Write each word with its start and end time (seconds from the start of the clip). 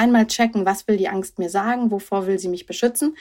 einmal 0.00 0.26
checken, 0.26 0.66
was 0.66 0.88
will 0.88 0.96
die 0.96 1.08
Angst 1.08 1.38
mir 1.38 1.50
sagen, 1.50 1.90
wovor 1.90 2.26
will 2.26 2.38
sie 2.38 2.48
mich 2.48 2.66
beschützen. 2.66 3.16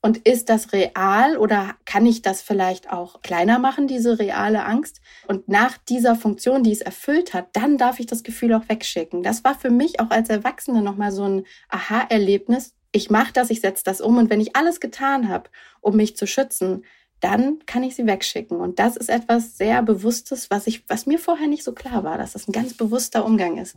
Und 0.00 0.18
ist 0.18 0.48
das 0.48 0.72
real 0.72 1.36
oder 1.36 1.74
kann 1.84 2.06
ich 2.06 2.22
das 2.22 2.40
vielleicht 2.40 2.92
auch 2.92 3.20
kleiner 3.20 3.58
machen, 3.58 3.88
diese 3.88 4.20
reale 4.20 4.64
Angst? 4.64 5.00
Und 5.26 5.48
nach 5.48 5.76
dieser 5.76 6.14
Funktion, 6.14 6.62
die 6.62 6.70
es 6.70 6.82
erfüllt 6.82 7.34
hat, 7.34 7.48
dann 7.54 7.78
darf 7.78 7.98
ich 7.98 8.06
das 8.06 8.22
Gefühl 8.22 8.54
auch 8.54 8.68
wegschicken. 8.68 9.24
Das 9.24 9.42
war 9.42 9.58
für 9.58 9.70
mich 9.70 9.98
auch 9.98 10.10
als 10.10 10.28
Erwachsene 10.28 10.82
nochmal 10.82 11.10
so 11.10 11.24
ein 11.24 11.44
Aha-Erlebnis. 11.68 12.74
Ich 12.92 13.10
mache 13.10 13.32
das, 13.32 13.50
ich 13.50 13.60
setze 13.60 13.82
das 13.82 14.00
um 14.00 14.18
und 14.18 14.30
wenn 14.30 14.40
ich 14.40 14.54
alles 14.54 14.78
getan 14.78 15.28
habe, 15.28 15.50
um 15.80 15.96
mich 15.96 16.16
zu 16.16 16.28
schützen, 16.28 16.84
dann 17.20 17.58
kann 17.66 17.82
ich 17.82 17.96
sie 17.96 18.06
wegschicken. 18.06 18.60
Und 18.60 18.78
das 18.78 18.96
ist 18.96 19.10
etwas 19.10 19.58
sehr 19.58 19.82
Bewusstes, 19.82 20.48
was, 20.48 20.68
ich, 20.68 20.88
was 20.88 21.06
mir 21.06 21.18
vorher 21.18 21.48
nicht 21.48 21.64
so 21.64 21.72
klar 21.72 22.04
war, 22.04 22.18
dass 22.18 22.34
das 22.34 22.46
ein 22.46 22.52
ganz 22.52 22.74
bewusster 22.74 23.24
Umgang 23.24 23.58
ist. 23.58 23.76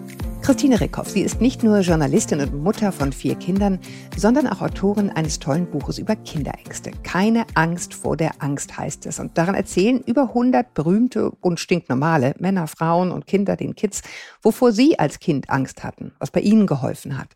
Christine 0.41 0.81
Rickhoff, 0.81 1.07
sie 1.07 1.21
ist 1.21 1.39
nicht 1.39 1.61
nur 1.61 1.81
Journalistin 1.81 2.41
und 2.41 2.63
Mutter 2.63 2.91
von 2.91 3.13
vier 3.13 3.35
Kindern, 3.35 3.79
sondern 4.17 4.47
auch 4.47 4.61
Autorin 4.61 5.11
eines 5.11 5.37
tollen 5.37 5.69
Buches 5.69 5.99
über 5.99 6.15
Kinderängste. 6.15 6.91
Keine 7.03 7.45
Angst 7.53 7.93
vor 7.93 8.17
der 8.17 8.31
Angst 8.41 8.75
heißt 8.75 9.05
es. 9.05 9.19
Und 9.19 9.37
daran 9.37 9.53
erzählen 9.53 10.01
über 10.01 10.29
100 10.29 10.73
berühmte 10.73 11.29
und 11.29 11.59
stinknormale 11.59 12.33
Männer, 12.39 12.65
Frauen 12.65 13.11
und 13.11 13.27
Kinder, 13.27 13.55
den 13.55 13.75
Kids, 13.75 14.01
wovor 14.41 14.71
sie 14.71 14.97
als 14.97 15.19
Kind 15.19 15.51
Angst 15.51 15.83
hatten, 15.83 16.11
was 16.17 16.31
bei 16.31 16.41
ihnen 16.41 16.65
geholfen 16.65 17.19
hat. 17.19 17.29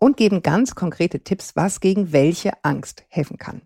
Und 0.00 0.16
geben 0.16 0.42
ganz 0.42 0.74
konkrete 0.74 1.20
Tipps, 1.20 1.54
was 1.54 1.80
gegen 1.80 2.12
welche 2.12 2.52
Angst 2.64 3.04
helfen 3.08 3.36
kann. 3.36 3.60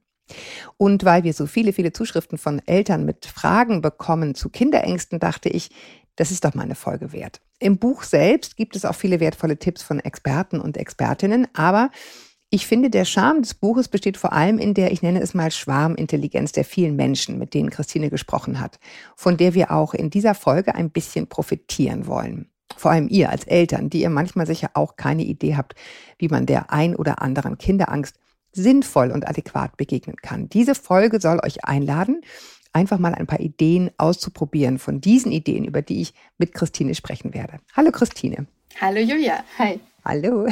Und 0.77 1.05
weil 1.05 1.25
wir 1.25 1.33
so 1.33 1.47
viele, 1.47 1.73
viele 1.73 1.93
Zuschriften 1.93 2.39
von 2.39 2.61
Eltern 2.67 3.05
mit 3.05 3.27
Fragen 3.27 3.81
bekommen 3.81 4.35
zu 4.35 4.49
Kinderängsten, 4.49 5.21
dachte 5.21 5.49
ich, 5.49 5.71
das 6.17 6.31
ist 6.31 6.45
doch 6.45 6.55
mal 6.55 6.63
eine 6.63 6.75
Folge 6.75 7.13
wert. 7.13 7.41
Im 7.59 7.79
Buch 7.79 8.03
selbst 8.03 8.57
gibt 8.57 8.77
es 8.77 8.85
auch 8.85 8.95
viele 8.95 9.21
wertvolle 9.21 9.59
Tipps 9.59 9.83
von 9.83 10.01
Experten 10.01 10.61
und 10.61 10.77
Expertinnen, 10.77 11.47
aber 11.55 11.91
ich 12.55 12.67
finde, 12.67 12.91
der 12.91 13.07
Charme 13.07 13.41
des 13.41 13.55
Buches 13.55 13.89
besteht 13.89 14.19
vor 14.19 14.35
allem 14.35 14.59
in 14.59 14.75
der, 14.75 14.93
ich 14.93 15.01
nenne 15.01 15.23
es 15.23 15.33
mal 15.33 15.51
Schwarmintelligenz 15.51 16.53
der 16.53 16.67
vielen 16.67 16.97
Menschen, 16.97 17.39
mit 17.39 17.55
denen 17.55 17.71
Christine 17.71 18.11
gesprochen 18.11 18.61
hat, 18.61 18.79
von 19.17 19.39
der 19.39 19.55
wir 19.55 19.71
auch 19.71 19.95
in 19.95 20.11
dieser 20.11 20.35
Folge 20.35 20.75
ein 20.75 20.91
bisschen 20.91 21.29
profitieren 21.29 22.07
wollen. 22.07 22.51
Vor 22.77 22.91
allem 22.91 23.09
ihr 23.09 23.31
als 23.31 23.45
Eltern, 23.45 23.89
die 23.89 24.03
ihr 24.03 24.11
manchmal 24.11 24.47
sicher 24.47 24.71
auch 24.75 24.97
keine 24.97 25.23
Idee 25.23 25.57
habt, 25.57 25.77
wie 26.19 26.29
man 26.29 26.45
der 26.45 26.71
ein 26.71 26.95
oder 26.95 27.23
anderen 27.23 27.57
Kinderangst 27.57 28.17
sinnvoll 28.53 29.13
und 29.13 29.27
adäquat 29.27 29.79
begegnen 29.79 30.17
kann. 30.17 30.51
Diese 30.51 30.75
Folge 30.75 31.21
soll 31.21 31.41
euch 31.43 31.65
einladen, 31.65 32.21
einfach 32.73 32.99
mal 32.99 33.15
ein 33.15 33.27
paar 33.27 33.41
Ideen 33.41 33.91
auszuprobieren 33.99 34.79
von 34.79 35.01
diesen 35.01 35.33
Ideen, 35.33 35.65
über 35.65 35.83
die 35.83 36.03
ich 36.03 36.15
mit 36.39 36.55
Christine 36.55 36.95
sprechen 36.95 37.35
werde. 37.35 37.59
Hallo 37.75 37.91
Christine. 37.91 38.47
Hallo 38.81 39.01
Julia. 39.01 39.45
Hi. 39.59 39.81
Hallo. 40.05 40.47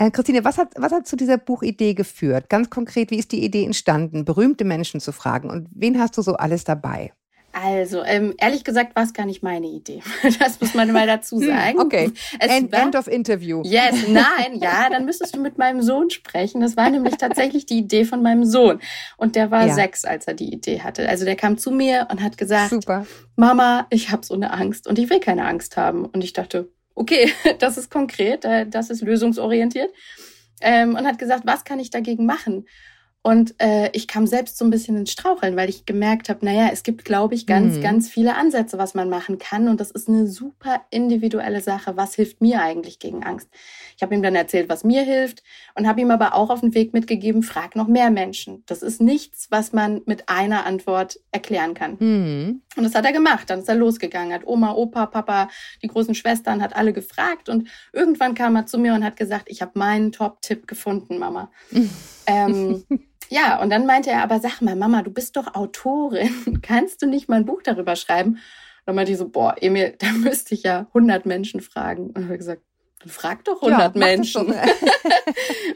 Äh, 0.00 0.12
Christine, 0.12 0.44
was 0.44 0.58
hat, 0.58 0.68
was 0.76 0.92
hat 0.92 1.08
zu 1.08 1.16
dieser 1.16 1.38
Buchidee 1.38 1.92
geführt? 1.92 2.48
Ganz 2.48 2.70
konkret, 2.70 3.10
wie 3.10 3.18
ist 3.18 3.32
die 3.32 3.44
Idee 3.44 3.64
entstanden, 3.64 4.24
berühmte 4.24 4.64
Menschen 4.64 5.00
zu 5.00 5.10
fragen? 5.10 5.50
Und 5.50 5.68
wen 5.72 5.98
hast 5.98 6.16
du 6.16 6.22
so 6.22 6.36
alles 6.36 6.62
dabei? 6.62 7.12
Also, 7.52 8.04
ähm, 8.04 8.34
ehrlich 8.38 8.62
gesagt 8.62 8.94
war 8.94 9.02
es 9.02 9.12
gar 9.12 9.26
nicht 9.26 9.42
meine 9.42 9.66
Idee. 9.66 10.02
Das 10.38 10.60
muss 10.60 10.74
man 10.74 10.92
mal 10.92 11.06
dazu 11.06 11.40
hm, 11.40 11.46
sagen. 11.46 11.80
okay. 11.80 12.12
End, 12.38 12.70
war, 12.70 12.82
end, 12.82 12.96
of 12.96 13.08
interview. 13.08 13.62
Yes, 13.64 14.06
nein, 14.08 14.60
ja, 14.60 14.88
dann 14.90 15.04
müsstest 15.04 15.34
du 15.34 15.40
mit 15.40 15.58
meinem 15.58 15.82
Sohn 15.82 16.10
sprechen. 16.10 16.60
Das 16.60 16.76
war 16.76 16.90
nämlich 16.90 17.16
tatsächlich 17.16 17.66
die 17.66 17.78
Idee 17.78 18.04
von 18.04 18.22
meinem 18.22 18.44
Sohn. 18.44 18.80
Und 19.16 19.34
der 19.34 19.50
war 19.50 19.66
ja. 19.66 19.74
sechs, 19.74 20.04
als 20.04 20.26
er 20.26 20.34
die 20.34 20.52
Idee 20.52 20.82
hatte. 20.82 21.08
Also 21.08 21.24
der 21.24 21.36
kam 21.36 21.58
zu 21.58 21.70
mir 21.70 22.06
und 22.10 22.22
hat 22.22 22.38
gesagt, 22.38 22.70
Super. 22.70 23.06
Mama, 23.36 23.86
ich 23.90 24.10
habe 24.10 24.24
so 24.24 24.34
eine 24.34 24.52
Angst 24.52 24.86
und 24.86 24.98
ich 24.98 25.10
will 25.10 25.20
keine 25.20 25.46
Angst 25.46 25.76
haben. 25.76 26.04
Und 26.04 26.22
ich 26.22 26.32
dachte, 26.32 26.68
okay, 26.94 27.32
das 27.58 27.78
ist 27.78 27.90
konkret, 27.90 28.44
äh, 28.44 28.66
das 28.66 28.90
ist 28.90 29.02
lösungsorientiert. 29.02 29.90
Ähm, 30.60 30.96
und 30.96 31.06
hat 31.06 31.18
gesagt, 31.18 31.44
was 31.46 31.64
kann 31.64 31.78
ich 31.78 31.90
dagegen 31.90 32.26
machen? 32.26 32.66
Und 33.22 33.56
äh, 33.58 33.90
ich 33.92 34.06
kam 34.06 34.26
selbst 34.26 34.56
so 34.58 34.64
ein 34.64 34.70
bisschen 34.70 34.96
ins 34.96 35.10
Straucheln, 35.10 35.56
weil 35.56 35.68
ich 35.68 35.84
gemerkt 35.84 36.28
habe, 36.28 36.44
naja, 36.44 36.70
es 36.72 36.82
gibt, 36.82 37.04
glaube 37.04 37.34
ich, 37.34 37.46
ganz, 37.46 37.76
mhm. 37.76 37.82
ganz 37.82 38.08
viele 38.08 38.36
Ansätze, 38.36 38.78
was 38.78 38.94
man 38.94 39.10
machen 39.10 39.38
kann. 39.38 39.68
Und 39.68 39.80
das 39.80 39.90
ist 39.90 40.08
eine 40.08 40.26
super 40.26 40.82
individuelle 40.90 41.60
Sache. 41.60 41.96
Was 41.96 42.14
hilft 42.14 42.40
mir 42.40 42.62
eigentlich 42.62 43.00
gegen 43.00 43.24
Angst? 43.24 43.48
Ich 43.96 44.02
habe 44.02 44.14
ihm 44.14 44.22
dann 44.22 44.36
erzählt, 44.36 44.68
was 44.68 44.84
mir 44.84 45.02
hilft 45.02 45.42
und 45.74 45.88
habe 45.88 46.00
ihm 46.00 46.12
aber 46.12 46.34
auch 46.34 46.48
auf 46.48 46.60
den 46.60 46.74
Weg 46.74 46.94
mitgegeben, 46.94 47.42
frag 47.42 47.74
noch 47.74 47.88
mehr 47.88 48.10
Menschen. 48.10 48.62
Das 48.66 48.82
ist 48.82 49.00
nichts, 49.00 49.48
was 49.50 49.72
man 49.72 50.00
mit 50.06 50.28
einer 50.28 50.64
Antwort 50.64 51.18
erklären 51.32 51.74
kann. 51.74 51.96
Mhm. 51.98 52.62
Und 52.76 52.84
das 52.84 52.94
hat 52.94 53.04
er 53.04 53.12
gemacht. 53.12 53.50
Dann 53.50 53.58
ist 53.58 53.68
er 53.68 53.74
losgegangen, 53.74 54.32
hat 54.32 54.46
Oma, 54.46 54.72
Opa, 54.72 55.06
Papa, 55.06 55.48
die 55.82 55.88
großen 55.88 56.14
Schwestern, 56.14 56.62
hat 56.62 56.76
alle 56.76 56.92
gefragt. 56.92 57.48
Und 57.48 57.68
irgendwann 57.92 58.34
kam 58.34 58.54
er 58.54 58.66
zu 58.66 58.78
mir 58.78 58.94
und 58.94 59.04
hat 59.04 59.16
gesagt, 59.16 59.48
ich 59.48 59.60
habe 59.60 59.72
meinen 59.74 60.12
Top-Tipp 60.12 60.68
gefunden, 60.68 61.18
Mama. 61.18 61.50
ähm, 62.26 62.84
ja, 63.28 63.60
und 63.60 63.70
dann 63.70 63.86
meinte 63.86 64.10
er, 64.10 64.22
aber 64.22 64.40
sag 64.40 64.60
mal, 64.60 64.76
Mama, 64.76 65.02
du 65.02 65.10
bist 65.10 65.36
doch 65.36 65.54
Autorin. 65.54 66.60
Kannst 66.62 67.02
du 67.02 67.06
nicht 67.06 67.28
mal 67.28 67.36
ein 67.36 67.46
Buch 67.46 67.62
darüber 67.62 67.96
schreiben? 67.96 68.30
Und 68.32 68.40
dann 68.86 68.94
meinte 68.94 69.12
ich 69.12 69.18
so, 69.18 69.28
boah, 69.28 69.56
Emil, 69.60 69.94
da 69.98 70.12
müsste 70.12 70.54
ich 70.54 70.62
ja 70.62 70.86
100 70.88 71.26
Menschen 71.26 71.60
fragen. 71.60 72.08
Und 72.08 72.16
dann 72.16 72.24
habe 72.24 72.34
ich 72.34 72.40
gesagt, 72.40 72.62
frag 73.06 73.44
doch 73.44 73.62
100 73.62 73.94
ja, 73.94 73.98
Menschen. 73.98 74.46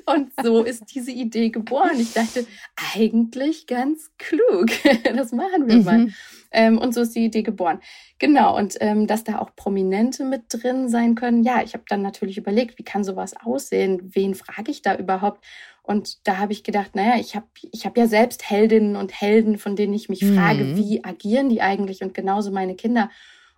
und 0.06 0.32
so 0.42 0.64
ist 0.64 0.94
diese 0.94 1.12
Idee 1.12 1.50
geboren. 1.50 1.98
Ich 1.98 2.12
dachte, 2.12 2.46
eigentlich 2.94 3.66
ganz 3.66 4.10
klug. 4.18 4.66
das 5.16 5.32
machen 5.32 5.68
wir 5.68 5.76
mhm. 5.76 5.84
mal. 5.84 6.08
Ähm, 6.50 6.78
und 6.78 6.92
so 6.92 7.02
ist 7.02 7.14
die 7.14 7.24
Idee 7.24 7.42
geboren. 7.42 7.80
Genau, 8.18 8.56
und 8.56 8.76
ähm, 8.80 9.06
dass 9.06 9.24
da 9.24 9.38
auch 9.38 9.54
Prominente 9.56 10.24
mit 10.24 10.42
drin 10.50 10.88
sein 10.88 11.14
können. 11.14 11.44
Ja, 11.44 11.62
ich 11.62 11.74
habe 11.74 11.84
dann 11.88 12.02
natürlich 12.02 12.38
überlegt, 12.38 12.78
wie 12.78 12.84
kann 12.84 13.04
sowas 13.04 13.34
aussehen? 13.42 14.10
Wen 14.14 14.34
frage 14.34 14.70
ich 14.70 14.82
da 14.82 14.96
überhaupt? 14.96 15.44
Und 15.82 16.26
da 16.28 16.38
habe 16.38 16.52
ich 16.52 16.62
gedacht, 16.62 16.94
naja, 16.94 17.18
ich 17.18 17.34
habe 17.34 17.46
ich 17.72 17.86
hab 17.86 17.96
ja 17.96 18.06
selbst 18.06 18.48
Heldinnen 18.48 18.96
und 18.96 19.20
Helden, 19.20 19.58
von 19.58 19.74
denen 19.74 19.94
ich 19.94 20.08
mich 20.08 20.22
mhm. 20.22 20.36
frage, 20.36 20.76
wie 20.76 21.02
agieren 21.04 21.48
die 21.48 21.62
eigentlich 21.62 22.02
und 22.02 22.14
genauso 22.14 22.52
meine 22.52 22.76
Kinder. 22.76 23.10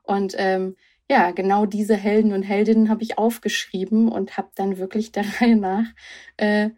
Und 0.03 0.35
ähm, 0.39 0.77
ja, 1.11 1.31
genau 1.33 1.67
diese 1.67 1.97
Helden 1.97 2.33
und 2.33 2.43
Heldinnen 2.43 2.89
habe 2.89 3.03
ich 3.03 3.19
aufgeschrieben 3.19 4.11
und 4.11 4.37
habe 4.37 4.51
dann 4.55 4.79
wirklich 4.79 5.13
der 5.13 5.25
Reihe 5.41 5.57
nach 5.57 5.87
äh, 6.37 6.71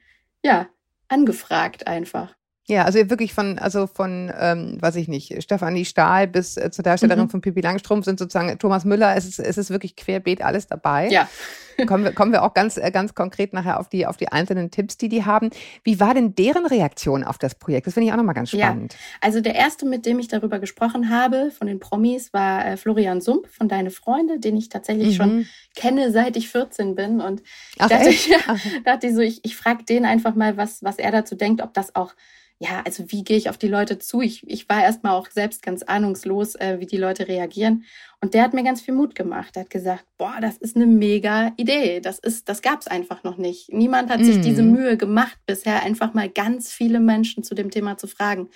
ja 0.45 0.69
angefragt 1.09 1.87
einfach. 1.87 2.37
Ja, 2.69 2.85
also 2.85 2.99
wirklich 3.11 3.33
von, 3.33 3.61
also 3.61 3.87
von, 3.87 4.33
ähm, 4.37 4.79
weiß 4.81 4.97
ich 4.97 5.07
nicht, 5.07 5.41
Stefanie 5.41 5.85
Stahl 5.85 6.27
bis 6.27 6.57
äh, 6.57 6.71
zur 6.73 6.83
Darstellerin 6.83 7.25
mhm. 7.25 7.31
von 7.31 7.41
Pippi 7.41 7.61
Langstrumpf 7.61 8.05
sind 8.05 8.19
sozusagen 8.19 8.59
Thomas 8.59 8.85
Müller, 8.85 9.15
es 9.15 9.25
ist, 9.25 9.39
es 9.39 9.57
ist 9.57 9.71
wirklich 9.71 9.95
querbeet 9.95 10.43
alles 10.43 10.67
dabei. 10.67 11.09
Ja. 11.09 11.29
kommen, 11.87 12.05
wir, 12.05 12.13
kommen 12.13 12.33
wir 12.33 12.43
auch 12.43 12.55
ganz, 12.55 12.77
äh, 12.77 12.91
ganz 12.91 13.15
konkret 13.15 13.53
nachher 13.53 13.79
auf 13.79 13.89
die, 13.89 14.07
auf 14.07 14.17
die 14.17 14.29
einzelnen 14.29 14.71
Tipps, 14.71 14.97
die 14.97 15.09
die 15.09 15.25
haben. 15.25 15.51
Wie 15.85 16.01
war 16.01 16.15
denn 16.15 16.35
deren 16.35 16.67
Reaktion 16.67 17.23
auf 17.23 17.39
das 17.39 17.55
Projekt? 17.55 17.87
Das 17.87 17.95
finde 17.95 18.09
ich 18.09 18.13
auch 18.13 18.17
nochmal 18.17 18.35
ganz 18.35 18.51
spannend. 18.51 18.95
Ja. 18.95 18.99
Also 19.21 19.41
der 19.41 19.55
erste, 19.55 19.87
mit 19.87 20.07
dem 20.07 20.19
ich 20.19 20.27
darüber 20.27 20.59
gesprochen 20.59 21.11
habe, 21.11 21.53
von 21.53 21.69
den 21.69 21.79
Promis, 21.79 22.33
war 22.33 22.67
äh, 22.67 22.77
Florian 22.77 23.21
Sump 23.21 23.47
von 23.47 23.69
Deine 23.69 23.91
Freunde, 23.91 24.41
den 24.41 24.57
ich 24.57 24.71
tatsächlich 24.71 25.11
mhm. 25.11 25.23
schon 25.23 25.47
kenne, 25.77 26.11
seit 26.11 26.37
ich 26.37 26.49
14 26.49 26.95
bin. 26.97 27.21
Und 27.21 27.43
Ach, 27.79 27.89
dachte, 27.89 28.09
ich, 28.11 28.27
ja, 28.27 28.39
dachte 28.85 29.07
ich 29.07 29.15
so, 29.15 29.21
ich, 29.21 29.45
ich 29.45 29.57
frage 29.57 29.85
den 29.85 30.05
einfach 30.05 30.35
mal, 30.35 30.57
was, 30.57 30.83
was 30.83 30.99
er 30.99 31.13
dazu 31.13 31.37
denkt, 31.37 31.63
ob 31.63 31.75
das 31.75 31.95
auch 31.95 32.13
ja, 32.59 32.83
also 32.87 33.05
wie 33.13 33.23
gehe 33.23 33.37
ich 33.37 33.51
auf 33.51 33.59
die 33.59 33.69
Leute 33.69 33.99
zu? 33.99 34.23
Ich, 34.23 34.49
ich 34.49 34.69
war 34.69 34.83
erstmal 34.83 35.13
auch 35.13 35.31
selbst 35.31 35.63
ganz 35.63 35.83
ahnungslos, 35.83 36.55
äh, 36.55 36.81
wie 36.81 36.87
die 36.87 36.97
Leute 36.97 37.29
reagieren. 37.29 37.85
Und 38.23 38.33
der 38.33 38.43
hat 38.43 38.55
mir 38.55 38.65
ganz 38.65 38.81
viel 38.81 38.95
Mut 38.95 39.15
gemacht. 39.15 39.57
Er 39.57 39.63
hat 39.63 39.71
gesagt, 39.71 40.07
boah, 40.17 40.37
das 40.41 40.57
ist 40.57 40.75
eine 40.75 40.87
mega 40.87 41.53
Idee. 41.59 42.01
Das 42.01 42.19
ist, 42.19 42.49
das 42.49 42.63
gab's 42.63 42.87
einfach 42.87 43.25
noch 43.25 43.37
nicht. 43.37 43.73
Niemand 43.73 44.09
hat 44.09 44.21
mm. 44.21 44.25
sich 44.25 44.41
diese 44.41 44.63
mhm. 44.63 44.73
Mühe 44.73 44.97
gemacht, 44.97 45.37
bisher 45.45 45.83
einfach 45.83 46.15
mal 46.15 46.31
ganz 46.31 46.73
viele 46.73 46.99
Menschen 46.99 47.45
zu 47.45 47.55
dem 47.55 47.71
Thema 47.71 47.99
zu 47.99 48.07
fragen. 48.07 48.49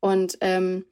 Und 0.00 0.36
ähm, 0.42 0.84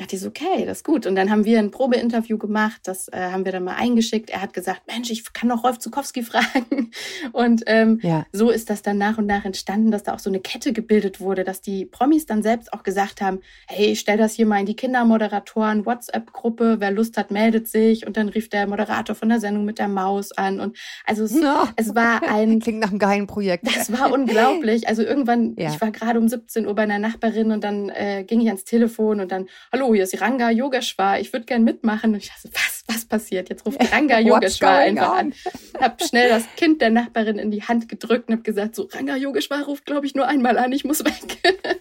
dachte 0.00 0.16
ich 0.16 0.22
so, 0.22 0.28
okay, 0.28 0.64
das 0.64 0.78
ist 0.78 0.84
gut. 0.84 1.06
Und 1.06 1.14
dann 1.14 1.30
haben 1.30 1.44
wir 1.44 1.58
ein 1.58 1.70
Probeinterview 1.70 2.38
gemacht, 2.38 2.80
das 2.84 3.08
äh, 3.08 3.30
haben 3.30 3.44
wir 3.44 3.52
dann 3.52 3.64
mal 3.64 3.74
eingeschickt. 3.74 4.30
Er 4.30 4.40
hat 4.40 4.54
gesagt, 4.54 4.82
Mensch, 4.86 5.10
ich 5.10 5.32
kann 5.32 5.50
doch 5.50 5.62
Rolf 5.62 5.78
Zukowski 5.78 6.22
fragen. 6.30 6.90
Und 7.32 7.62
ähm, 7.66 8.00
ja. 8.02 8.24
so 8.32 8.50
ist 8.50 8.70
das 8.70 8.80
dann 8.82 8.96
nach 8.96 9.18
und 9.18 9.26
nach 9.26 9.44
entstanden, 9.44 9.90
dass 9.90 10.02
da 10.02 10.14
auch 10.14 10.18
so 10.18 10.30
eine 10.30 10.40
Kette 10.40 10.72
gebildet 10.72 11.20
wurde, 11.20 11.44
dass 11.44 11.60
die 11.60 11.84
Promis 11.84 12.24
dann 12.24 12.42
selbst 12.42 12.72
auch 12.72 12.82
gesagt 12.82 13.20
haben, 13.20 13.40
hey, 13.68 13.94
stell 13.94 14.16
das 14.16 14.34
hier 14.34 14.46
mal 14.46 14.60
in 14.60 14.66
die 14.66 14.74
Kindermoderatoren 14.74 15.84
WhatsApp-Gruppe, 15.84 16.76
wer 16.78 16.90
Lust 16.90 17.18
hat, 17.18 17.30
meldet 17.30 17.68
sich. 17.68 18.06
Und 18.06 18.16
dann 18.16 18.30
rief 18.30 18.48
der 18.48 18.66
Moderator 18.66 19.14
von 19.14 19.28
der 19.28 19.40
Sendung 19.40 19.66
mit 19.66 19.78
der 19.78 19.88
Maus 19.88 20.32
an. 20.32 20.60
Und 20.60 20.78
also 21.04 21.24
es, 21.24 21.32
no. 21.32 21.68
es 21.76 21.94
war 21.94 22.22
ein... 22.26 22.60
Klingt 22.60 22.80
nach 22.80 22.90
einem 22.90 22.98
geilen 22.98 23.26
Projekt. 23.26 23.66
Das 23.66 23.92
war 23.92 24.12
unglaublich. 24.12 24.88
Also 24.88 25.02
irgendwann, 25.02 25.54
ja. 25.56 25.68
ich 25.68 25.80
war 25.80 25.90
gerade 25.90 26.18
um 26.18 26.26
17 26.26 26.66
Uhr 26.66 26.74
bei 26.74 26.82
einer 26.84 26.98
Nachbarin 26.98 27.52
und 27.52 27.62
dann 27.64 27.90
äh, 27.90 28.24
ging 28.26 28.40
ich 28.40 28.46
ans 28.46 28.64
Telefon 28.64 29.20
und 29.20 29.30
dann, 29.30 29.46
hallo 29.70 29.89
hallo, 29.90 29.94
hier 29.94 30.04
ist 30.04 30.20
Ranga 30.20 30.50
Yogeshwar, 30.50 31.18
ich 31.18 31.32
würde 31.32 31.46
gern 31.46 31.64
mitmachen. 31.64 32.12
Und 32.12 32.18
ich 32.18 32.28
dachte, 32.28 32.50
was, 32.52 32.84
was 32.86 33.04
passiert? 33.04 33.48
Jetzt 33.48 33.66
ruft 33.66 33.92
Ranga 33.92 34.18
Yogeshwar 34.20 34.78
einfach 34.78 35.18
an. 35.18 35.34
Hab 35.80 36.00
schnell 36.02 36.28
das 36.28 36.44
Kind 36.56 36.80
der 36.80 36.90
Nachbarin 36.90 37.38
in 37.38 37.50
die 37.50 37.64
Hand 37.64 37.88
gedrückt 37.88 38.28
und 38.28 38.36
hab 38.36 38.44
gesagt, 38.44 38.76
so, 38.76 38.88
Ranga 38.92 39.16
Yogeshwar 39.16 39.64
ruft, 39.64 39.86
glaube 39.86 40.06
ich, 40.06 40.14
nur 40.14 40.28
einmal 40.28 40.58
an, 40.58 40.72
ich 40.72 40.84
muss 40.84 41.04
weg. 41.04 41.38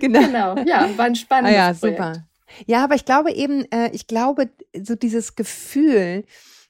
Genau. 0.00 0.20
genau. 0.20 0.58
Ja, 0.66 0.88
war 0.96 1.06
ein 1.06 1.16
spannendes 1.16 1.58
ah 1.58 1.70
ja, 1.70 1.74
Projekt. 1.74 1.98
super. 1.98 2.24
Ja, 2.66 2.84
aber 2.84 2.94
ich 2.94 3.04
glaube 3.04 3.32
eben, 3.32 3.64
äh, 3.72 3.90
ich 3.92 4.06
glaube, 4.06 4.50
so 4.80 4.94
dieses 4.94 5.34
Gefühl, 5.34 6.24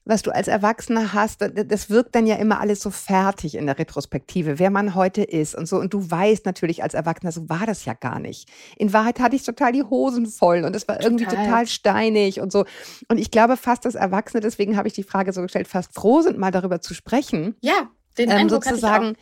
was 0.09 0.23
du 0.23 0.31
als 0.31 0.47
Erwachsener 0.47 1.13
hast, 1.13 1.41
das 1.41 1.89
wirkt 1.89 2.15
dann 2.15 2.25
ja 2.25 2.35
immer 2.35 2.59
alles 2.59 2.81
so 2.81 2.89
fertig 2.89 3.55
in 3.55 3.67
der 3.67 3.77
Retrospektive, 3.77 4.57
wer 4.57 4.71
man 4.71 4.95
heute 4.95 5.21
ist 5.21 5.53
und 5.53 5.67
so. 5.67 5.77
Und 5.77 5.93
du 5.93 6.09
weißt 6.09 6.45
natürlich 6.45 6.81
als 6.81 6.95
Erwachsener, 6.95 7.31
so 7.31 7.47
war 7.47 7.65
das 7.67 7.85
ja 7.85 7.93
gar 7.93 8.19
nicht. 8.19 8.49
In 8.77 8.91
Wahrheit 8.91 9.19
hatte 9.19 9.35
ich 9.35 9.43
total 9.43 9.71
die 9.71 9.83
Hosen 9.83 10.25
voll 10.25 10.63
und 10.63 10.75
es 10.75 10.87
war 10.87 11.01
irgendwie 11.01 11.25
total. 11.25 11.45
total 11.45 11.67
steinig 11.67 12.41
und 12.41 12.51
so. 12.51 12.65
Und 13.07 13.19
ich 13.19 13.29
glaube 13.29 13.55
fast, 13.55 13.85
dass 13.85 13.93
Erwachsene, 13.93 14.41
deswegen 14.41 14.77
habe 14.77 14.87
ich 14.87 14.95
die 14.95 15.03
Frage 15.03 15.31
so 15.31 15.43
gestellt, 15.43 15.67
fast 15.67 15.93
froh 15.93 16.21
sind, 16.21 16.39
mal 16.39 16.51
darüber 16.51 16.81
zu 16.81 16.95
sprechen. 16.95 17.55
Ja, 17.61 17.89
den 18.17 18.31
ähm, 18.31 18.37
Eindruck 18.37 18.65
sozusagen. 18.65 19.15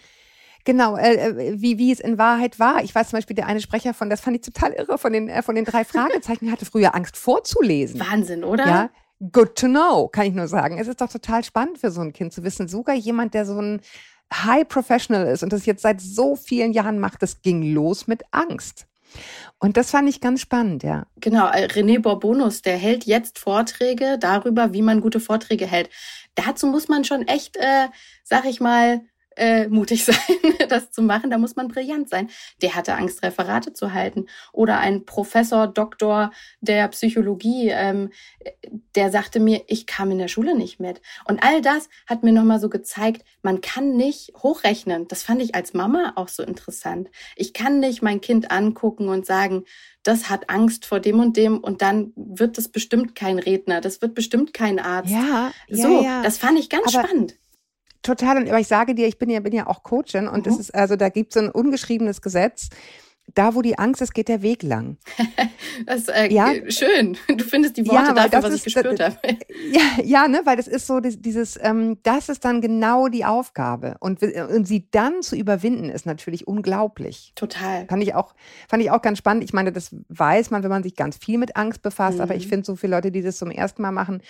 Genau, 0.64 0.98
äh, 0.98 1.16
äh, 1.16 1.62
wie, 1.62 1.78
wie 1.78 1.92
es 1.92 2.00
in 2.00 2.18
Wahrheit 2.18 2.60
war. 2.60 2.84
Ich 2.84 2.94
weiß 2.94 3.10
zum 3.10 3.18
Beispiel, 3.18 3.36
der 3.36 3.48
eine 3.48 3.62
Sprecher 3.62 3.94
von, 3.94 4.10
das 4.10 4.22
fand 4.22 4.36
ich 4.38 4.42
total 4.42 4.74
irre, 4.74 4.98
von 4.98 5.14
den, 5.14 5.30
äh, 5.30 5.42
von 5.42 5.56
den 5.56 5.66
drei 5.66 5.86
Fragezeichen, 5.86 6.52
hatte 6.52 6.66
früher 6.66 6.96
Angst 6.96 7.18
vorzulesen. 7.18 8.00
Wahnsinn, 8.00 8.44
oder? 8.44 8.66
Ja, 8.66 8.90
good 9.32 9.56
to 9.56 9.68
know, 9.68 10.08
kann 10.08 10.28
ich 10.28 10.34
nur 10.34 10.48
sagen. 10.48 10.78
Es 10.78 10.88
ist 10.88 11.02
doch 11.02 11.10
total 11.10 11.44
spannend 11.44 11.80
für 11.80 11.92
so 11.92 12.02
ein 12.02 12.14
Kind 12.14 12.34
zu 12.34 12.44
wissen, 12.44 12.68
sogar 12.68 12.96
jemand, 12.96 13.34
der 13.34 13.46
so 13.46 13.60
ein 13.60 13.82
High 14.34 14.68
Professional 14.68 15.28
ist 15.28 15.44
und 15.44 15.54
das 15.54 15.66
jetzt 15.66 15.82
seit 15.82 16.02
so 16.02 16.36
vielen 16.36 16.74
Jahren 16.74 17.00
macht, 17.00 17.22
das 17.22 17.42
ging 17.42 17.74
los 17.74 18.08
mit 18.08 18.24
Angst. 18.32 18.88
Und 19.60 19.78
das 19.78 19.92
fand 19.92 20.10
ich 20.10 20.22
ganz 20.22 20.42
spannend, 20.42 20.84
ja. 20.84 21.08
Genau, 21.16 21.48
äh, 21.48 21.66
René 21.66 22.00
Borbonus, 22.00 22.62
der 22.62 22.78
hält 22.78 23.06
jetzt 23.06 23.40
Vorträge 23.40 24.18
darüber, 24.20 24.74
wie 24.74 24.82
man 24.82 25.02
gute 25.02 25.20
Vorträge 25.20 25.66
hält. 25.66 25.90
Dazu 26.36 26.68
muss 26.68 26.88
man 26.90 27.06
schon 27.06 27.28
echt, 27.28 27.56
äh, 27.58 27.88
sag 28.24 28.46
ich 28.46 28.60
mal, 28.60 29.02
äh, 29.38 29.68
mutig 29.68 30.06
sein, 30.06 30.18
das 30.70 30.92
zu 30.92 31.02
machen. 31.02 31.30
Da 31.30 31.38
muss 31.38 31.56
man 31.56 31.68
brillant 31.68 32.10
sein. 32.10 32.30
Der 32.62 32.76
hatte 32.76 32.96
Angst, 32.96 33.24
Referate 33.24 33.74
zu 33.74 33.94
halten. 33.94 34.28
Oder 34.52 34.80
ein 34.80 35.06
Professor, 35.06 35.68
Doktor 35.68 36.32
der 36.60 36.88
Psychologie, 36.90 37.70
ähm, 37.70 38.10
der 38.96 39.12
sagte 39.12 39.40
mir, 39.40 39.64
ich 39.68 39.86
kam 39.86 40.12
in 40.12 40.18
der 40.18 40.28
Schule 40.28 40.56
nicht 40.56 40.80
mit. 40.80 41.02
Und 41.26 41.44
all 41.44 41.62
das 41.62 41.90
hat 42.08 42.24
mir 42.24 42.34
nochmal 42.34 42.60
so 42.60 42.70
gezeigt, 42.70 43.24
man 43.42 43.62
kann 43.62 43.96
nicht 43.96 44.34
hochrechnen. 44.42 45.08
Das 45.08 45.24
fand 45.24 45.42
ich 45.42 45.56
als 45.56 45.74
Mama 45.74 46.14
auch 46.16 46.28
so 46.28 46.44
interessant. 46.44 47.10
Ich 47.36 47.54
kann 47.54 47.80
nicht 47.80 48.02
mein 48.02 48.22
Kind 48.22 48.52
angucken 48.52 49.08
und 49.08 49.26
sagen, 49.26 49.64
das 50.04 50.30
hat 50.30 50.50
Angst 50.50 50.86
vor 50.86 51.00
dem 51.00 51.20
und 51.20 51.36
dem 51.36 51.58
und 51.58 51.82
dann 51.82 52.14
wird 52.16 52.58
das 52.58 52.70
bestimmt 52.70 53.14
kein 53.14 53.40
Redner, 53.40 53.82
das 53.82 54.02
wird 54.02 54.16
bestimmt 54.16 54.54
kein 54.54 54.80
Arzt. 54.80 55.12
Ja, 55.12 55.52
so, 55.70 56.02
ja, 56.02 56.02
ja. 56.02 56.22
das 56.24 56.38
fand 56.38 56.58
ich 56.58 56.70
ganz 56.70 56.96
Aber 56.96 57.06
spannend. 57.06 57.36
Total. 58.08 58.38
Aber 58.48 58.60
ich 58.60 58.68
sage 58.68 58.96
dir, 58.96 59.06
ich 59.06 59.20
bin 59.20 59.30
ja, 59.30 59.42
bin 59.42 59.54
ja 59.54 59.68
auch 59.68 59.84
Coachin 59.84 60.30
und 60.30 60.46
mhm. 60.46 60.54
es 60.54 60.60
ist, 60.60 60.76
also 60.76 60.96
da 60.96 61.10
gibt 61.10 61.36
es 61.36 61.42
so 61.42 61.46
ein 61.46 61.52
ungeschriebenes 61.52 62.22
Gesetz. 62.22 62.70
Da, 63.34 63.54
wo 63.54 63.62
die 63.62 63.78
Angst 63.78 64.02
ist, 64.02 64.14
geht 64.14 64.30
der 64.30 64.42
Weg 64.42 64.64
lang. 64.64 64.96
das 65.86 66.04
ist 66.04 66.10
äh, 66.10 66.32
ja? 66.32 66.54
schön. 66.70 67.18
Du 67.28 67.44
findest 67.44 67.76
die 67.76 67.86
Worte 67.86 68.08
ja, 68.08 68.14
dafür, 68.14 68.44
was 68.44 68.54
ist, 68.54 68.68
ich 68.68 68.74
gespürt 68.74 69.02
habe. 69.02 69.18
Ja, 69.74 70.02
ja, 70.02 70.28
ne, 70.30 70.44
weil 70.46 70.56
das 70.56 70.70
ist 70.70 70.88
so 70.88 71.02
dieses, 71.02 71.60
ähm, 71.62 71.98
das 72.04 72.30
ist 72.30 72.46
dann 72.46 72.62
genau 72.62 73.10
die 73.10 73.26
Aufgabe. 73.26 73.98
Und, 74.00 74.24
und 74.24 74.66
sie 74.66 74.88
dann 74.92 75.22
zu 75.22 75.36
überwinden, 75.36 75.90
ist 75.90 76.06
natürlich 76.06 76.48
unglaublich. 76.48 77.34
Total. 77.36 77.86
Fand 77.88 78.02
ich 78.02 78.16
auch, 78.16 78.34
fand 78.70 78.82
ich 78.82 78.92
auch 78.92 79.02
ganz 79.02 79.18
spannend. 79.18 79.44
Ich 79.44 79.52
meine, 79.52 79.74
das 79.74 79.94
weiß 80.08 80.50
man, 80.52 80.64
wenn 80.64 80.70
man 80.70 80.84
sich 80.84 80.96
ganz 80.96 81.18
viel 81.18 81.38
mit 81.38 81.58
Angst 81.58 81.82
befasst, 81.82 82.20
mhm. 82.20 82.24
aber 82.24 82.36
ich 82.36 82.46
mhm. 82.46 82.50
finde 82.50 82.66
so 82.66 82.78
viele 82.78 82.96
Leute, 82.96 83.12
die 83.12 83.22
das 83.22 83.38
zum 83.38 83.52
ersten 83.52 83.82
Mal 83.82 83.92
machen, 83.92 84.22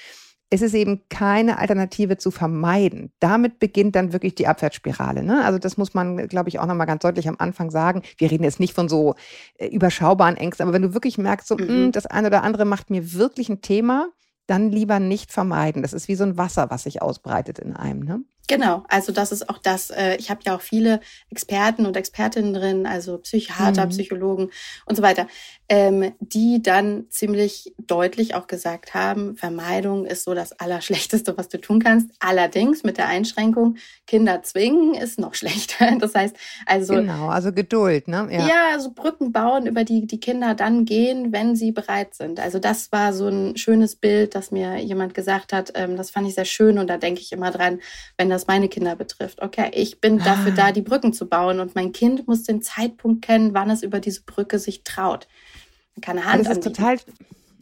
es 0.50 0.62
ist 0.62 0.74
eben 0.74 1.02
keine 1.10 1.60
Alternative 1.60 2.18
zu 2.18 2.32
vermeiden. 2.32 3.12
Damit 3.20 3.60
beginnt 3.60 3.96
dann 3.96 4.14
wirklich 4.14 4.36
die 4.36 4.48
Abwärtsspirale. 4.48 5.24
Ne? 5.24 5.44
Also 5.44 5.60
das 5.60 5.78
muss 5.78 5.94
man, 5.94 6.28
glaube 6.28 6.50
ich, 6.50 6.60
auch 6.60 6.66
nochmal 6.66 6.88
ganz 6.88 7.02
deutlich 7.02 7.28
am 7.28 7.36
Anfang 7.38 7.70
sagen. 7.70 8.02
Wir 8.18 8.32
reden 8.32 8.46
jetzt 8.46 8.60
nicht 8.60 8.74
von 8.74 8.88
so 8.88 9.16
äh, 9.58 9.68
überschaubaren 9.68 10.38
Ängsten, 10.38 10.64
aber 10.64 10.74
wenn 10.74 10.82
du 10.82 10.94
wirklich 10.94 11.18
merkst, 11.18 11.48
so, 11.48 11.56
mhm. 11.58 11.64
mh, 11.64 11.68
hm, 11.68 11.92
das 11.92 12.06
eine 12.06 12.28
oder 12.28 12.44
andere 12.44 12.66
macht 12.66 12.90
mir 12.90 13.14
wirklich 13.14 13.50
ein 13.50 13.62
Thema, 13.62 14.10
dann 14.46 14.72
lieber 14.72 15.00
nicht 15.00 15.34
vermeiden. 15.34 15.82
Das 15.82 15.92
ist 15.92 16.08
wie 16.08 16.16
so 16.16 16.24
ein 16.24 16.38
Wasser, 16.38 16.70
was 16.70 16.84
sich 16.84 17.02
ausbreitet 17.02 17.60
in 17.60 17.76
einem. 17.76 18.00
Ne? 18.00 18.22
Genau, 18.48 18.84
also 18.88 19.12
das 19.12 19.34
ist 19.34 19.50
auch 19.50 19.58
das, 19.58 19.90
äh, 19.90 20.16
ich 20.16 20.30
habe 20.30 20.40
ja 20.46 20.56
auch 20.56 20.62
viele 20.62 21.02
Experten 21.30 21.86
und 21.86 21.98
Expertinnen 21.98 22.54
drin, 22.54 22.86
also 22.86 23.18
Psychiater, 23.18 23.86
mhm. 23.86 23.90
Psychologen 23.90 24.50
und 24.86 24.96
so 24.96 25.02
weiter, 25.02 25.28
ähm, 25.68 26.14
die 26.20 26.62
dann 26.62 27.08
ziemlich 27.10 27.74
deutlich 27.78 28.36
auch 28.36 28.48
gesagt 28.48 28.94
haben, 28.94 29.36
Vermeidung 29.36 30.06
ist 30.06 30.24
so 30.24 30.34
das 30.34 30.54
Allerschlechteste, 30.54 31.38
was 31.38 31.50
du 31.50 31.60
tun 31.60 31.84
kannst. 31.84 32.10
Allerdings 32.20 32.84
mit 32.84 32.98
der 32.98 33.08
Einschränkung, 33.08 33.76
Kinder 34.06 34.42
zwingen 34.44 34.94
ist 34.94 35.20
noch 35.20 35.34
schlechter. 35.36 35.98
Das 36.00 36.16
heißt, 36.16 36.38
also. 36.66 36.94
Genau, 36.96 37.28
also 37.28 37.52
Geduld, 37.52 38.08
ne? 38.08 38.30
Ja, 38.32 38.48
ja 38.48 38.64
also 38.72 38.92
Brücken 38.92 39.34
bauen, 39.34 39.68
über 39.68 39.84
die 39.84 40.08
die 40.08 40.22
Kinder 40.22 40.56
dann 40.56 40.86
gehen, 40.86 41.34
wenn 41.34 41.58
sie 41.58 41.74
bereit 41.74 42.16
sind. 42.16 42.40
Also 42.40 42.60
das 42.60 42.94
war 42.94 43.12
so 43.12 43.28
ein 43.28 43.58
schönes 43.58 43.98
Bild, 43.98 44.36
das 44.36 44.52
mir 44.52 44.78
jemand 44.78 45.14
gesagt 45.14 45.52
hat. 45.52 45.74
Ähm, 45.76 45.98
das 45.98 46.12
fand 46.12 46.28
ich 46.28 46.36
sehr 46.36 46.46
schön 46.46 46.80
und 46.80 46.88
da 46.88 46.98
denke 46.98 47.20
ich 47.20 47.34
immer 47.34 47.52
dran, 47.52 47.80
wenn 48.18 48.30
das 48.30 48.37
das 48.38 48.48
meine 48.48 48.70
Kinder 48.70 48.96
betrifft. 48.96 49.42
Okay, 49.42 49.72
ich 49.74 50.00
bin 50.00 50.20
dafür 50.20 50.52
da, 50.52 50.68
ah. 50.68 50.72
die 50.72 50.82
Brücken 50.82 51.12
zu 51.12 51.28
bauen 51.28 51.60
und 51.60 51.76
mein 51.76 51.92
Kind 51.92 52.28
muss 52.28 52.44
den 52.44 52.62
Zeitpunkt 52.62 53.24
kennen, 53.24 53.54
wann 53.54 53.70
es 53.70 53.84
über 53.84 54.00
diese 54.00 54.22
Brücke 54.22 54.60
sich 54.60 54.84
traut. 54.84 55.28
Keine 56.02 56.26
Hand 56.26 56.46
das 56.46 56.58
ist 56.58 56.64
total 56.64 56.98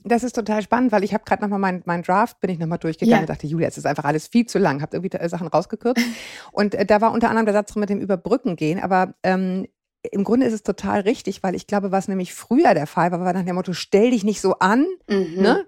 das 0.07 0.24
ist 0.24 0.33
total 0.33 0.62
spannend, 0.62 0.92
weil 0.92 1.04
ich 1.04 1.13
habe 1.13 1.24
gerade 1.25 1.42
nochmal 1.42 1.57
meinen 1.57 1.81
mein 1.86 2.04
Draft, 2.04 2.39
bin 2.39 2.51
ich 2.51 2.60
nochmal 2.60 2.77
durchgegangen 2.77 3.16
ja. 3.16 3.22
und 3.22 3.30
dachte, 3.30 3.48
Julia, 3.48 3.68
es 3.68 3.77
ist 3.77 3.88
einfach 3.88 4.04
alles 4.04 4.27
viel 4.27 4.45
zu 4.45 4.60
lang, 4.60 4.81
habe 4.81 4.98
irgendwie 4.98 5.27
Sachen 5.27 5.48
rausgekürzt. 5.48 6.06
und 6.51 6.75
äh, 6.75 6.86
da 6.86 7.01
war 7.01 7.12
unter 7.12 7.30
anderem 7.30 7.45
der 7.48 7.56
Satz 7.56 7.72
drin 7.72 7.80
mit 7.80 7.89
dem 7.89 8.01
Überbrücken 8.01 8.56
gehen, 8.56 8.80
aber 8.80 9.16
ähm, 9.24 9.66
im 10.12 10.24
Grunde 10.24 10.45
ist 10.45 10.54
es 10.54 10.62
total 10.62 11.01
richtig, 11.01 11.42
weil 11.42 11.56
ich 11.56 11.66
glaube, 11.66 11.92
was 11.92 12.07
nämlich 12.07 12.36
früher 12.36 12.75
der 12.75 12.86
Fall 12.86 13.12
war, 13.12 13.19
war 13.22 13.33
nach 13.33 13.44
dem 13.44 13.56
Motto, 13.56 13.74
stell 13.74 14.12
dich 14.12 14.24
nicht 14.24 14.42
so 14.42 14.60
an, 14.60 14.86
mhm. 15.10 15.42
ne? 15.42 15.66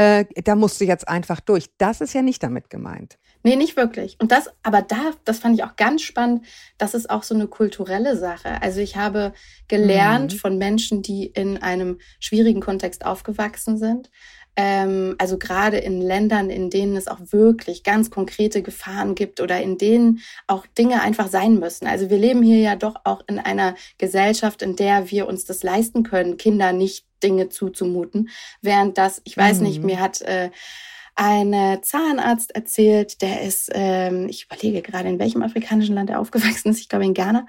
Äh, 0.00 0.24
da 0.44 0.54
musst 0.54 0.80
du 0.80 0.86
jetzt 0.86 1.06
einfach 1.08 1.40
durch. 1.40 1.66
Das 1.76 2.00
ist 2.00 2.14
ja 2.14 2.22
nicht 2.22 2.42
damit 2.42 2.70
gemeint. 2.70 3.18
Nee, 3.42 3.56
nicht 3.56 3.76
wirklich. 3.76 4.16
Und 4.18 4.32
das, 4.32 4.48
aber 4.62 4.80
da, 4.80 5.12
das 5.24 5.40
fand 5.40 5.58
ich 5.58 5.64
auch 5.64 5.76
ganz 5.76 6.00
spannend, 6.00 6.46
das 6.78 6.94
ist 6.94 7.10
auch 7.10 7.22
so 7.22 7.34
eine 7.34 7.48
kulturelle 7.48 8.16
Sache. 8.16 8.62
Also 8.62 8.80
ich 8.80 8.96
habe 8.96 9.34
gelernt 9.68 10.32
mhm. 10.32 10.38
von 10.38 10.56
Menschen, 10.56 11.02
die 11.02 11.26
in 11.26 11.58
einem 11.58 11.98
schwierigen 12.18 12.62
Kontext 12.62 13.04
aufgewachsen 13.04 13.76
sind. 13.76 14.10
Ähm, 14.62 15.14
also 15.16 15.38
gerade 15.38 15.78
in 15.78 16.02
Ländern, 16.02 16.50
in 16.50 16.68
denen 16.68 16.94
es 16.94 17.08
auch 17.08 17.20
wirklich 17.30 17.82
ganz 17.82 18.10
konkrete 18.10 18.60
Gefahren 18.60 19.14
gibt 19.14 19.40
oder 19.40 19.60
in 19.62 19.78
denen 19.78 20.20
auch 20.46 20.66
Dinge 20.66 21.00
einfach 21.00 21.28
sein 21.28 21.58
müssen. 21.58 21.86
Also 21.86 22.10
wir 22.10 22.18
leben 22.18 22.42
hier 22.42 22.58
ja 22.58 22.76
doch 22.76 22.96
auch 23.04 23.22
in 23.26 23.38
einer 23.38 23.74
Gesellschaft, 23.96 24.60
in 24.60 24.76
der 24.76 25.10
wir 25.10 25.26
uns 25.28 25.46
das 25.46 25.62
leisten 25.62 26.02
können, 26.02 26.36
Kinder 26.36 26.72
nicht 26.72 27.06
Dinge 27.22 27.48
zuzumuten. 27.48 28.28
Während 28.60 28.98
das, 28.98 29.22
ich 29.24 29.34
weiß 29.34 29.58
mhm. 29.58 29.66
nicht, 29.66 29.82
mir 29.82 29.98
hat 29.98 30.20
äh, 30.20 30.50
ein 31.22 31.82
Zahnarzt 31.82 32.54
erzählt, 32.54 33.20
der 33.20 33.42
ist, 33.42 33.70
ähm, 33.74 34.26
ich 34.30 34.46
überlege 34.46 34.80
gerade, 34.80 35.10
in 35.10 35.18
welchem 35.18 35.42
afrikanischen 35.42 35.94
Land 35.94 36.08
er 36.08 36.18
aufgewachsen 36.18 36.70
ist, 36.70 36.80
ich 36.80 36.88
glaube 36.88 37.04
in 37.04 37.12
Ghana. 37.12 37.44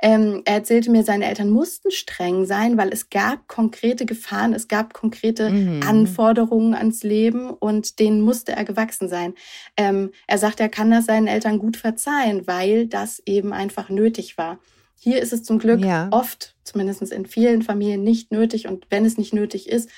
Ähm, 0.00 0.42
er 0.44 0.54
erzählte 0.54 0.92
mir, 0.92 1.02
seine 1.02 1.26
Eltern 1.26 1.50
mussten 1.50 1.90
streng 1.90 2.44
sein, 2.44 2.78
weil 2.78 2.90
es 2.92 3.10
gab 3.10 3.48
konkrete 3.48 4.06
Gefahren, 4.06 4.54
es 4.54 4.68
gab 4.68 4.94
konkrete 4.94 5.50
mhm. 5.50 5.82
Anforderungen 5.84 6.72
ans 6.72 7.02
Leben 7.02 7.50
und 7.50 7.98
denen 7.98 8.20
musste 8.20 8.52
er 8.52 8.64
gewachsen 8.64 9.08
sein. 9.08 9.34
Ähm, 9.76 10.12
er 10.28 10.38
sagt, 10.38 10.60
er 10.60 10.68
kann 10.68 10.92
das 10.92 11.06
seinen 11.06 11.26
Eltern 11.26 11.58
gut 11.58 11.76
verzeihen, 11.76 12.46
weil 12.46 12.86
das 12.86 13.20
eben 13.26 13.52
einfach 13.52 13.88
nötig 13.88 14.38
war. 14.38 14.60
Hier 15.00 15.20
ist 15.20 15.32
es 15.32 15.42
zum 15.42 15.58
Glück 15.58 15.84
ja. 15.84 16.06
oft, 16.12 16.54
zumindest 16.62 17.02
in 17.10 17.26
vielen 17.26 17.62
Familien, 17.62 18.04
nicht 18.04 18.30
nötig. 18.30 18.68
Und 18.68 18.86
wenn 18.88 19.04
es 19.04 19.18
nicht 19.18 19.34
nötig 19.34 19.68
ist, 19.68 19.90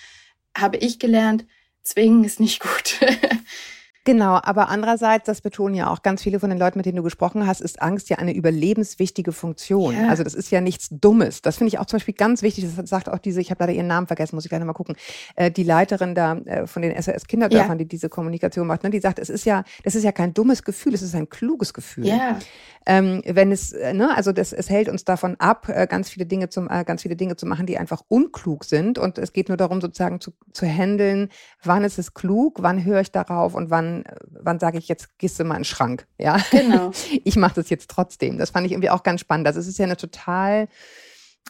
habe 0.57 0.79
ich 0.79 0.99
gelernt, 0.99 1.45
zwingen 1.89 2.25
ist 2.25 2.41
nicht 2.41 2.61
gut. 2.61 2.99
Genau, 4.09 4.41
aber 4.43 4.71
andererseits, 4.71 5.27
das 5.27 5.43
betonen 5.43 5.75
ja 5.75 5.91
auch 5.91 6.01
ganz 6.01 6.23
viele 6.23 6.41
von 6.41 6.49
den 6.49 6.59
Leuten, 6.59 6.79
mit 6.79 6.87
denen 6.87 6.97
du 6.97 7.03
gesprochen 7.03 7.47
hast, 7.47 7.61
ist 7.61 7.83
Angst 7.83 8.09
ja 8.09 8.17
eine 8.17 8.33
überlebenswichtige 8.33 9.33
Funktion. 9.33 9.95
Ja. 9.95 10.09
Also 10.09 10.25
das 10.25 10.33
ist 10.33 10.51
ja 10.51 10.63
nichts 10.63 10.89
Dummes. 10.91 11.43
Das 11.43 11.59
finde 11.59 11.69
ich 11.69 11.79
auch 11.79 11.85
zum 11.85 11.99
Beispiel 11.99 12.15
ganz 12.15 12.41
wichtig. 12.41 12.65
Das 12.75 12.89
sagt 12.89 13.11
auch 13.11 13.19
diese, 13.19 13.43
ich 13.43 13.51
habe 13.51 13.65
leider 13.65 13.75
ihren 13.75 13.87
Namen 13.87 14.07
vergessen, 14.07 14.35
muss 14.35 14.47
ich 14.47 14.49
gleich 14.49 14.65
mal 14.65 14.73
gucken, 14.73 14.97
äh, 15.37 15.51
die 15.51 15.63
Leiterin 15.63 16.15
da 16.15 16.39
äh, 16.39 16.67
von 16.67 16.81
den 16.81 16.95
SOS 17.03 17.27
Kinderdörfern, 17.27 17.73
ja. 17.73 17.75
die 17.75 17.87
diese 17.87 18.09
Kommunikation 18.09 18.67
macht, 18.67 18.83
ne? 18.83 18.89
die 18.89 19.01
sagt, 19.01 19.19
es 19.19 19.29
ist 19.29 19.45
ja, 19.45 19.63
das 19.85 19.95
ist 19.95 20.05
ja 20.05 20.13
kein 20.13 20.33
dummes 20.33 20.63
Gefühl, 20.63 20.95
es 20.95 21.03
ist 21.03 21.15
ein 21.15 21.29
kluges 21.29 21.75
Gefühl. 21.75 22.07
Ja. 22.07 22.39
Ähm, 22.87 23.21
wenn 23.27 23.53
es, 23.53 23.73
äh, 23.73 23.93
ne, 23.93 24.17
also 24.17 24.33
das, 24.33 24.55
es 24.55 24.71
hält 24.71 24.89
uns 24.89 25.05
davon 25.05 25.37
ab, 25.39 25.69
äh, 25.69 25.87
ganz 25.87 26.09
viele 26.09 26.25
Dinge 26.25 26.49
zum, 26.49 26.71
äh, 26.71 26.85
ganz 26.85 27.03
viele 27.03 27.17
Dinge 27.17 27.37
zu 27.37 27.45
machen, 27.45 27.67
die 27.67 27.77
einfach 27.77 28.01
unklug 28.09 28.65
sind. 28.65 28.99
Und 28.99 29.19
es 29.19 29.35
geht 29.35 29.49
nur 29.49 29.59
darum, 29.59 29.83
sozusagen 29.83 30.23
zu, 30.23 30.33
zu 30.55 30.67
handeln, 30.67 31.29
wann 31.63 31.85
ist 31.85 31.99
es 31.99 32.15
klug, 32.15 32.63
wann 32.63 32.83
höre 32.83 33.03
ich 33.03 33.13
darauf 33.13 33.55
und 33.55 33.69
wann, 33.69 33.98
wann 34.27 34.59
sage 34.59 34.79
ich 34.79 34.89
jetzt, 34.89 35.19
gehst 35.19 35.39
du 35.39 35.45
mal 35.45 35.57
in 35.57 35.61
den 35.61 35.65
Schrank. 35.65 36.07
Ja, 36.19 36.39
genau. 36.51 36.93
ich 37.25 37.37
mache 37.37 37.55
das 37.57 37.71
jetzt 37.71 37.91
trotzdem. 37.91 38.39
Das 38.39 38.51
fand 38.51 38.67
ich 38.67 38.73
irgendwie 38.73 38.91
auch 38.91 39.03
ganz 39.03 39.21
spannend. 39.21 39.47
Das 39.47 39.57
ist 39.57 39.79
ja 39.79 39.85
eine 39.85 39.97
total 39.97 40.69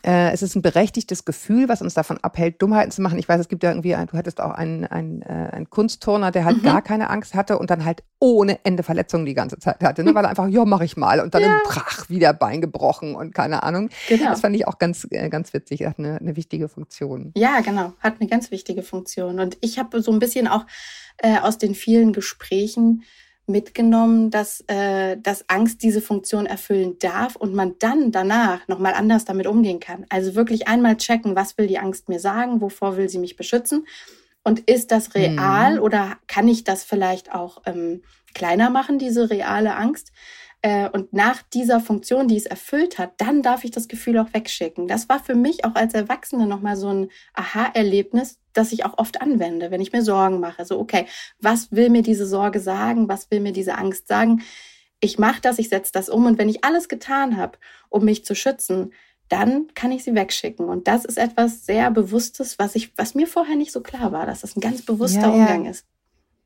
äh, 0.04 0.30
es 0.32 0.42
ist 0.42 0.54
ein 0.54 0.62
berechtigtes 0.62 1.24
Gefühl, 1.24 1.68
was 1.68 1.82
uns 1.82 1.94
davon 1.94 2.18
abhält, 2.18 2.62
Dummheiten 2.62 2.90
zu 2.90 3.02
machen. 3.02 3.18
Ich 3.18 3.28
weiß, 3.28 3.40
es 3.40 3.48
gibt 3.48 3.62
ja 3.62 3.70
irgendwie, 3.70 3.90
du 3.90 4.12
hattest 4.16 4.40
auch 4.40 4.52
einen, 4.52 4.84
einen, 4.84 5.22
äh, 5.22 5.50
einen 5.52 5.70
Kunstturner, 5.70 6.30
der 6.30 6.44
halt 6.44 6.58
mhm. 6.58 6.62
gar 6.62 6.82
keine 6.82 7.10
Angst 7.10 7.34
hatte 7.34 7.58
und 7.58 7.70
dann 7.70 7.84
halt 7.84 8.02
ohne 8.20 8.64
Ende 8.64 8.82
Verletzungen 8.82 9.26
die 9.26 9.34
ganze 9.34 9.58
Zeit 9.58 9.82
hatte, 9.82 10.04
ne? 10.04 10.14
weil 10.14 10.24
er 10.24 10.30
einfach, 10.30 10.48
ja, 10.48 10.64
mach 10.64 10.80
ich 10.80 10.96
mal. 10.96 11.20
Und 11.20 11.34
dann 11.34 11.42
ja. 11.42 11.58
brach 11.64 12.08
wieder 12.08 12.32
Bein 12.32 12.60
gebrochen 12.60 13.14
und 13.14 13.34
keine 13.34 13.62
Ahnung. 13.62 13.90
Genau. 14.08 14.30
Das 14.30 14.40
fand 14.40 14.54
ich 14.56 14.66
auch 14.66 14.78
ganz, 14.78 15.06
äh, 15.10 15.28
ganz 15.28 15.52
witzig. 15.52 15.84
Hat 15.86 15.98
eine, 15.98 16.18
eine 16.18 16.36
wichtige 16.36 16.68
Funktion. 16.68 17.32
Ja, 17.36 17.60
genau. 17.60 17.92
Hat 18.00 18.20
eine 18.20 18.28
ganz 18.28 18.50
wichtige 18.50 18.82
Funktion. 18.82 19.40
Und 19.40 19.58
ich 19.60 19.78
habe 19.78 20.00
so 20.02 20.12
ein 20.12 20.18
bisschen 20.18 20.48
auch 20.48 20.66
äh, 21.18 21.38
aus 21.38 21.58
den 21.58 21.74
vielen 21.74 22.12
Gesprächen 22.12 23.02
mitgenommen, 23.48 24.30
dass, 24.30 24.62
äh, 24.68 25.16
dass 25.16 25.48
Angst 25.48 25.82
diese 25.82 26.00
Funktion 26.00 26.46
erfüllen 26.46 26.98
darf 26.98 27.36
und 27.36 27.54
man 27.54 27.76
dann 27.78 28.12
danach 28.12 28.66
nochmal 28.68 28.94
anders 28.94 29.24
damit 29.24 29.46
umgehen 29.46 29.80
kann. 29.80 30.06
Also 30.08 30.34
wirklich 30.34 30.68
einmal 30.68 30.96
checken, 30.96 31.36
was 31.36 31.58
will 31.58 31.66
die 31.66 31.78
Angst 31.78 32.08
mir 32.08 32.20
sagen, 32.20 32.60
wovor 32.60 32.96
will 32.96 33.08
sie 33.08 33.18
mich 33.18 33.36
beschützen 33.36 33.86
und 34.44 34.60
ist 34.60 34.90
das 34.90 35.14
real 35.14 35.74
mhm. 35.74 35.82
oder 35.82 36.16
kann 36.26 36.48
ich 36.48 36.64
das 36.64 36.84
vielleicht 36.84 37.34
auch 37.34 37.62
ähm, 37.66 38.02
kleiner 38.34 38.70
machen, 38.70 38.98
diese 38.98 39.30
reale 39.30 39.76
Angst? 39.76 40.12
Äh, 40.62 40.88
und 40.90 41.12
nach 41.12 41.42
dieser 41.42 41.80
Funktion, 41.80 42.26
die 42.26 42.36
es 42.36 42.46
erfüllt 42.46 42.98
hat, 42.98 43.12
dann 43.18 43.42
darf 43.42 43.64
ich 43.64 43.70
das 43.70 43.86
Gefühl 43.86 44.18
auch 44.18 44.32
wegschicken. 44.32 44.88
Das 44.88 45.08
war 45.08 45.22
für 45.22 45.34
mich 45.34 45.64
auch 45.64 45.74
als 45.74 45.94
Erwachsene 45.94 46.46
nochmal 46.46 46.76
so 46.76 46.88
ein 46.88 47.10
Aha-Erlebnis, 47.34 48.38
das 48.58 48.72
ich 48.72 48.84
auch 48.84 48.98
oft 48.98 49.20
anwende, 49.22 49.70
wenn 49.70 49.80
ich 49.80 49.92
mir 49.92 50.02
Sorgen 50.02 50.40
mache. 50.40 50.64
So, 50.64 50.78
okay, 50.78 51.06
was 51.40 51.72
will 51.72 51.90
mir 51.90 52.02
diese 52.02 52.26
Sorge 52.26 52.60
sagen? 52.60 53.08
Was 53.08 53.30
will 53.30 53.40
mir 53.40 53.52
diese 53.52 53.76
Angst 53.76 54.08
sagen? 54.08 54.42
Ich 55.00 55.18
mache 55.18 55.40
das, 55.40 55.58
ich 55.58 55.68
setze 55.68 55.92
das 55.92 56.08
um 56.08 56.26
und 56.26 56.38
wenn 56.38 56.48
ich 56.48 56.64
alles 56.64 56.88
getan 56.88 57.36
habe, 57.36 57.58
um 57.88 58.04
mich 58.04 58.24
zu 58.24 58.34
schützen, 58.34 58.92
dann 59.28 59.68
kann 59.74 59.92
ich 59.92 60.04
sie 60.04 60.14
wegschicken. 60.14 60.68
Und 60.68 60.88
das 60.88 61.04
ist 61.04 61.18
etwas 61.18 61.66
sehr 61.66 61.90
Bewusstes, 61.90 62.58
was 62.58 62.74
ich, 62.74 62.96
was 62.96 63.14
mir 63.14 63.26
vorher 63.26 63.56
nicht 63.56 63.72
so 63.72 63.80
klar 63.80 64.12
war, 64.12 64.26
dass 64.26 64.40
das 64.40 64.56
ein 64.56 64.60
ganz 64.60 64.82
bewusster 64.82 65.28
ja, 65.28 65.30
Umgang 65.30 65.64
ja. 65.64 65.70
ist. 65.70 65.86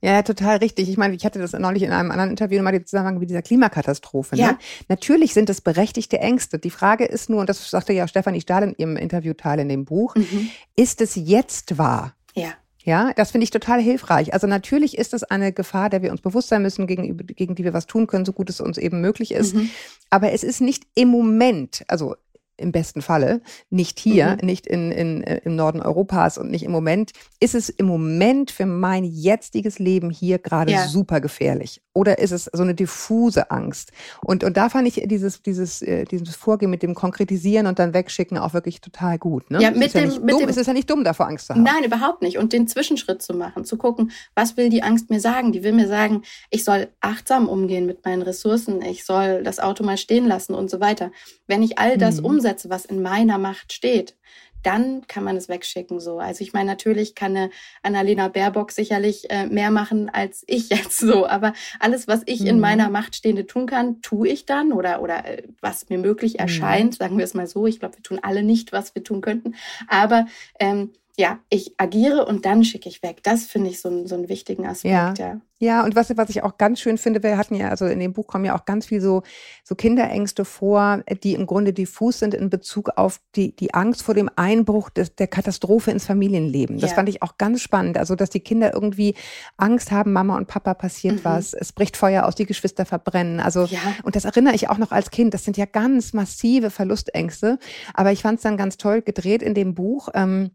Ja, 0.05 0.23
total 0.23 0.57
richtig. 0.57 0.89
Ich 0.89 0.97
meine, 0.97 1.15
ich 1.15 1.25
hatte 1.25 1.39
das 1.39 1.53
neulich 1.53 1.85
in 1.85 1.93
einem 1.93 2.11
anderen 2.11 2.31
Interview 2.31 2.61
mal 2.61 2.73
die 2.73 2.85
Zusammenhang 2.85 3.19
mit 3.19 3.31
dieser 3.31 3.41
Klimakatastrophe. 3.41 4.35
Ne? 4.35 4.43
Ja. 4.43 4.59
Natürlich 4.89 5.33
sind 5.33 5.49
es 5.49 5.61
berechtigte 5.61 6.19
Ängste. 6.19 6.59
Die 6.59 6.71
Frage 6.71 7.05
ist 7.05 7.31
nur, 7.31 7.41
und 7.41 7.49
das 7.49 7.71
sagte 7.71 7.93
ja 7.93 8.09
Stefanie 8.09 8.41
Stahl 8.41 8.65
in 8.65 8.75
ihrem 8.77 8.97
Interviewteil 8.97 9.61
in 9.61 9.69
dem 9.69 9.85
Buch, 9.85 10.17
mhm. 10.17 10.51
ist 10.75 11.01
es 11.01 11.15
jetzt 11.15 11.79
wahr? 11.79 12.15
Ja. 12.35 12.53
Ja, 12.85 13.13
das 13.15 13.31
finde 13.31 13.45
ich 13.45 13.51
total 13.51 13.81
hilfreich. 13.81 14.35
Also 14.35 14.49
natürlich 14.49 14.99
ist 14.99 15.15
es 15.15 15.23
eine 15.23 15.53
Gefahr, 15.53 15.89
der 15.89 16.03
wir 16.03 16.11
uns 16.11 16.21
bewusst 16.21 16.49
sein 16.49 16.63
müssen, 16.63 16.89
gegen, 16.89 17.17
gegen 17.17 17.55
die 17.55 17.63
wir 17.63 17.73
was 17.73 17.87
tun 17.87 18.09
können, 18.09 18.25
so 18.25 18.33
gut 18.33 18.51
es 18.51 18.61
uns 18.61 18.77
eben 18.77 19.01
möglich 19.01 19.31
ist. 19.31 19.55
Mhm. 19.55 19.71
Aber 20.11 20.33
es 20.33 20.43
ist 20.43 20.61
nicht 20.61 20.83
im 20.97 21.07
Moment, 21.07 21.85
also 21.87 22.17
im 22.57 22.73
besten 22.73 23.03
Falle, 23.03 23.41
nicht 23.71 23.99
hier, 23.99 24.39
mhm. 24.41 24.47
nicht 24.47 24.67
in, 24.67 24.93
in, 24.93 25.23
äh, 25.25 25.41
im 25.45 25.57
Norden 25.57 25.81
Europas 25.81 26.39
und 26.39 26.51
nicht 26.51 26.65
im 26.65 26.73
Moment, 26.73 27.13
ist 27.41 27.55
es 27.55 27.69
im 27.69 27.87
Moment 27.87 28.51
für 28.51 28.67
mein 28.67 29.05
jetziges 29.05 29.79
Leben 29.79 30.11
hier 30.11 30.39
gerade 30.39 30.73
ja. 30.73 30.87
super 30.87 31.21
gefährlich. 31.21 31.83
Oder 31.95 32.19
ist 32.19 32.31
es 32.31 32.45
so 32.53 32.63
eine 32.63 32.75
diffuse 32.75 33.51
Angst? 33.51 33.93
Und, 34.25 34.45
und 34.45 34.57
da 34.57 34.69
fand 34.69 34.89
ich 34.89 35.03
dieses, 35.07 35.43
dieses, 35.43 35.83
äh, 35.83 36.05
dieses 36.05 36.37
Vorgehen 36.37 36.71
mit 36.71 36.83
dem 36.83 36.95
Konkretisieren 36.95 37.67
und 37.67 37.79
dann 37.79 37.93
wegschicken 37.93 38.39
auch 38.39 38.55
wirklich 38.55 38.81
total 38.81 39.19
gut. 39.19 39.51
Ne? 39.51 39.61
Ja, 39.61 39.71
mit 39.71 39.89
ist 39.89 39.95
dem, 39.95 40.01
ja 40.03 40.07
nicht 40.07 40.23
mit 40.23 40.31
dumm, 40.33 40.41
dem, 40.41 40.49
es 40.49 40.57
ist 40.57 40.67
ja 40.67 40.73
nicht 40.73 40.89
dumm, 40.89 41.05
davor 41.05 41.27
Angst 41.27 41.49
zu 41.49 41.55
haben. 41.55 41.63
Nein, 41.63 41.85
überhaupt 41.85 42.23
nicht. 42.23 42.39
Und 42.39 42.53
den 42.53 42.67
Zwischenschritt 42.67 43.23
zu 43.23 43.35
machen, 43.35 43.65
zu 43.65 43.77
gucken, 43.77 44.13
was 44.35 44.57
will 44.57 44.71
die 44.71 44.83
Angst 44.83 45.11
mir 45.11 45.21
sagen? 45.21 45.53
Die 45.53 45.63
will 45.63 45.73
mir 45.73 45.89
sagen, 45.89 46.23
ich 46.51 46.65
soll 46.65 46.89
achtsam 47.01 47.49
umgehen 47.49 47.87
mit 47.87 48.05
meinen 48.05 48.23
Ressourcen, 48.23 48.81
ich 48.83 49.05
soll 49.05 49.43
das 49.43 49.59
Auto 49.59 49.85
mal 49.85 49.99
stehen 49.99 50.27
lassen 50.27 50.55
und 50.55 50.71
so 50.71 50.81
weiter. 50.81 51.11
Wenn 51.47 51.63
ich 51.63 51.79
all 51.79 51.99
das 51.99 52.21
mhm. 52.21 52.27
umsetze, 52.27 52.42
was 52.45 52.85
in 52.85 53.03
meiner 53.03 53.39
Macht 53.39 53.73
steht, 53.73 54.17
dann 54.63 55.07
kann 55.09 55.25
man 55.25 55.37
es 55.37 55.49
wegschicken 55.49 56.01
so. 56.01 56.19
Also 56.19 56.43
ich 56.43 56.53
meine, 56.53 56.67
natürlich 56.67 57.15
kann 57.15 57.37
eine 57.37 57.51
Annalena 57.83 58.29
Baerbock 58.29 58.71
sicherlich 58.71 59.31
äh, 59.31 59.47
mehr 59.47 59.71
machen 59.71 60.09
als 60.09 60.45
ich 60.47 60.69
jetzt 60.71 60.99
so, 60.99 61.27
aber 61.27 61.53
alles, 61.81 62.09
was 62.09 62.23
ich 62.27 62.41
mhm. 62.41 62.47
in 62.47 62.61
meiner 62.61 62.91
Macht 62.91 63.17
stehende 63.17 63.47
tun 63.47 63.67
kann, 63.67 64.01
tue 64.03 64.29
ich 64.29 64.47
dann 64.47 64.73
oder 64.73 65.03
oder 65.03 65.27
äh, 65.27 65.43
was 65.61 65.89
mir 65.89 65.99
möglich 65.99 66.35
mhm. 66.35 66.41
erscheint, 66.41 66.93
mhm. 66.93 66.97
sagen 66.97 67.19
wir 67.19 67.25
es 67.25 67.35
mal 67.35 67.47
so. 67.47 67.67
Ich 67.67 67.81
glaube, 67.81 67.97
wir 67.97 68.03
tun 68.03 68.21
alle 68.23 68.43
nicht, 68.43 68.73
was 68.73 68.95
wir 68.95 69.03
tun 69.03 69.21
könnten, 69.21 69.55
aber 69.89 70.27
ähm, 70.59 70.93
ja, 71.19 71.41
ich 71.51 71.75
agiere 71.77 72.25
und 72.25 72.47
dann 72.47 72.65
schicke 72.65 72.89
ich 72.89 73.03
weg. 73.03 73.23
Das 73.23 73.45
finde 73.45 73.71
ich 73.71 73.81
so, 73.81 74.07
so 74.07 74.15
einen 74.15 74.29
wichtigen 74.29 74.67
Aspekt. 74.67 74.93
Ja. 74.93 75.15
ja. 75.19 75.41
Ja, 75.63 75.85
und 75.85 75.95
was, 75.95 76.11
was 76.17 76.29
ich 76.29 76.43
auch 76.43 76.59
ganz 76.59 76.81
schön 76.81 76.99
finde, 76.99 77.23
wir 77.23 77.39
hatten 77.39 77.55
ja, 77.55 77.69
also 77.69 77.87
in 77.87 78.01
dem 78.01 78.13
Buch 78.13 78.27
kommen 78.27 78.45
ja 78.45 78.57
auch 78.57 78.65
ganz 78.65 78.87
viel 78.87 79.01
so, 79.01 79.23
so 79.63 79.77
Kinderängste 79.77 80.45
vor, 80.45 81.05
die 81.23 81.35
im 81.35 81.47
Grunde 81.47 81.73
diffus 81.73 82.19
sind 82.19 82.35
in 82.35 82.51
Bezug 82.51 82.91
auf 82.97 83.21
die, 83.37 83.55
die 83.55 83.73
Angst 83.73 84.03
vor 84.03 84.13
dem 84.17 84.29
Einbruch 84.35 84.91
des, 84.91 85.15
der 85.15 85.29
Katastrophe 85.29 85.93
ins 85.93 86.05
Familienleben. 86.05 86.81
Das 86.81 86.91
ja. 86.91 86.97
fand 86.97 87.09
ich 87.09 87.23
auch 87.23 87.39
ganz 87.39 87.61
spannend. 87.61 87.97
Also, 87.97 88.17
dass 88.17 88.29
die 88.29 88.41
Kinder 88.41 88.75
irgendwie 88.75 89.15
Angst 89.57 89.93
haben, 89.93 90.13
Mama 90.13 90.37
und 90.37 90.49
Papa 90.49 90.75
passiert 90.75 91.19
mhm. 91.19 91.25
was, 91.25 91.55
es 91.55 91.73
bricht 91.73 91.97
Feuer 91.97 92.27
aus, 92.27 92.35
die 92.35 92.47
Geschwister 92.47 92.85
verbrennen. 92.85 93.39
Also, 93.39 93.67
ja. 93.67 93.79
und 94.03 94.17
das 94.17 94.25
erinnere 94.25 94.57
ich 94.57 94.69
auch 94.69 94.79
noch 94.79 94.91
als 94.91 95.13
Kind. 95.13 95.33
Das 95.33 95.45
sind 95.45 95.57
ja 95.57 95.67
ganz 95.67 96.13
massive 96.13 96.71
Verlustängste. 96.71 97.61
Aber 97.95 98.11
ich 98.11 98.23
fand 98.23 98.39
es 98.39 98.43
dann 98.43 98.57
ganz 98.57 98.79
toll 98.79 99.01
gedreht 99.01 99.43
in 99.43 99.55
dem 99.55 99.77
Buch. 99.77 100.09
Ähm, 100.13 100.51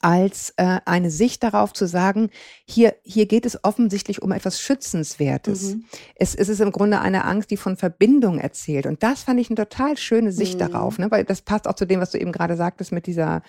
als 0.00 0.52
äh, 0.56 0.80
eine 0.84 1.10
Sicht 1.10 1.42
darauf 1.42 1.72
zu 1.72 1.86
sagen, 1.86 2.30
hier, 2.64 2.94
hier 3.02 3.26
geht 3.26 3.46
es 3.46 3.64
offensichtlich 3.64 4.22
um 4.22 4.32
etwas 4.32 4.60
Schützenswertes. 4.60 5.74
Mhm. 5.74 5.84
Es, 6.14 6.34
es 6.34 6.48
ist 6.48 6.60
im 6.60 6.72
Grunde 6.72 7.00
eine 7.00 7.24
Angst, 7.24 7.50
die 7.50 7.56
von 7.56 7.76
Verbindung 7.76 8.38
erzählt. 8.38 8.86
Und 8.86 9.02
das 9.02 9.24
fand 9.24 9.40
ich 9.40 9.50
eine 9.50 9.56
total 9.56 9.96
schöne 9.96 10.32
Sicht 10.32 10.54
mhm. 10.54 10.70
darauf, 10.70 10.98
ne? 10.98 11.10
weil 11.10 11.24
das 11.24 11.42
passt 11.42 11.66
auch 11.66 11.74
zu 11.74 11.86
dem, 11.86 12.00
was 12.00 12.10
du 12.10 12.18
eben 12.18 12.32
gerade 12.32 12.56
sagtest 12.56 12.92
mit 12.92 13.06
dieser, 13.06 13.42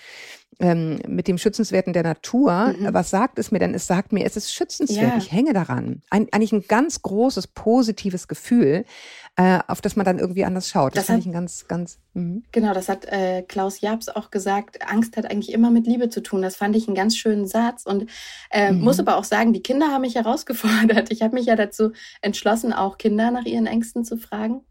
ähm, 0.60 1.00
mit 1.08 1.28
dem 1.28 1.38
Schützenswerten 1.38 1.94
der 1.94 2.04
Natur. 2.04 2.74
Mhm. 2.78 2.94
Was 2.94 3.10
sagt 3.10 3.40
es 3.40 3.52
mir 3.52 3.60
denn? 3.60 3.74
Es 3.74 3.88
sagt 3.88 4.12
mir, 4.12 4.26
es 4.26 4.38
ist 4.38 4.54
schützenswert. 4.54 5.14
Ja. 5.14 5.18
Ich 5.18 5.32
hänge 5.32 5.54
daran. 5.54 6.02
Ein, 6.10 6.28
eigentlich 6.32 6.52
ein 6.52 6.66
ganz 6.68 7.02
großes, 7.02 7.48
positives 7.48 8.28
Gefühl 8.28 8.86
äh, 9.36 9.60
auf 9.68 9.82
das 9.82 9.96
man 9.96 10.06
dann 10.06 10.20
irgendwie 10.20 10.46
anders 10.46 10.70
schaut. 10.70 10.96
Das, 10.96 11.06
das 11.06 11.08
fand 11.08 11.20
ich 11.22 11.26
ein 11.26 11.34
ganz, 11.34 11.68
ganz. 11.68 11.98
Mh. 12.14 12.42
Genau, 12.52 12.74
das 12.74 12.88
hat 12.88 13.06
äh, 13.06 13.42
Klaus 13.42 13.82
Jabs 13.82 14.08
auch 14.10 14.30
gesagt. 14.30 14.88
Angst 14.88 15.18
hat 15.18 15.30
eigentlich 15.30 15.52
immer 15.52 15.72
mit 15.72 15.88
Liebe 15.88 16.10
zu 16.10 16.22
tun. 16.22 16.44
Das 16.44 16.56
fand 16.56 16.76
ich 16.76 16.88
einen 16.88 16.96
ganz 16.96 17.18
schönen 17.18 17.48
Satz 17.48 17.86
und 17.86 18.10
äh, 18.52 18.72
mhm. 18.72 18.82
muss 18.82 19.00
aber 19.00 19.18
auch 19.18 19.24
sagen, 19.24 19.54
die 19.54 19.64
Kinder 19.64 19.88
haben 19.88 20.02
mich 20.02 20.16
herausgefordert. 20.16 21.12
Ich 21.12 21.24
habe 21.24 21.34
mich 21.34 21.48
ja 21.48 21.56
dazu 21.56 21.92
entschlossen, 22.22 22.74
auch 22.74 22.98
Kinder 23.00 23.32
nach 23.32 23.46
ihren 23.46 23.66
Ängsten 23.66 24.06
zu 24.06 24.18
fragen. 24.18 24.62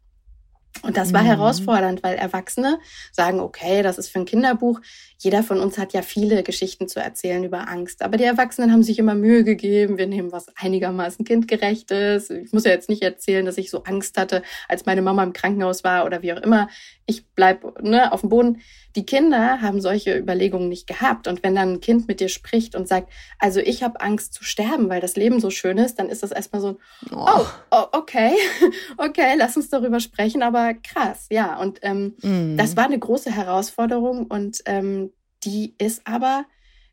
Und 0.80 0.96
das 0.96 1.12
war 1.12 1.22
mhm. 1.22 1.26
herausfordernd, 1.26 2.02
weil 2.02 2.16
Erwachsene 2.16 2.78
sagen, 3.12 3.40
okay, 3.40 3.82
das 3.82 3.98
ist 3.98 4.08
für 4.08 4.20
ein 4.20 4.24
Kinderbuch. 4.24 4.80
Jeder 5.18 5.42
von 5.42 5.60
uns 5.60 5.78
hat 5.78 5.92
ja 5.92 6.02
viele 6.02 6.42
Geschichten 6.42 6.88
zu 6.88 6.98
erzählen 6.98 7.44
über 7.44 7.68
Angst. 7.68 8.02
Aber 8.02 8.16
die 8.16 8.24
Erwachsenen 8.24 8.72
haben 8.72 8.82
sich 8.82 8.98
immer 8.98 9.14
Mühe 9.14 9.44
gegeben. 9.44 9.98
Wir 9.98 10.06
nehmen 10.06 10.32
was 10.32 10.46
einigermaßen 10.56 11.24
kindgerechtes. 11.24 12.30
Ich 12.30 12.52
muss 12.52 12.64
ja 12.64 12.72
jetzt 12.72 12.88
nicht 12.88 13.02
erzählen, 13.02 13.44
dass 13.44 13.58
ich 13.58 13.70
so 13.70 13.84
Angst 13.84 14.18
hatte, 14.18 14.42
als 14.68 14.86
meine 14.86 15.02
Mama 15.02 15.22
im 15.22 15.32
Krankenhaus 15.32 15.84
war 15.84 16.06
oder 16.06 16.22
wie 16.22 16.32
auch 16.32 16.40
immer. 16.40 16.68
Ich 17.06 17.26
bleib 17.34 17.82
ne, 17.82 18.12
auf 18.12 18.22
dem 18.22 18.30
Boden. 18.30 18.60
Die 18.96 19.06
Kinder 19.06 19.60
haben 19.60 19.80
solche 19.80 20.16
Überlegungen 20.16 20.68
nicht 20.68 20.86
gehabt. 20.86 21.28
Und 21.28 21.42
wenn 21.42 21.54
dann 21.54 21.74
ein 21.74 21.80
Kind 21.80 22.08
mit 22.08 22.20
dir 22.20 22.28
spricht 22.28 22.74
und 22.74 22.88
sagt, 22.88 23.10
also 23.38 23.60
ich 23.60 23.82
habe 23.82 24.00
Angst 24.00 24.34
zu 24.34 24.44
sterben, 24.44 24.88
weil 24.88 25.00
das 25.00 25.16
Leben 25.16 25.40
so 25.40 25.50
schön 25.50 25.78
ist, 25.78 25.98
dann 25.98 26.08
ist 26.08 26.22
das 26.22 26.32
erstmal 26.32 26.60
so, 26.60 26.78
oh, 27.10 27.16
oh, 27.26 27.46
oh 27.70 27.84
okay, 27.92 28.32
okay, 28.98 29.34
lass 29.36 29.56
uns 29.56 29.68
darüber 29.70 30.00
sprechen, 30.00 30.42
aber 30.42 30.74
krass, 30.74 31.26
ja. 31.30 31.58
Und 31.58 31.78
ähm, 31.82 32.14
mm. 32.22 32.56
das 32.56 32.76
war 32.76 32.84
eine 32.84 32.98
große 32.98 33.30
Herausforderung 33.30 34.26
und 34.26 34.62
ähm, 34.66 35.12
die 35.44 35.74
ist 35.78 36.06
aber, 36.06 36.44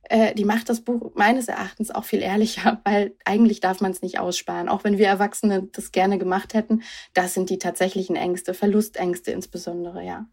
äh, 0.04 0.34
die 0.34 0.46
macht 0.46 0.70
das 0.70 0.82
Buch 0.82 1.12
meines 1.16 1.48
Erachtens 1.48 1.92
auch 1.92 2.04
viel 2.04 2.22
ehrlicher, 2.22 2.82
weil 2.86 3.16
eigentlich 3.26 3.60
darf 3.60 3.82
man 3.82 3.92
es 3.92 4.02
nicht 4.02 4.20
aussparen. 4.20 4.70
Auch 4.70 4.84
wenn 4.84 4.98
wir 4.98 5.08
Erwachsene 5.08 5.70
das 5.72 5.92
gerne 5.92 6.18
gemacht 6.18 6.54
hätten, 6.54 6.84
das 7.14 7.34
sind 7.34 7.50
die 7.50 7.60
tatsächlichen 7.60 8.16
Ängste, 8.16 8.54
Verlustängste 8.54 9.32
insbesondere, 9.32 10.04
ja. 10.06 10.26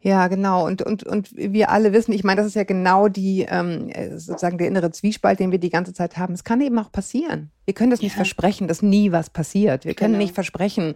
Ja, 0.00 0.28
genau. 0.28 0.66
Und, 0.66 0.82
und, 0.82 1.04
und 1.04 1.30
wir 1.34 1.70
alle 1.70 1.92
wissen, 1.92 2.12
ich 2.12 2.24
meine, 2.24 2.40
das 2.40 2.46
ist 2.46 2.56
ja 2.56 2.64
genau 2.64 3.08
die, 3.08 3.46
ähm, 3.48 3.90
sozusagen 4.16 4.58
der 4.58 4.68
innere 4.68 4.90
Zwiespalt, 4.90 5.40
den 5.40 5.50
wir 5.50 5.58
die 5.58 5.70
ganze 5.70 5.94
Zeit 5.94 6.16
haben. 6.16 6.34
Es 6.34 6.44
kann 6.44 6.60
eben 6.60 6.78
auch 6.78 6.92
passieren. 6.92 7.50
Wir 7.64 7.74
können 7.74 7.90
das 7.90 8.00
ja. 8.00 8.06
nicht 8.06 8.14
versprechen, 8.14 8.68
dass 8.68 8.82
nie 8.82 9.12
was 9.12 9.30
passiert. 9.30 9.84
Wir 9.84 9.94
können 9.94 10.14
genau. 10.14 10.24
nicht 10.24 10.34
versprechen, 10.34 10.94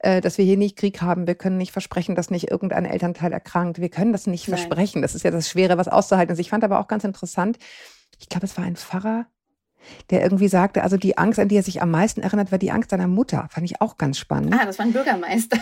äh, 0.00 0.20
dass 0.20 0.38
wir 0.38 0.44
hier 0.44 0.56
nicht 0.56 0.76
Krieg 0.76 1.00
haben. 1.00 1.26
Wir 1.26 1.36
können 1.36 1.56
nicht 1.56 1.72
versprechen, 1.72 2.14
dass 2.16 2.30
nicht 2.30 2.50
irgendein 2.50 2.84
Elternteil 2.84 3.32
erkrankt. 3.32 3.80
Wir 3.80 3.90
können 3.90 4.12
das 4.12 4.26
nicht 4.26 4.48
Nein. 4.48 4.58
versprechen. 4.58 5.02
Das 5.02 5.14
ist 5.14 5.22
ja 5.22 5.30
das 5.30 5.48
Schwere, 5.48 5.78
was 5.78 5.88
auszuhalten 5.88 6.32
ist. 6.32 6.40
Ich 6.40 6.50
fand 6.50 6.64
aber 6.64 6.80
auch 6.80 6.88
ganz 6.88 7.04
interessant, 7.04 7.58
ich 8.20 8.28
glaube, 8.28 8.46
es 8.46 8.56
war 8.56 8.64
ein 8.64 8.76
Pfarrer, 8.76 9.26
der 10.10 10.22
irgendwie 10.22 10.48
sagte, 10.48 10.82
also 10.82 10.96
die 10.96 11.18
Angst, 11.18 11.38
an 11.38 11.48
die 11.48 11.56
er 11.56 11.62
sich 11.62 11.82
am 11.82 11.90
meisten 11.90 12.20
erinnert, 12.20 12.52
war 12.52 12.58
die 12.58 12.70
Angst 12.70 12.90
seiner 12.90 13.06
Mutter. 13.06 13.48
Fand 13.50 13.64
ich 13.64 13.80
auch 13.80 13.98
ganz 13.98 14.18
spannend. 14.18 14.54
Ah, 14.58 14.64
das 14.64 14.78
war 14.78 14.86
ein 14.86 14.92
Bürgermeister. 14.92 15.58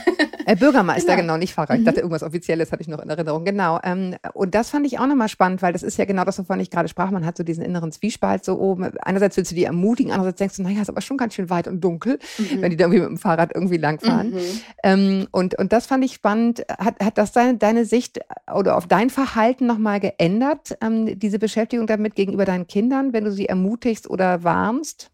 Äh, 0.49 0.55
Bürgermeister, 0.55 1.17
genau, 1.17 1.23
genau 1.23 1.37
nicht 1.39 1.55
Pfarrer. 1.55 1.75
Ich 1.75 1.85
dachte, 1.85 1.99
mhm. 1.99 2.05
irgendwas 2.05 2.23
Offizielles 2.23 2.71
hatte 2.71 2.83
ich 2.83 2.89
noch 2.89 3.01
in 3.01 3.09
Erinnerung. 3.09 3.45
Genau. 3.45 3.81
Ähm, 3.83 4.15
und 4.33 4.55
das 4.55 4.71
fand 4.71 4.87
ich 4.87 4.99
auch 4.99 5.07
nochmal 5.07 5.29
spannend, 5.29 5.61
weil 5.61 5.73
das 5.73 5.83
ist 5.83 5.99
ja 5.99 6.05
genau 6.05 6.25
das, 6.25 6.39
wovon 6.39 6.61
ich 6.61 6.71
gerade 6.71 6.89
sprach. 6.89 7.11
Man 7.11 7.27
hat 7.27 7.37
so 7.37 7.43
diesen 7.43 7.65
inneren 7.65 7.91
Zwiespalt 7.91 8.45
so 8.45 8.59
oben. 8.59 8.97
Einerseits 9.03 9.37
willst 9.37 9.51
du 9.51 9.57
die 9.57 9.65
ermutigen, 9.65 10.13
andererseits 10.13 10.39
denkst 10.39 10.57
du, 10.57 10.63
naja, 10.63 10.83
ist 10.83 10.89
aber 10.89 11.01
schon 11.01 11.17
ganz 11.17 11.35
schön 11.35 11.51
weit 11.51 11.67
und 11.67 11.81
dunkel, 11.81 12.21
mhm. 12.39 12.63
wenn 12.63 12.71
die 12.71 12.77
da 12.77 12.85
irgendwie 12.85 13.01
mit 13.01 13.09
dem 13.09 13.19
Fahrrad 13.19 13.53
irgendwie 13.55 13.77
langfahren. 13.77 14.31
Mhm. 14.31 14.61
Ähm, 14.85 15.29
und, 15.33 15.59
und 15.59 15.73
das 15.73 15.87
fand 15.87 16.05
ich 16.05 16.15
spannend. 16.15 16.65
Hat, 16.79 17.03
hat 17.03 17.19
das 17.19 17.33
deine, 17.33 17.57
deine 17.57 17.85
Sicht 17.85 18.21
oder 18.55 18.77
auf 18.77 18.87
dein 18.87 19.11
Verhalten 19.11 19.67
nochmal 19.67 19.99
geändert, 19.99 20.77
ähm, 20.81 21.19
diese 21.19 21.39
Beschäftigung 21.39 21.87
damit 21.87 22.15
gegenüber 22.15 22.45
deinen 22.45 22.67
Kindern, 22.67 23.13
wenn 23.13 23.25
du 23.25 23.33
sie 23.33 23.47
ermutigst 23.47 24.06
oder 24.09 24.45
warnst? 24.45 25.11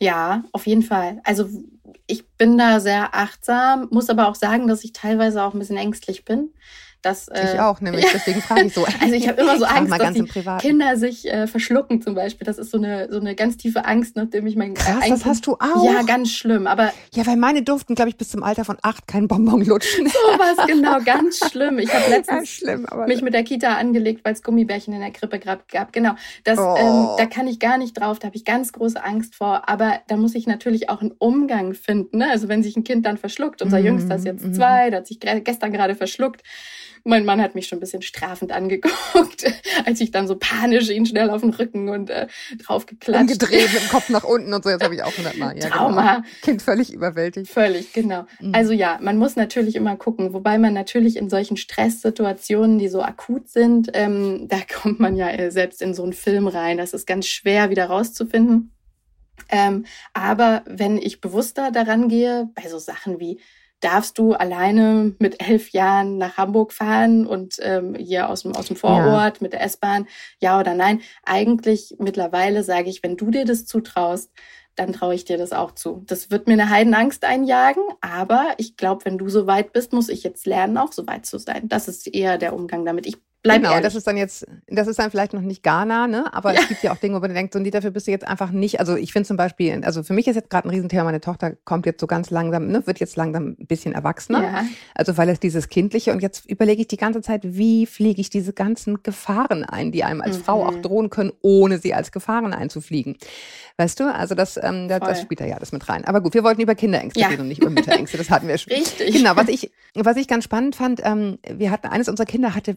Ja, 0.00 0.44
auf 0.52 0.66
jeden 0.66 0.82
Fall. 0.82 1.20
Also 1.24 1.48
ich 2.06 2.28
bin 2.36 2.58
da 2.58 2.80
sehr 2.80 3.14
achtsam, 3.14 3.88
muss 3.90 4.10
aber 4.10 4.28
auch 4.28 4.34
sagen, 4.34 4.66
dass 4.68 4.84
ich 4.84 4.92
teilweise 4.92 5.42
auch 5.42 5.54
ein 5.54 5.58
bisschen 5.58 5.76
ängstlich 5.76 6.24
bin. 6.24 6.50
Dass, 7.04 7.28
äh, 7.28 7.52
ich 7.52 7.60
auch, 7.60 7.82
nämlich, 7.82 8.06
deswegen 8.14 8.40
frage 8.40 8.64
ich 8.64 8.74
so. 8.74 8.86
Also 9.00 9.14
ich 9.14 9.28
habe 9.28 9.42
immer 9.42 9.58
so 9.58 9.66
Angst, 9.66 9.92
dass 9.92 10.14
die 10.14 10.24
Kinder 10.60 10.96
sich 10.96 11.30
äh, 11.30 11.46
verschlucken 11.46 12.00
zum 12.00 12.14
Beispiel. 12.14 12.46
Das 12.46 12.56
ist 12.56 12.70
so 12.70 12.78
eine, 12.78 13.12
so 13.12 13.20
eine 13.20 13.34
ganz 13.34 13.58
tiefe 13.58 13.84
Angst, 13.84 14.16
nachdem 14.16 14.46
ich 14.46 14.56
mein 14.56 14.70
äh, 14.70 14.74
Krass, 14.74 15.08
das 15.08 15.24
hast 15.26 15.46
du 15.46 15.52
auch? 15.54 15.84
Ja, 15.84 16.02
ganz 16.02 16.32
schlimm. 16.32 16.66
Aber 16.66 16.94
ja, 17.12 17.26
weil 17.26 17.36
meine 17.36 17.62
durften, 17.62 17.94
glaube 17.94 18.08
ich, 18.08 18.16
bis 18.16 18.30
zum 18.30 18.42
Alter 18.42 18.64
von 18.64 18.78
acht 18.80 19.06
keinen 19.06 19.28
Bonbon 19.28 19.62
lutschen. 19.66 20.08
So 20.08 20.18
was, 20.38 20.66
genau, 20.66 20.98
ganz 21.04 21.38
schlimm. 21.50 21.78
Ich 21.78 21.92
habe 21.92 22.04
letztens 22.08 22.48
schlimm, 22.48 22.86
mich 23.06 23.20
mit 23.20 23.34
der 23.34 23.44
Kita 23.44 23.74
angelegt, 23.74 24.24
weil 24.24 24.32
es 24.32 24.42
Gummibärchen 24.42 24.94
in 24.94 25.00
der 25.00 25.10
Krippe 25.10 25.38
gab. 25.38 25.92
Genau, 25.92 26.14
das, 26.44 26.58
oh. 26.58 26.74
ähm, 26.78 27.08
da 27.18 27.26
kann 27.26 27.46
ich 27.46 27.58
gar 27.58 27.76
nicht 27.76 28.00
drauf, 28.00 28.18
da 28.18 28.28
habe 28.28 28.36
ich 28.36 28.46
ganz 28.46 28.72
große 28.72 29.04
Angst 29.04 29.34
vor. 29.34 29.68
Aber 29.68 30.00
da 30.08 30.16
muss 30.16 30.34
ich 30.34 30.46
natürlich 30.46 30.88
auch 30.88 31.02
einen 31.02 31.12
Umgang 31.18 31.74
finden. 31.74 32.18
Ne? 32.18 32.30
Also 32.30 32.48
wenn 32.48 32.62
sich 32.62 32.76
ein 32.76 32.84
Kind 32.84 33.04
dann 33.04 33.18
verschluckt, 33.18 33.60
unser 33.60 33.80
mm, 33.80 33.84
Jüngster 33.84 34.16
ist 34.16 34.24
jetzt 34.24 34.46
mm. 34.46 34.54
zwei, 34.54 34.88
der 34.88 35.00
hat 35.00 35.06
sich 35.06 35.20
gestern 35.20 35.70
gerade 35.70 35.94
verschluckt 35.94 36.42
mein 37.04 37.24
Mann 37.24 37.40
hat 37.40 37.54
mich 37.54 37.66
schon 37.66 37.78
ein 37.78 37.80
bisschen 37.80 38.02
strafend 38.02 38.50
angeguckt, 38.50 39.44
als 39.84 40.00
ich 40.00 40.10
dann 40.10 40.26
so 40.26 40.36
panisch 40.36 40.88
ihn 40.88 41.06
schnell 41.06 41.30
auf 41.30 41.42
den 41.42 41.50
Rücken 41.50 41.90
und 41.90 42.10
äh, 42.10 42.26
drauf 42.58 42.86
geklatscht. 42.86 43.20
Umgedreht 43.20 43.72
mit 43.72 43.82
dem 43.82 43.88
Kopf 43.90 44.08
nach 44.08 44.24
unten 44.24 44.52
und 44.52 44.64
so, 44.64 44.70
jetzt 44.70 44.82
habe 44.82 44.94
ich 44.94 45.02
auch 45.02 45.16
hundertmal. 45.16 45.54
Ja, 45.56 45.64
genau. 45.64 45.76
Trauma. 45.76 46.14
Genau. 46.16 46.26
Kind 46.42 46.62
völlig 46.62 46.92
überwältigt. 46.92 47.50
Völlig, 47.50 47.92
genau. 47.92 48.26
Mhm. 48.40 48.54
Also 48.54 48.72
ja, 48.72 48.98
man 49.02 49.18
muss 49.18 49.36
natürlich 49.36 49.76
immer 49.76 49.96
gucken, 49.96 50.32
wobei 50.32 50.58
man 50.58 50.72
natürlich 50.72 51.16
in 51.16 51.28
solchen 51.28 51.56
Stresssituationen, 51.56 52.78
die 52.78 52.88
so 52.88 53.02
akut 53.02 53.48
sind, 53.48 53.90
ähm, 53.92 54.48
da 54.48 54.56
kommt 54.82 54.98
man 54.98 55.14
ja 55.14 55.28
äh, 55.28 55.50
selbst 55.50 55.82
in 55.82 55.94
so 55.94 56.02
einen 56.02 56.14
Film 56.14 56.46
rein. 56.46 56.78
Das 56.78 56.94
ist 56.94 57.06
ganz 57.06 57.26
schwer 57.26 57.70
wieder 57.70 57.86
rauszufinden. 57.86 58.70
Ähm, 59.50 59.84
aber 60.14 60.62
wenn 60.66 60.96
ich 60.96 61.20
bewusster 61.20 61.70
daran 61.70 62.08
gehe, 62.08 62.48
bei 62.54 62.68
so 62.68 62.78
Sachen 62.78 63.20
wie 63.20 63.40
darfst 63.84 64.18
du 64.18 64.32
alleine 64.32 65.14
mit 65.18 65.46
elf 65.46 65.70
Jahren 65.70 66.16
nach 66.16 66.38
Hamburg 66.38 66.72
fahren 66.72 67.26
und 67.26 67.56
ähm, 67.60 67.94
hier 67.94 68.30
aus 68.30 68.42
dem, 68.42 68.56
aus 68.56 68.66
dem 68.66 68.76
Vorort 68.76 69.36
ja. 69.36 69.42
mit 69.42 69.52
der 69.52 69.62
S-Bahn, 69.62 70.06
ja 70.40 70.58
oder 70.58 70.74
nein? 70.74 71.02
Eigentlich 71.24 71.94
mittlerweile 71.98 72.64
sage 72.64 72.88
ich, 72.88 73.02
wenn 73.02 73.16
du 73.16 73.30
dir 73.30 73.44
das 73.44 73.66
zutraust, 73.66 74.30
dann 74.74 74.92
traue 74.92 75.14
ich 75.14 75.24
dir 75.24 75.38
das 75.38 75.52
auch 75.52 75.72
zu. 75.72 76.02
Das 76.06 76.30
wird 76.30 76.46
mir 76.46 76.54
eine 76.54 76.70
Heidenangst 76.70 77.24
einjagen, 77.24 77.82
aber 78.00 78.54
ich 78.56 78.76
glaube, 78.76 79.04
wenn 79.04 79.18
du 79.18 79.28
so 79.28 79.46
weit 79.46 79.72
bist, 79.72 79.92
muss 79.92 80.08
ich 80.08 80.24
jetzt 80.24 80.46
lernen, 80.46 80.78
auch 80.78 80.92
so 80.92 81.06
weit 81.06 81.26
zu 81.26 81.38
sein. 81.38 81.68
Das 81.68 81.86
ist 81.86 82.12
eher 82.12 82.38
der 82.38 82.54
Umgang 82.54 82.84
damit. 82.84 83.06
Ich 83.06 83.18
Bleib 83.44 83.58
genau, 83.58 83.72
ehrlich. 83.72 83.84
das 83.84 83.94
ist 83.94 84.06
dann 84.06 84.16
jetzt, 84.16 84.46
das 84.68 84.88
ist 84.88 84.98
dann 84.98 85.10
vielleicht 85.10 85.34
noch 85.34 85.42
nicht 85.42 85.62
Ghana, 85.62 86.06
ne? 86.06 86.32
Aber 86.32 86.54
ja. 86.54 86.60
es 86.62 86.68
gibt 86.68 86.82
ja 86.82 86.92
auch 86.92 86.96
Dinge, 86.96 87.16
wo 87.16 87.20
man 87.20 87.34
denkt, 87.34 87.52
so, 87.52 87.58
nee, 87.58 87.70
dafür 87.70 87.90
bist 87.90 88.06
du 88.06 88.10
jetzt 88.10 88.26
einfach 88.26 88.50
nicht. 88.50 88.80
Also 88.80 88.96
ich 88.96 89.12
finde 89.12 89.26
zum 89.26 89.36
Beispiel, 89.36 89.84
also 89.84 90.02
für 90.02 90.14
mich 90.14 90.26
ist 90.26 90.36
jetzt 90.36 90.48
gerade 90.48 90.66
ein 90.66 90.70
Riesenthema, 90.70 91.04
meine 91.04 91.20
Tochter 91.20 91.52
kommt 91.64 91.84
jetzt 91.84 92.00
so 92.00 92.06
ganz 92.06 92.30
langsam, 92.30 92.68
ne, 92.68 92.86
wird 92.86 93.00
jetzt 93.00 93.16
langsam 93.16 93.54
ein 93.60 93.66
bisschen 93.66 93.92
erwachsener. 93.92 94.42
Ja. 94.42 94.64
Also 94.94 95.18
weil 95.18 95.28
es 95.28 95.40
dieses 95.40 95.68
Kindliche 95.68 96.12
und 96.12 96.22
jetzt 96.22 96.50
überlege 96.50 96.80
ich 96.80 96.88
die 96.88 96.96
ganze 96.96 97.20
Zeit, 97.20 97.42
wie 97.44 97.84
fliege 97.84 98.18
ich 98.18 98.30
diese 98.30 98.54
ganzen 98.54 99.02
Gefahren 99.02 99.62
ein, 99.62 99.92
die 99.92 100.04
einem 100.04 100.22
als 100.22 100.38
mhm. 100.38 100.44
Frau 100.44 100.66
auch 100.66 100.80
drohen 100.80 101.10
können, 101.10 101.32
ohne 101.42 101.76
sie 101.76 101.92
als 101.92 102.12
Gefahren 102.12 102.54
einzufliegen. 102.54 103.18
Weißt 103.76 104.00
du, 104.00 104.04
also 104.04 104.34
das, 104.34 104.56
ähm, 104.56 104.88
das, 104.88 105.00
das 105.00 105.20
spielt 105.20 105.40
da 105.40 105.44
ja 105.44 105.56
alles 105.56 105.72
mit 105.72 105.86
rein. 105.86 106.06
Aber 106.06 106.22
gut, 106.22 106.32
wir 106.32 106.44
wollten 106.44 106.62
über 106.62 106.74
Kinderängste 106.74 107.20
ja. 107.20 107.26
reden 107.26 107.42
und 107.42 107.48
nicht 107.48 107.60
über 107.60 107.70
Mütterängste. 107.70 108.16
Das 108.16 108.30
hatten 108.30 108.48
wir 108.48 108.56
schon. 108.56 108.72
Richtig. 108.76 109.12
Genau, 109.12 109.36
was 109.36 109.48
ich, 109.48 109.70
was 109.94 110.16
ich 110.16 110.28
ganz 110.28 110.44
spannend 110.44 110.76
fand, 110.76 111.02
ähm, 111.04 111.38
wir 111.46 111.70
hatten, 111.70 111.88
eines 111.88 112.08
unserer 112.08 112.26
Kinder 112.26 112.54
hatte 112.54 112.76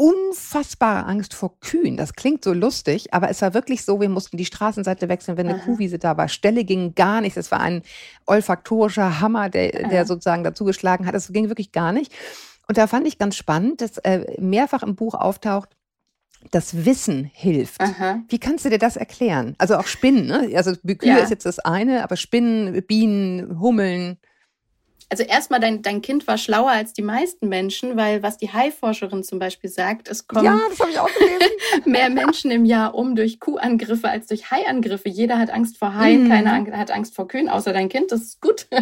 unfassbare 0.00 1.04
Angst 1.04 1.34
vor 1.34 1.60
Kühen. 1.60 1.98
Das 1.98 2.14
klingt 2.14 2.42
so 2.42 2.54
lustig, 2.54 3.12
aber 3.12 3.28
es 3.28 3.42
war 3.42 3.52
wirklich 3.52 3.84
so, 3.84 4.00
wir 4.00 4.08
mussten 4.08 4.38
die 4.38 4.46
Straßenseite 4.46 5.10
wechseln, 5.10 5.36
wenn 5.36 5.46
eine 5.46 5.58
Aha. 5.58 5.64
Kuhwiese 5.64 5.98
da 5.98 6.16
war. 6.16 6.28
Stelle 6.28 6.64
ging 6.64 6.94
gar 6.94 7.20
nicht. 7.20 7.36
Es 7.36 7.50
war 7.50 7.60
ein 7.60 7.82
olfaktorischer 8.24 9.20
Hammer, 9.20 9.50
der, 9.50 9.88
der 9.90 10.06
sozusagen 10.06 10.42
dazugeschlagen 10.42 11.06
hat. 11.06 11.14
Es 11.14 11.30
ging 11.32 11.48
wirklich 11.48 11.70
gar 11.70 11.92
nicht. 11.92 12.12
Und 12.66 12.78
da 12.78 12.86
fand 12.86 13.06
ich 13.06 13.18
ganz 13.18 13.36
spannend, 13.36 13.82
dass 13.82 13.98
äh, 13.98 14.24
mehrfach 14.40 14.82
im 14.82 14.94
Buch 14.94 15.14
auftaucht, 15.14 15.68
das 16.50 16.86
Wissen 16.86 17.24
hilft. 17.24 17.82
Aha. 17.82 18.22
Wie 18.28 18.38
kannst 18.38 18.64
du 18.64 18.70
dir 18.70 18.78
das 18.78 18.96
erklären? 18.96 19.54
Also 19.58 19.76
auch 19.76 19.86
Spinnen, 19.86 20.26
ne? 20.26 20.50
Also 20.54 20.72
Kühe 20.76 20.96
ja. 21.02 21.18
ist 21.18 21.28
jetzt 21.28 21.44
das 21.44 21.58
eine, 21.58 22.02
aber 22.02 22.16
Spinnen, 22.16 22.82
Bienen, 22.86 23.60
Hummeln 23.60 24.16
also 25.10 25.24
erstmal, 25.24 25.58
dein, 25.58 25.82
dein 25.82 26.02
Kind 26.02 26.28
war 26.28 26.38
schlauer 26.38 26.70
als 26.70 26.92
die 26.92 27.02
meisten 27.02 27.48
Menschen, 27.48 27.96
weil 27.96 28.22
was 28.22 28.38
die 28.38 28.52
Haiforscherin 28.52 29.24
zum 29.24 29.40
Beispiel 29.40 29.68
sagt, 29.68 30.08
es 30.08 30.28
kommen 30.28 30.44
ja, 30.44 30.60
mehr 31.84 32.08
Menschen 32.10 32.52
im 32.52 32.64
Jahr 32.64 32.94
um 32.94 33.16
durch 33.16 33.40
Kuhangriffe 33.40 34.08
als 34.08 34.28
durch 34.28 34.52
Haiangriffe. 34.52 35.08
Jeder 35.08 35.38
hat 35.38 35.50
Angst 35.50 35.78
vor 35.78 35.96
Haien, 35.96 36.28
mm. 36.28 36.28
keiner 36.28 36.78
hat 36.78 36.92
Angst 36.92 37.16
vor 37.16 37.26
Kühen, 37.26 37.48
außer 37.48 37.72
dein 37.72 37.88
Kind. 37.88 38.12
Das 38.12 38.22
ist 38.22 38.40
gut. 38.40 38.66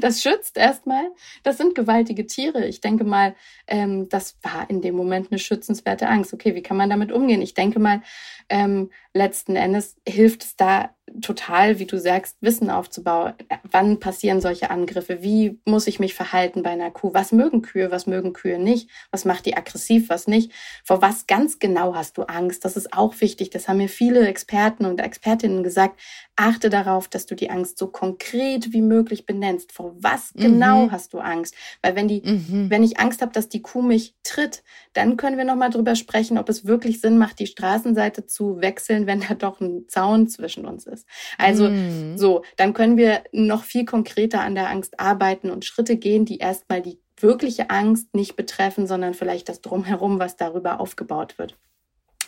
Das 0.00 0.22
schützt 0.22 0.56
erstmal. 0.56 1.04
Das 1.42 1.56
sind 1.58 1.74
gewaltige 1.74 2.26
Tiere. 2.26 2.66
Ich 2.66 2.80
denke 2.80 3.04
mal, 3.04 3.34
ähm, 3.66 4.08
das 4.08 4.36
war 4.42 4.68
in 4.68 4.80
dem 4.80 4.94
Moment 4.94 5.30
eine 5.30 5.38
schützenswerte 5.38 6.08
Angst. 6.08 6.32
Okay, 6.32 6.54
wie 6.54 6.62
kann 6.62 6.76
man 6.76 6.90
damit 6.90 7.12
umgehen? 7.12 7.42
Ich 7.42 7.54
denke 7.54 7.78
mal, 7.78 8.02
ähm, 8.48 8.90
letzten 9.14 9.56
Endes 9.56 9.96
hilft 10.06 10.44
es 10.44 10.56
da 10.56 10.90
total, 11.20 11.78
wie 11.78 11.86
du 11.86 11.98
sagst, 11.98 12.36
Wissen 12.40 12.70
aufzubauen. 12.70 13.34
Wann 13.70 14.00
passieren 14.00 14.40
solche 14.40 14.70
Angriffe? 14.70 15.22
Wie 15.22 15.60
muss 15.64 15.86
ich 15.86 16.00
mich 16.00 16.14
verhalten 16.14 16.62
bei 16.62 16.70
einer 16.70 16.90
Kuh? 16.90 17.12
Was 17.12 17.32
mögen 17.32 17.62
Kühe? 17.62 17.90
Was 17.90 18.06
mögen 18.06 18.32
Kühe 18.32 18.58
nicht? 18.58 18.88
Was 19.10 19.24
macht 19.24 19.46
die 19.46 19.56
aggressiv? 19.56 20.08
Was 20.08 20.26
nicht? 20.26 20.52
Vor 20.84 21.02
was 21.02 21.26
ganz 21.26 21.58
genau 21.58 21.94
hast 21.94 22.18
du 22.18 22.22
Angst? 22.22 22.64
Das 22.64 22.76
ist 22.76 22.92
auch 22.92 23.20
wichtig. 23.20 23.50
Das 23.50 23.68
haben 23.68 23.78
mir 23.78 23.88
viele 23.88 24.26
Experten 24.26 24.84
und 24.84 25.00
Expertinnen 25.00 25.62
gesagt. 25.62 26.00
Achte 26.36 26.70
darauf, 26.70 27.08
dass 27.08 27.26
du 27.26 27.34
die 27.34 27.50
Angst 27.50 27.78
so 27.78 27.88
konkret 27.88 28.72
wie 28.72 28.82
möglich 28.82 29.26
benennst. 29.26 29.72
Vor 29.72 29.94
was 29.98 30.32
genau 30.34 30.86
mhm. 30.86 30.92
hast 30.92 31.12
du 31.12 31.18
Angst? 31.18 31.54
Weil 31.82 31.94
wenn 31.96 32.08
die, 32.08 32.22
mhm. 32.24 32.70
wenn 32.70 32.82
ich 32.82 32.98
Angst 32.98 33.22
habe, 33.22 33.32
dass 33.32 33.48
die 33.48 33.62
Kuh 33.62 33.82
mich 33.82 34.14
tritt, 34.22 34.62
dann 34.92 35.16
können 35.16 35.36
wir 35.36 35.44
nochmal 35.44 35.70
drüber 35.70 35.94
sprechen, 35.94 36.38
ob 36.38 36.48
es 36.48 36.66
wirklich 36.66 37.00
Sinn 37.00 37.18
macht, 37.18 37.38
die 37.38 37.46
Straßenseite 37.46 38.26
zu 38.26 38.60
wechseln, 38.60 39.06
wenn 39.06 39.20
da 39.20 39.34
doch 39.34 39.60
ein 39.60 39.86
Zaun 39.88 40.28
zwischen 40.28 40.66
uns 40.66 40.86
ist. 40.86 41.01
Also 41.38 41.68
mhm. 41.68 42.16
so, 42.18 42.44
dann 42.56 42.72
können 42.72 42.96
wir 42.96 43.22
noch 43.32 43.64
viel 43.64 43.84
konkreter 43.84 44.40
an 44.40 44.54
der 44.54 44.68
Angst 44.68 45.00
arbeiten 45.00 45.50
und 45.50 45.64
Schritte 45.64 45.96
gehen, 45.96 46.24
die 46.24 46.38
erstmal 46.38 46.82
die 46.82 46.98
wirkliche 47.16 47.70
Angst 47.70 48.14
nicht 48.14 48.36
betreffen, 48.36 48.86
sondern 48.86 49.14
vielleicht 49.14 49.48
das 49.48 49.60
drumherum, 49.60 50.18
was 50.18 50.36
darüber 50.36 50.80
aufgebaut 50.80 51.38
wird 51.38 51.56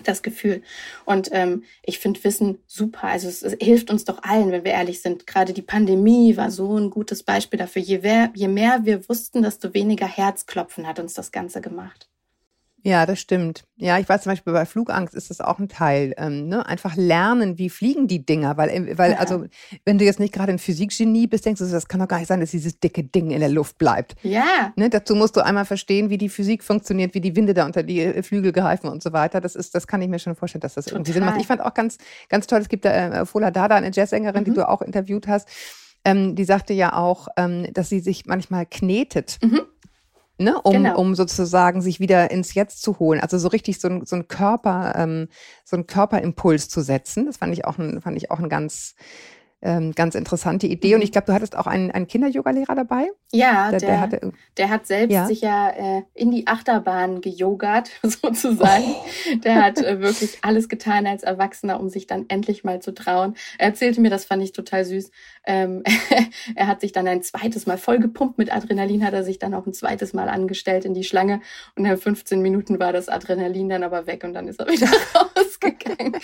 das 0.02 0.22
Gefühl. 0.22 0.62
Und 1.04 1.28
ähm, 1.32 1.62
ich 1.82 1.98
finde 1.98 2.24
Wissen 2.24 2.58
super. 2.66 3.04
Also 3.04 3.28
es, 3.28 3.42
es, 3.42 3.56
hilft 3.60 3.90
uns 3.90 4.04
doch 4.04 4.22
allen, 4.22 4.50
wenn 4.50 4.64
wir 4.64 4.72
ehrlich 4.72 5.00
sind. 5.00 5.26
Gerade 5.26 5.52
die 5.52 5.62
Pandemie 5.62 6.36
war 6.36 6.50
so 6.50 6.76
ein 6.76 6.90
gutes 6.90 7.22
Beispiel 7.22 7.58
dafür. 7.58 7.82
Je, 7.82 8.02
wer, 8.02 8.30
je 8.34 8.48
mehr 8.48 8.80
wir 8.84 9.08
wussten, 9.08 9.42
desto 9.42 9.72
weniger 9.72 10.06
Herzklopfen 10.06 10.86
hat 10.86 10.98
uns 10.98 11.14
das 11.14 11.30
Ganze 11.30 11.60
gemacht. 11.60 12.08
Ja, 12.86 13.06
das 13.06 13.18
stimmt. 13.18 13.64
Ja, 13.76 13.98
ich 13.98 14.06
weiß 14.06 14.22
zum 14.22 14.32
Beispiel 14.32 14.52
bei 14.52 14.66
Flugangst 14.66 15.14
ist 15.14 15.30
das 15.30 15.40
auch 15.40 15.58
ein 15.58 15.70
Teil. 15.70 16.12
Ähm, 16.18 16.48
ne? 16.48 16.66
Einfach 16.66 16.96
lernen, 16.96 17.56
wie 17.56 17.70
fliegen 17.70 18.08
die 18.08 18.26
Dinger. 18.26 18.58
Weil, 18.58 18.68
äh, 18.68 18.98
weil 18.98 19.12
ja. 19.12 19.18
also, 19.18 19.46
wenn 19.86 19.96
du 19.96 20.04
jetzt 20.04 20.20
nicht 20.20 20.34
gerade 20.34 20.52
ein 20.52 20.58
Physikgenie 20.58 21.26
bist, 21.26 21.46
denkst 21.46 21.60
du, 21.60 21.66
das 21.66 21.88
kann 21.88 22.00
doch 22.00 22.08
gar 22.08 22.18
nicht 22.18 22.28
sein, 22.28 22.40
dass 22.40 22.50
dieses 22.50 22.78
dicke 22.78 23.02
Ding 23.02 23.30
in 23.30 23.40
der 23.40 23.48
Luft 23.48 23.78
bleibt. 23.78 24.16
Ja. 24.22 24.74
Ne? 24.76 24.90
Dazu 24.90 25.14
musst 25.14 25.34
du 25.34 25.40
einmal 25.40 25.64
verstehen, 25.64 26.10
wie 26.10 26.18
die 26.18 26.28
Physik 26.28 26.62
funktioniert, 26.62 27.14
wie 27.14 27.22
die 27.22 27.34
Winde 27.34 27.54
da 27.54 27.64
unter 27.64 27.82
die 27.82 28.02
äh, 28.02 28.22
Flügel 28.22 28.52
greifen 28.52 28.88
und 28.88 29.02
so 29.02 29.14
weiter. 29.14 29.40
Das 29.40 29.56
ist, 29.56 29.74
das 29.74 29.86
kann 29.86 30.02
ich 30.02 30.08
mir 30.08 30.18
schon 30.18 30.36
vorstellen, 30.36 30.60
dass 30.60 30.74
das 30.74 30.84
Total. 30.84 30.98
irgendwie 30.98 31.12
Sinn 31.12 31.24
macht. 31.24 31.40
Ich 31.40 31.46
fand 31.46 31.62
auch 31.62 31.72
ganz, 31.72 31.96
ganz 32.28 32.46
toll, 32.46 32.60
es 32.60 32.68
gibt 32.68 32.84
da 32.84 33.22
äh, 33.22 33.24
Fola 33.24 33.50
Dada, 33.50 33.76
eine 33.76 33.92
Jazzsängerin, 33.92 34.42
mhm. 34.42 34.44
die 34.44 34.52
du 34.52 34.68
auch 34.68 34.82
interviewt 34.82 35.26
hast. 35.26 35.48
Ähm, 36.04 36.34
die 36.34 36.44
sagte 36.44 36.74
ja 36.74 36.92
auch, 36.92 37.28
ähm, 37.38 37.66
dass 37.72 37.88
sie 37.88 38.00
sich 38.00 38.26
manchmal 38.26 38.66
knetet. 38.66 39.38
Mhm 39.42 39.62
ne, 40.38 40.60
um, 40.62 40.72
genau. 40.72 40.98
um 40.98 41.14
sozusagen 41.14 41.80
sich 41.80 42.00
wieder 42.00 42.30
ins 42.30 42.54
Jetzt 42.54 42.82
zu 42.82 42.98
holen. 42.98 43.20
Also 43.20 43.38
so 43.38 43.48
richtig 43.48 43.80
so 43.80 43.88
ein, 43.88 44.06
so 44.06 44.16
ein 44.16 44.28
Körper, 44.28 44.94
ähm, 44.96 45.28
so 45.64 45.76
ein 45.76 45.86
Körperimpuls 45.86 46.68
zu 46.68 46.82
setzen. 46.82 47.26
Das 47.26 47.38
fand 47.38 47.52
ich 47.52 47.64
auch 47.64 47.78
ein, 47.78 48.00
fand 48.00 48.16
ich 48.16 48.30
auch 48.30 48.38
ein 48.38 48.48
ganz 48.48 48.94
ähm, 49.64 49.92
ganz 49.92 50.14
interessante 50.14 50.66
Idee. 50.66 50.90
Mhm. 50.90 50.94
Und 50.96 51.02
ich 51.02 51.12
glaube, 51.12 51.26
du 51.26 51.32
hattest 51.32 51.56
auch 51.56 51.66
einen, 51.66 51.90
einen 51.90 52.06
Kinder-Yoga-Lehrer 52.06 52.74
dabei. 52.74 53.08
Ja, 53.32 53.70
der, 53.70 53.80
der, 53.80 53.88
der, 53.88 54.00
hatte, 54.00 54.32
der 54.58 54.68
hat 54.68 54.86
selbst 54.86 55.14
ja. 55.14 55.26
sich 55.26 55.40
ja 55.40 55.70
äh, 55.70 56.02
in 56.12 56.30
die 56.30 56.46
Achterbahn 56.46 57.22
gejogert, 57.22 57.90
sozusagen. 58.02 58.84
Oh. 58.84 59.36
Der 59.42 59.62
hat 59.62 59.78
äh, 59.78 60.00
wirklich 60.02 60.38
alles 60.42 60.68
getan 60.68 61.06
als 61.06 61.22
Erwachsener, 61.22 61.80
um 61.80 61.88
sich 61.88 62.06
dann 62.06 62.26
endlich 62.28 62.62
mal 62.62 62.80
zu 62.80 62.92
trauen. 62.92 63.34
Er 63.58 63.68
erzählte 63.68 64.02
mir, 64.02 64.10
das 64.10 64.26
fand 64.26 64.42
ich 64.42 64.52
total 64.52 64.84
süß. 64.84 65.10
Ähm, 65.46 65.82
er 66.54 66.66
hat 66.66 66.82
sich 66.82 66.92
dann 66.92 67.08
ein 67.08 67.22
zweites 67.22 67.66
Mal 67.66 67.78
voll 67.78 67.98
gepumpt 67.98 68.36
mit 68.36 68.54
Adrenalin, 68.54 69.04
hat 69.04 69.14
er 69.14 69.24
sich 69.24 69.38
dann 69.38 69.54
auch 69.54 69.66
ein 69.66 69.72
zweites 69.72 70.12
Mal 70.12 70.28
angestellt 70.28 70.84
in 70.84 70.92
die 70.92 71.04
Schlange. 71.04 71.40
Und 71.74 71.84
nach 71.84 71.98
15 71.98 72.42
Minuten 72.42 72.78
war 72.78 72.92
das 72.92 73.08
Adrenalin 73.08 73.70
dann 73.70 73.82
aber 73.82 74.06
weg 74.06 74.24
und 74.24 74.34
dann 74.34 74.46
ist 74.46 74.60
er 74.60 74.68
wieder 74.68 74.88
rausgegangen. 75.14 76.16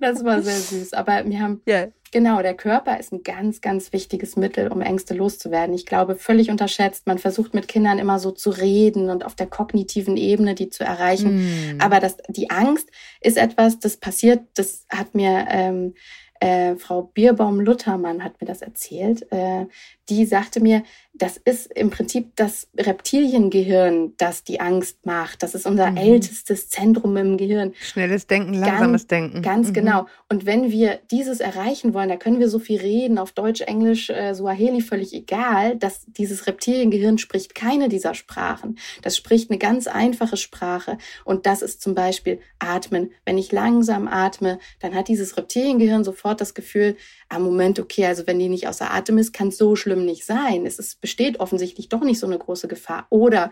Das 0.00 0.24
war 0.24 0.40
sehr 0.40 0.54
süß. 0.54 0.94
Aber 0.94 1.22
wir 1.26 1.40
haben 1.40 1.60
yeah. 1.68 1.88
Genau, 2.16 2.40
der 2.40 2.54
Körper 2.54 2.98
ist 2.98 3.12
ein 3.12 3.22
ganz, 3.22 3.60
ganz 3.60 3.92
wichtiges 3.92 4.36
Mittel, 4.36 4.68
um 4.72 4.80
Ängste 4.80 5.12
loszuwerden. 5.12 5.74
Ich 5.74 5.84
glaube, 5.84 6.14
völlig 6.14 6.50
unterschätzt. 6.50 7.06
Man 7.06 7.18
versucht 7.18 7.52
mit 7.52 7.68
Kindern 7.68 7.98
immer 7.98 8.18
so 8.18 8.30
zu 8.30 8.48
reden 8.48 9.10
und 9.10 9.22
auf 9.22 9.34
der 9.34 9.46
kognitiven 9.46 10.16
Ebene 10.16 10.54
die 10.54 10.70
zu 10.70 10.82
erreichen. 10.82 11.74
Mm. 11.76 11.80
Aber 11.82 12.00
das, 12.00 12.16
die 12.30 12.48
Angst 12.48 12.88
ist 13.20 13.36
etwas, 13.36 13.80
das 13.80 13.98
passiert, 13.98 14.40
das 14.54 14.86
hat 14.88 15.14
mir 15.14 15.44
ähm, 15.50 15.92
äh, 16.40 16.76
Frau 16.76 17.02
Bierbaum-Luthermann 17.02 18.24
hat 18.24 18.40
mir 18.40 18.46
das 18.46 18.62
erzählt. 18.62 19.30
Äh, 19.30 19.66
die 20.08 20.24
sagte 20.24 20.60
mir, 20.60 20.82
das 21.18 21.38
ist 21.38 21.72
im 21.72 21.90
Prinzip 21.90 22.36
das 22.36 22.68
Reptiliengehirn, 22.76 24.12
das 24.18 24.44
die 24.44 24.60
Angst 24.60 25.06
macht. 25.06 25.42
Das 25.42 25.54
ist 25.54 25.66
unser 25.66 25.90
mhm. 25.92 25.96
ältestes 25.96 26.68
Zentrum 26.68 27.16
im 27.16 27.38
Gehirn. 27.38 27.72
Schnelles 27.80 28.26
Denken, 28.26 28.52
langsames 28.52 29.02
ganz, 29.02 29.06
Denken. 29.06 29.42
Ganz 29.42 29.68
mhm. 29.68 29.72
genau. 29.72 30.06
Und 30.28 30.44
wenn 30.44 30.70
wir 30.70 31.00
dieses 31.10 31.40
erreichen 31.40 31.94
wollen, 31.94 32.10
da 32.10 32.16
können 32.16 32.38
wir 32.38 32.48
so 32.48 32.58
viel 32.58 32.78
reden, 32.80 33.18
auf 33.18 33.32
Deutsch, 33.32 33.62
Englisch, 33.62 34.10
äh, 34.10 34.34
Suaheli, 34.34 34.82
völlig 34.82 35.14
egal, 35.14 35.76
dass 35.76 36.04
dieses 36.06 36.46
Reptiliengehirn 36.46 37.16
spricht 37.16 37.54
keine 37.54 37.88
dieser 37.88 38.14
Sprachen. 38.14 38.78
Das 39.00 39.16
spricht 39.16 39.50
eine 39.50 39.58
ganz 39.58 39.86
einfache 39.86 40.36
Sprache. 40.36 40.98
Und 41.24 41.46
das 41.46 41.62
ist 41.62 41.80
zum 41.80 41.94
Beispiel 41.94 42.40
Atmen. 42.58 43.10
Wenn 43.24 43.38
ich 43.38 43.52
langsam 43.52 44.06
atme, 44.06 44.58
dann 44.80 44.94
hat 44.94 45.08
dieses 45.08 45.36
Reptiliengehirn 45.38 46.04
sofort 46.04 46.40
das 46.42 46.52
Gefühl, 46.52 46.96
am 47.28 47.42
ah, 47.42 47.44
Moment, 47.46 47.80
okay, 47.80 48.06
also 48.06 48.26
wenn 48.26 48.38
die 48.38 48.48
nicht 48.48 48.68
außer 48.68 48.92
Atem 48.92 49.18
ist, 49.18 49.32
kann 49.32 49.48
es 49.48 49.56
so 49.56 49.74
schlimm 49.74 49.95
nicht 50.04 50.24
sein. 50.24 50.66
Es 50.66 50.78
ist, 50.78 51.00
besteht 51.00 51.40
offensichtlich 51.40 51.88
doch 51.88 52.02
nicht 52.02 52.18
so 52.18 52.26
eine 52.26 52.38
große 52.38 52.68
Gefahr. 52.68 53.06
Oder 53.10 53.50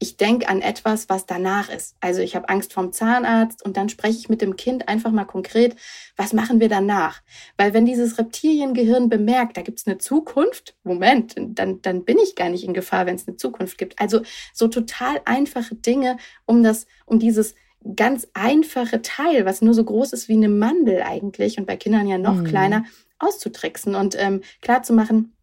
ich 0.00 0.16
denke 0.16 0.48
an 0.48 0.60
etwas, 0.60 1.08
was 1.08 1.24
danach 1.24 1.70
ist. 1.70 1.96
Also 2.00 2.20
ich 2.20 2.34
habe 2.34 2.48
Angst 2.48 2.72
vom 2.72 2.92
Zahnarzt 2.92 3.64
und 3.64 3.76
dann 3.76 3.88
spreche 3.88 4.18
ich 4.18 4.28
mit 4.28 4.42
dem 4.42 4.56
Kind 4.56 4.88
einfach 4.88 5.12
mal 5.12 5.24
konkret, 5.24 5.76
was 6.16 6.32
machen 6.32 6.60
wir 6.60 6.68
danach? 6.68 7.22
Weil 7.56 7.74
wenn 7.74 7.86
dieses 7.86 8.18
Reptiliengehirn 8.18 9.08
bemerkt, 9.08 9.56
da 9.56 9.62
gibt 9.62 9.78
es 9.78 9.86
eine 9.86 9.98
Zukunft, 9.98 10.76
Moment, 10.82 11.36
dann, 11.38 11.80
dann 11.80 12.04
bin 12.04 12.18
ich 12.18 12.34
gar 12.34 12.48
nicht 12.48 12.64
in 12.64 12.74
Gefahr, 12.74 13.06
wenn 13.06 13.14
es 13.14 13.28
eine 13.28 13.36
Zukunft 13.36 13.78
gibt. 13.78 14.00
Also 14.00 14.22
so 14.52 14.68
total 14.68 15.20
einfache 15.24 15.76
Dinge, 15.76 16.16
um 16.44 16.62
das, 16.62 16.86
um 17.06 17.18
dieses 17.18 17.54
ganz 17.96 18.26
einfache 18.34 19.02
Teil, 19.02 19.44
was 19.44 19.62
nur 19.62 19.74
so 19.74 19.84
groß 19.84 20.12
ist 20.12 20.28
wie 20.28 20.34
eine 20.34 20.48
Mandel 20.48 21.02
eigentlich 21.02 21.58
und 21.58 21.66
bei 21.66 21.76
Kindern 21.76 22.08
ja 22.08 22.18
noch 22.18 22.36
mhm. 22.36 22.44
kleiner, 22.44 22.84
auszutricksen 23.18 23.94
und 23.94 24.16
ähm, 24.18 24.42
klar 24.60 24.82
zu 24.82 24.92
machen, 24.92 25.33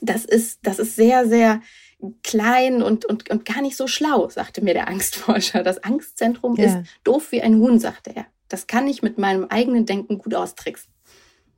das 0.00 0.24
ist, 0.24 0.60
das 0.62 0.78
ist 0.78 0.96
sehr, 0.96 1.26
sehr 1.28 1.60
klein 2.22 2.82
und, 2.82 3.04
und, 3.04 3.30
und 3.30 3.44
gar 3.44 3.62
nicht 3.62 3.76
so 3.76 3.86
schlau, 3.86 4.28
sagte 4.28 4.62
mir 4.62 4.74
der 4.74 4.88
Angstforscher. 4.88 5.62
Das 5.62 5.82
Angstzentrum 5.84 6.56
ja. 6.56 6.64
ist 6.64 6.88
doof 7.04 7.32
wie 7.32 7.42
ein 7.42 7.56
Huhn, 7.56 7.78
sagte 7.78 8.14
er. 8.14 8.26
Das 8.48 8.66
kann 8.66 8.88
ich 8.88 9.02
mit 9.02 9.18
meinem 9.18 9.44
eigenen 9.44 9.86
Denken 9.86 10.18
gut 10.18 10.34
austricksen. 10.34 10.92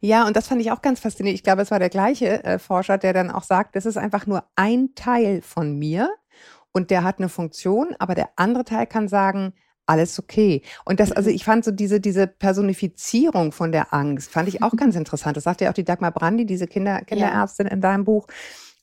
Ja, 0.00 0.26
und 0.26 0.36
das 0.36 0.48
fand 0.48 0.60
ich 0.60 0.72
auch 0.72 0.82
ganz 0.82 0.98
faszinierend. 0.98 1.38
Ich 1.38 1.44
glaube, 1.44 1.62
es 1.62 1.70
war 1.70 1.78
der 1.78 1.88
gleiche 1.88 2.42
äh, 2.42 2.58
Forscher, 2.58 2.98
der 2.98 3.12
dann 3.12 3.30
auch 3.30 3.44
sagt, 3.44 3.76
das 3.76 3.86
ist 3.86 3.96
einfach 3.96 4.26
nur 4.26 4.44
ein 4.56 4.94
Teil 4.96 5.42
von 5.42 5.78
mir 5.78 6.10
und 6.72 6.90
der 6.90 7.04
hat 7.04 7.18
eine 7.18 7.28
Funktion, 7.28 7.94
aber 8.00 8.16
der 8.16 8.30
andere 8.34 8.64
Teil 8.64 8.86
kann 8.86 9.06
sagen, 9.06 9.52
alles 9.92 10.18
okay. 10.18 10.62
Und 10.84 11.00
das, 11.00 11.12
also 11.12 11.28
mhm. 11.28 11.36
ich 11.36 11.44
fand 11.44 11.64
so 11.64 11.70
diese, 11.70 12.00
diese 12.00 12.26
Personifizierung 12.26 13.52
von 13.52 13.72
der 13.72 13.92
Angst, 13.92 14.30
fand 14.30 14.48
ich 14.48 14.62
auch 14.62 14.72
mhm. 14.72 14.78
ganz 14.78 14.96
interessant. 14.96 15.36
Das 15.36 15.44
sagt 15.44 15.60
ja 15.60 15.70
auch 15.70 15.74
die 15.74 15.84
Dagmar 15.84 16.12
Brandi, 16.12 16.46
diese 16.46 16.66
Kinder, 16.66 17.02
Kinderärztin 17.02 17.66
ja. 17.66 17.72
in 17.72 17.80
deinem 17.80 18.04
Buch. 18.04 18.26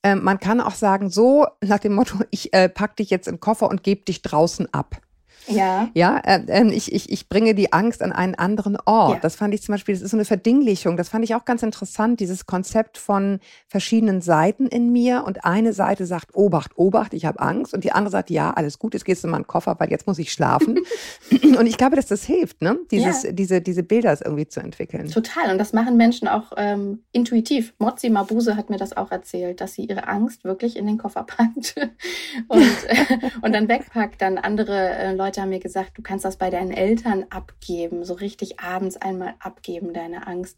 Ähm, 0.03 0.23
man 0.23 0.39
kann 0.39 0.61
auch 0.61 0.75
sagen, 0.75 1.09
so 1.09 1.47
nach 1.61 1.79
dem 1.79 1.93
Motto, 1.93 2.19
ich 2.29 2.53
äh, 2.53 2.69
pack 2.69 2.95
dich 2.95 3.09
jetzt 3.09 3.27
in 3.27 3.35
den 3.35 3.39
Koffer 3.39 3.69
und 3.69 3.83
gebe 3.83 4.05
dich 4.05 4.21
draußen 4.21 4.71
ab. 4.73 5.01
Ja. 5.49 5.89
Ja, 5.93 6.17
äh, 6.19 6.67
ich, 6.71 6.93
ich, 6.93 7.11
ich 7.11 7.29
bringe 7.29 7.55
die 7.55 7.73
Angst 7.73 8.01
an 8.01 8.11
einen 8.11 8.35
anderen 8.35 8.77
Ort. 8.85 9.15
Ja. 9.15 9.19
Das 9.19 9.35
fand 9.35 9.53
ich 9.53 9.61
zum 9.61 9.73
Beispiel, 9.73 9.95
das 9.95 10.01
ist 10.01 10.11
so 10.11 10.17
eine 10.17 10.25
Verdinglichung. 10.25 10.97
Das 10.97 11.09
fand 11.09 11.23
ich 11.23 11.35
auch 11.35 11.45
ganz 11.45 11.63
interessant, 11.63 12.19
dieses 12.19 12.45
Konzept 12.45 12.97
von 12.97 13.39
verschiedenen 13.67 14.21
Seiten 14.21 14.67
in 14.67 14.91
mir. 14.91 15.23
Und 15.25 15.45
eine 15.45 15.73
Seite 15.73 16.05
sagt, 16.05 16.35
Obacht, 16.35 16.77
Obacht, 16.77 17.13
ich 17.13 17.25
habe 17.25 17.39
Angst. 17.39 17.73
Und 17.73 17.83
die 17.83 17.91
andere 17.91 18.11
sagt, 18.11 18.29
ja, 18.29 18.51
alles 18.51 18.79
gut, 18.79 18.93
jetzt 18.93 19.05
gehst 19.05 19.23
du 19.23 19.27
in 19.27 19.31
meinen 19.31 19.47
Koffer, 19.47 19.75
weil 19.79 19.89
jetzt 19.89 20.07
muss 20.07 20.19
ich 20.19 20.31
schlafen. 20.31 20.79
und 21.31 21.65
ich 21.67 21.77
glaube, 21.77 21.95
dass 21.95 22.07
das 22.07 22.23
hilft, 22.23 22.61
ne? 22.61 22.77
Dieses, 22.91 23.23
ja. 23.23 23.31
diese, 23.31 23.61
diese 23.61 23.83
Bilder 23.83 24.17
irgendwie 24.23 24.47
zu 24.47 24.59
entwickeln. 24.59 25.09
Total. 25.09 25.51
Und 25.51 25.57
das 25.57 25.73
machen 25.73 25.97
Menschen 25.97 26.27
auch 26.27 26.51
ähm, 26.57 27.03
intuitiv. 27.11 27.73
Mozzi 27.79 28.09
Mabuse 28.09 28.55
hat 28.55 28.69
mir 28.69 28.77
das 28.77 28.95
auch 28.95 29.11
erzählt, 29.11 29.61
dass 29.61 29.73
sie 29.73 29.85
ihre 29.85 30.07
Angst 30.07 30.43
wirklich 30.43 30.77
in 30.77 30.85
den 30.85 30.97
Koffer 30.97 31.23
packt 31.23 31.75
und, 32.47 32.67
und 33.41 33.53
dann 33.53 33.67
wegpackt. 33.67 34.21
Dann 34.21 34.37
andere 34.37 34.89
äh, 34.89 35.13
Leute 35.13 35.38
Leute 35.39 35.41
haben 35.41 35.49
mir 35.49 35.59
gesagt, 35.59 35.97
du 35.97 36.01
kannst 36.01 36.25
das 36.25 36.37
bei 36.37 36.49
deinen 36.49 36.71
Eltern 36.71 37.25
abgeben, 37.29 38.03
so 38.03 38.13
richtig 38.13 38.59
abends 38.59 38.97
einmal 38.97 39.35
abgeben, 39.39 39.93
deine 39.93 40.27
Angst. 40.27 40.57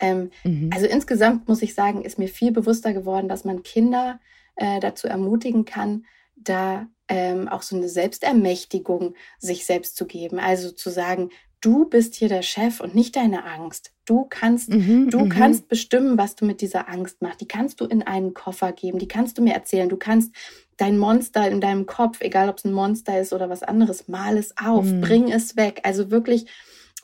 Ähm, 0.00 0.30
mhm. 0.42 0.70
Also 0.74 0.86
insgesamt 0.86 1.46
muss 1.46 1.62
ich 1.62 1.74
sagen, 1.74 2.02
ist 2.02 2.18
mir 2.18 2.28
viel 2.28 2.50
bewusster 2.50 2.92
geworden, 2.92 3.28
dass 3.28 3.44
man 3.44 3.62
Kinder 3.62 4.18
äh, 4.56 4.80
dazu 4.80 5.06
ermutigen 5.06 5.64
kann, 5.64 6.06
da 6.34 6.88
ähm, 7.06 7.46
auch 7.48 7.62
so 7.62 7.76
eine 7.76 7.88
Selbstermächtigung 7.88 9.14
sich 9.38 9.64
selbst 9.64 9.96
zu 9.96 10.06
geben. 10.06 10.40
Also 10.40 10.72
zu 10.72 10.90
sagen, 10.90 11.30
du 11.60 11.84
bist 11.84 12.16
hier 12.16 12.28
der 12.28 12.42
Chef 12.42 12.80
und 12.80 12.94
nicht 12.96 13.14
deine 13.14 13.44
Angst. 13.44 13.92
Du 14.06 14.26
kannst, 14.28 14.70
mhm, 14.70 15.10
du 15.10 15.20
mhm. 15.20 15.28
kannst 15.28 15.68
bestimmen, 15.68 16.18
was 16.18 16.34
du 16.34 16.46
mit 16.46 16.62
dieser 16.62 16.88
Angst 16.88 17.22
machst. 17.22 17.40
Die 17.40 17.48
kannst 17.48 17.80
du 17.80 17.84
in 17.84 18.02
einen 18.02 18.34
Koffer 18.34 18.72
geben, 18.72 18.98
die 18.98 19.08
kannst 19.08 19.38
du 19.38 19.42
mir 19.42 19.54
erzählen. 19.54 19.88
Du 19.88 19.98
kannst 19.98 20.34
dein 20.80 20.98
Monster 20.98 21.48
in 21.48 21.60
deinem 21.60 21.86
Kopf, 21.86 22.20
egal 22.20 22.48
ob 22.48 22.58
es 22.58 22.64
ein 22.64 22.72
Monster 22.72 23.20
ist 23.20 23.32
oder 23.32 23.50
was 23.50 23.62
anderes, 23.62 24.08
mal 24.08 24.36
es 24.36 24.56
auf, 24.56 24.84
mhm. 24.84 25.00
bring 25.00 25.32
es 25.32 25.56
weg. 25.56 25.80
Also 25.84 26.10
wirklich, 26.10 26.46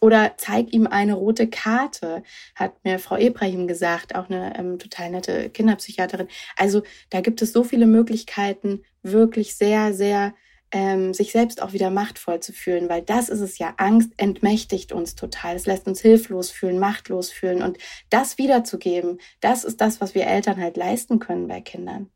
oder 0.00 0.32
zeig 0.36 0.72
ihm 0.72 0.86
eine 0.86 1.14
rote 1.14 1.48
Karte, 1.48 2.22
hat 2.54 2.72
mir 2.84 2.98
Frau 2.98 3.16
Ibrahim 3.16 3.66
gesagt, 3.66 4.14
auch 4.14 4.30
eine 4.30 4.58
ähm, 4.58 4.78
total 4.78 5.10
nette 5.10 5.50
Kinderpsychiaterin. 5.50 6.28
Also 6.56 6.82
da 7.10 7.20
gibt 7.20 7.42
es 7.42 7.52
so 7.52 7.64
viele 7.64 7.86
Möglichkeiten, 7.86 8.82
wirklich 9.02 9.56
sehr, 9.56 9.92
sehr 9.92 10.34
ähm, 10.72 11.14
sich 11.14 11.32
selbst 11.32 11.62
auch 11.62 11.72
wieder 11.72 11.90
machtvoll 11.90 12.40
zu 12.40 12.52
fühlen, 12.52 12.88
weil 12.88 13.02
das 13.02 13.28
ist 13.28 13.40
es 13.40 13.58
ja. 13.58 13.74
Angst 13.76 14.10
entmächtigt 14.16 14.92
uns 14.92 15.14
total. 15.14 15.54
Es 15.54 15.66
lässt 15.66 15.86
uns 15.86 16.00
hilflos 16.00 16.50
fühlen, 16.50 16.78
machtlos 16.78 17.30
fühlen. 17.30 17.62
Und 17.62 17.78
das 18.10 18.38
wiederzugeben, 18.38 19.18
das 19.40 19.64
ist 19.64 19.80
das, 19.80 20.00
was 20.00 20.14
wir 20.14 20.26
Eltern 20.26 20.60
halt 20.60 20.76
leisten 20.76 21.18
können 21.18 21.46
bei 21.46 21.60
Kindern. 21.60 22.10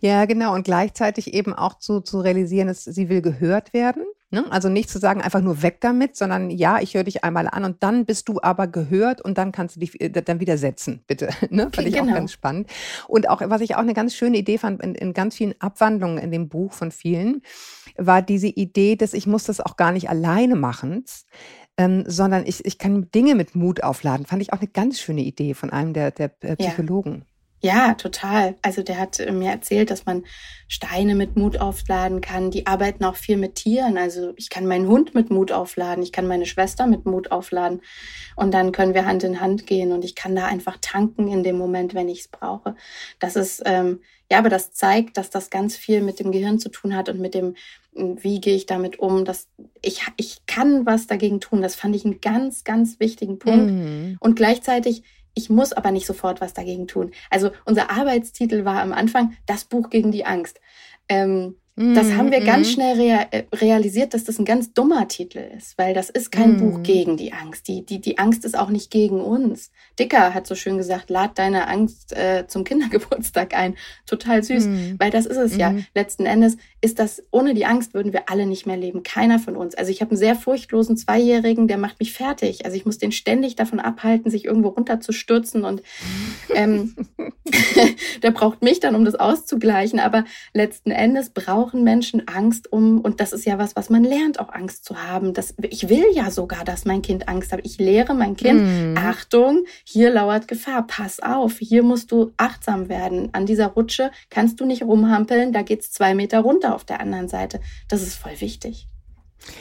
Ja, 0.00 0.24
genau. 0.24 0.54
Und 0.54 0.64
gleichzeitig 0.64 1.34
eben 1.34 1.54
auch 1.54 1.78
zu, 1.78 2.00
zu 2.00 2.20
realisieren, 2.20 2.68
dass 2.68 2.84
sie 2.84 3.08
will 3.08 3.22
gehört 3.22 3.72
werden. 3.72 4.04
Ne? 4.34 4.44
Also 4.50 4.68
nicht 4.68 4.90
zu 4.90 4.98
sagen, 4.98 5.22
einfach 5.22 5.40
nur 5.40 5.62
weg 5.62 5.80
damit, 5.80 6.16
sondern 6.16 6.50
ja, 6.50 6.80
ich 6.80 6.94
höre 6.94 7.04
dich 7.04 7.22
einmal 7.22 7.46
an 7.46 7.64
und 7.64 7.82
dann 7.84 8.04
bist 8.04 8.28
du 8.28 8.40
aber 8.42 8.66
gehört 8.66 9.20
und 9.20 9.38
dann 9.38 9.52
kannst 9.52 9.76
du 9.76 9.80
dich 9.80 10.00
äh, 10.00 10.10
dann 10.10 10.40
wieder 10.40 10.58
setzen, 10.58 11.04
bitte. 11.06 11.28
Ne? 11.50 11.70
Fand 11.72 11.86
ich 11.86 11.94
genau. 11.94 12.10
auch 12.10 12.14
ganz 12.14 12.32
spannend. 12.32 12.68
Und 13.06 13.28
auch, 13.28 13.40
was 13.44 13.60
ich 13.60 13.76
auch 13.76 13.80
eine 13.80 13.94
ganz 13.94 14.14
schöne 14.14 14.36
Idee 14.36 14.58
fand, 14.58 14.82
in, 14.82 14.96
in 14.96 15.14
ganz 15.14 15.36
vielen 15.36 15.54
Abwandlungen 15.60 16.18
in 16.18 16.32
dem 16.32 16.48
Buch 16.48 16.72
von 16.72 16.90
vielen, 16.90 17.42
war 17.96 18.22
diese 18.22 18.48
Idee, 18.48 18.96
dass 18.96 19.14
ich 19.14 19.28
muss 19.28 19.44
das 19.44 19.60
auch 19.60 19.76
gar 19.76 19.92
nicht 19.92 20.10
alleine 20.10 20.56
machen, 20.56 21.04
ähm, 21.76 22.02
sondern 22.06 22.44
ich, 22.44 22.64
ich 22.64 22.78
kann 22.78 23.10
Dinge 23.12 23.36
mit 23.36 23.54
Mut 23.54 23.84
aufladen. 23.84 24.26
Fand 24.26 24.42
ich 24.42 24.52
auch 24.52 24.58
eine 24.58 24.68
ganz 24.68 24.98
schöne 24.98 25.20
Idee 25.20 25.54
von 25.54 25.70
einem 25.70 25.92
der, 25.92 26.10
der 26.10 26.32
äh, 26.40 26.56
Psychologen. 26.56 27.18
Ja. 27.18 27.33
Ja, 27.64 27.94
total. 27.94 28.56
Also 28.60 28.82
der 28.82 28.98
hat 28.98 29.18
äh, 29.20 29.32
mir 29.32 29.50
erzählt, 29.50 29.90
dass 29.90 30.04
man 30.04 30.24
Steine 30.68 31.14
mit 31.14 31.34
Mut 31.34 31.58
aufladen 31.58 32.20
kann. 32.20 32.50
Die 32.50 32.66
arbeiten 32.66 33.04
auch 33.04 33.16
viel 33.16 33.38
mit 33.38 33.54
Tieren. 33.54 33.96
Also 33.96 34.34
ich 34.36 34.50
kann 34.50 34.66
meinen 34.66 34.86
Hund 34.86 35.14
mit 35.14 35.30
Mut 35.30 35.50
aufladen, 35.50 36.04
ich 36.04 36.12
kann 36.12 36.26
meine 36.26 36.44
Schwester 36.44 36.86
mit 36.86 37.06
Mut 37.06 37.32
aufladen 37.32 37.80
und 38.36 38.52
dann 38.52 38.70
können 38.70 38.92
wir 38.92 39.06
Hand 39.06 39.24
in 39.24 39.40
Hand 39.40 39.66
gehen 39.66 39.92
und 39.92 40.04
ich 40.04 40.14
kann 40.14 40.36
da 40.36 40.44
einfach 40.44 40.76
tanken 40.82 41.26
in 41.28 41.42
dem 41.42 41.56
Moment, 41.56 41.94
wenn 41.94 42.10
ich 42.10 42.20
es 42.20 42.28
brauche. 42.28 42.76
Das 43.18 43.34
ist 43.34 43.62
ähm, 43.64 44.00
ja, 44.30 44.38
aber 44.38 44.50
das 44.50 44.72
zeigt, 44.72 45.16
dass 45.16 45.30
das 45.30 45.48
ganz 45.48 45.74
viel 45.74 46.02
mit 46.02 46.20
dem 46.20 46.32
Gehirn 46.32 46.58
zu 46.58 46.68
tun 46.68 46.94
hat 46.94 47.08
und 47.08 47.18
mit 47.18 47.32
dem, 47.32 47.54
wie 47.94 48.42
gehe 48.42 48.56
ich 48.56 48.66
damit 48.66 48.98
um, 48.98 49.24
dass 49.24 49.48
ich, 49.80 50.02
ich 50.18 50.44
kann 50.46 50.84
was 50.84 51.06
dagegen 51.06 51.40
tun. 51.40 51.62
Das 51.62 51.76
fand 51.76 51.96
ich 51.96 52.04
einen 52.04 52.20
ganz, 52.20 52.64
ganz 52.64 53.00
wichtigen 53.00 53.38
Punkt. 53.38 53.70
Mhm. 53.70 54.16
Und 54.20 54.36
gleichzeitig 54.36 55.02
ich 55.34 55.50
muss 55.50 55.72
aber 55.72 55.90
nicht 55.90 56.06
sofort 56.06 56.40
was 56.40 56.54
dagegen 56.54 56.86
tun. 56.86 57.12
Also 57.30 57.50
unser 57.64 57.90
Arbeitstitel 57.90 58.64
war 58.64 58.80
am 58.80 58.92
Anfang 58.92 59.36
das 59.46 59.64
Buch 59.64 59.90
gegen 59.90 60.12
die 60.12 60.24
Angst. 60.24 60.60
Ähm, 61.08 61.56
Das 61.76 62.12
haben 62.12 62.30
wir 62.30 62.40
ganz 62.40 62.68
mhm. 62.68 62.72
schnell 62.72 62.96
rea 62.96 63.26
äh, 63.32 63.44
realisiert, 63.52 64.14
dass 64.14 64.22
das 64.22 64.38
ein 64.38 64.44
ganz 64.44 64.72
dummer 64.72 65.08
Titel 65.08 65.40
ist, 65.56 65.76
weil 65.76 65.92
das 65.92 66.08
ist 66.08 66.30
kein 66.30 66.52
mm. 66.52 66.60
Buch 66.60 66.82
gegen 66.84 67.16
die 67.16 67.32
Angst. 67.32 67.66
Die, 67.66 67.84
die, 67.84 68.00
die 68.00 68.18
Angst 68.18 68.44
ist 68.44 68.56
auch 68.56 68.68
nicht 68.68 68.92
gegen 68.92 69.20
uns. 69.20 69.72
Dicker 69.98 70.34
hat 70.34 70.46
so 70.46 70.54
schön 70.54 70.78
gesagt, 70.78 71.10
lad 71.10 71.36
deine 71.36 71.66
Angst 71.66 72.12
äh, 72.12 72.46
zum 72.46 72.62
Kindergeburtstag 72.62 73.56
ein. 73.56 73.74
Total 74.06 74.44
süß, 74.44 74.66
mm. 74.66 74.94
weil 74.98 75.10
das 75.10 75.26
ist 75.26 75.36
es 75.36 75.56
mm. 75.56 75.60
ja. 75.60 75.70
Mhm. 75.70 75.86
Letzten 75.96 76.26
Endes 76.26 76.58
ist 76.80 77.00
das, 77.00 77.24
ohne 77.32 77.54
die 77.54 77.66
Angst 77.66 77.92
würden 77.92 78.12
wir 78.12 78.28
alle 78.28 78.46
nicht 78.46 78.66
mehr 78.66 78.76
leben. 78.76 79.02
Keiner 79.02 79.40
von 79.40 79.56
uns. 79.56 79.74
Also 79.74 79.90
ich 79.90 80.00
habe 80.00 80.12
einen 80.12 80.18
sehr 80.18 80.36
furchtlosen 80.36 80.96
Zweijährigen, 80.96 81.66
der 81.66 81.78
macht 81.78 81.98
mich 81.98 82.12
fertig. 82.12 82.64
Also 82.64 82.76
ich 82.76 82.86
muss 82.86 82.98
den 82.98 83.10
ständig 83.10 83.56
davon 83.56 83.80
abhalten, 83.80 84.30
sich 84.30 84.44
irgendwo 84.44 84.68
runterzustürzen 84.68 85.64
und 85.64 85.82
ähm, 86.54 86.94
der 88.22 88.30
braucht 88.30 88.62
mich 88.62 88.78
dann, 88.78 88.94
um 88.94 89.04
das 89.04 89.16
auszugleichen. 89.16 89.98
Aber 89.98 90.24
letzten 90.52 90.92
Endes 90.92 91.30
brauchen 91.64 91.82
Menschen 91.82 92.28
Angst 92.28 92.70
um, 92.70 93.00
und 93.00 93.20
das 93.20 93.32
ist 93.32 93.46
ja 93.46 93.58
was, 93.58 93.74
was 93.74 93.88
man 93.88 94.04
lernt, 94.04 94.38
auch 94.38 94.52
Angst 94.52 94.84
zu 94.84 95.02
haben. 95.02 95.32
Das, 95.32 95.54
ich 95.62 95.88
will 95.88 96.04
ja 96.12 96.30
sogar, 96.30 96.62
dass 96.62 96.84
mein 96.84 97.00
Kind 97.00 97.26
Angst 97.26 97.52
hat. 97.52 97.60
Ich 97.62 97.78
lehre 97.78 98.12
mein 98.12 98.36
Kind, 98.36 98.60
mm. 98.60 98.98
Achtung, 98.98 99.64
hier 99.82 100.10
lauert 100.10 100.46
Gefahr, 100.46 100.86
pass 100.86 101.20
auf, 101.20 101.56
hier 101.58 101.82
musst 101.82 102.12
du 102.12 102.32
achtsam 102.36 102.90
werden. 102.90 103.30
An 103.32 103.46
dieser 103.46 103.68
Rutsche 103.68 104.10
kannst 104.28 104.60
du 104.60 104.66
nicht 104.66 104.82
rumhampeln, 104.82 105.54
da 105.54 105.62
geht's 105.62 105.90
zwei 105.90 106.14
Meter 106.14 106.40
runter 106.40 106.74
auf 106.74 106.84
der 106.84 107.00
anderen 107.00 107.28
Seite. 107.28 107.60
Das 107.88 108.02
ist 108.02 108.16
voll 108.16 108.38
wichtig. 108.40 108.86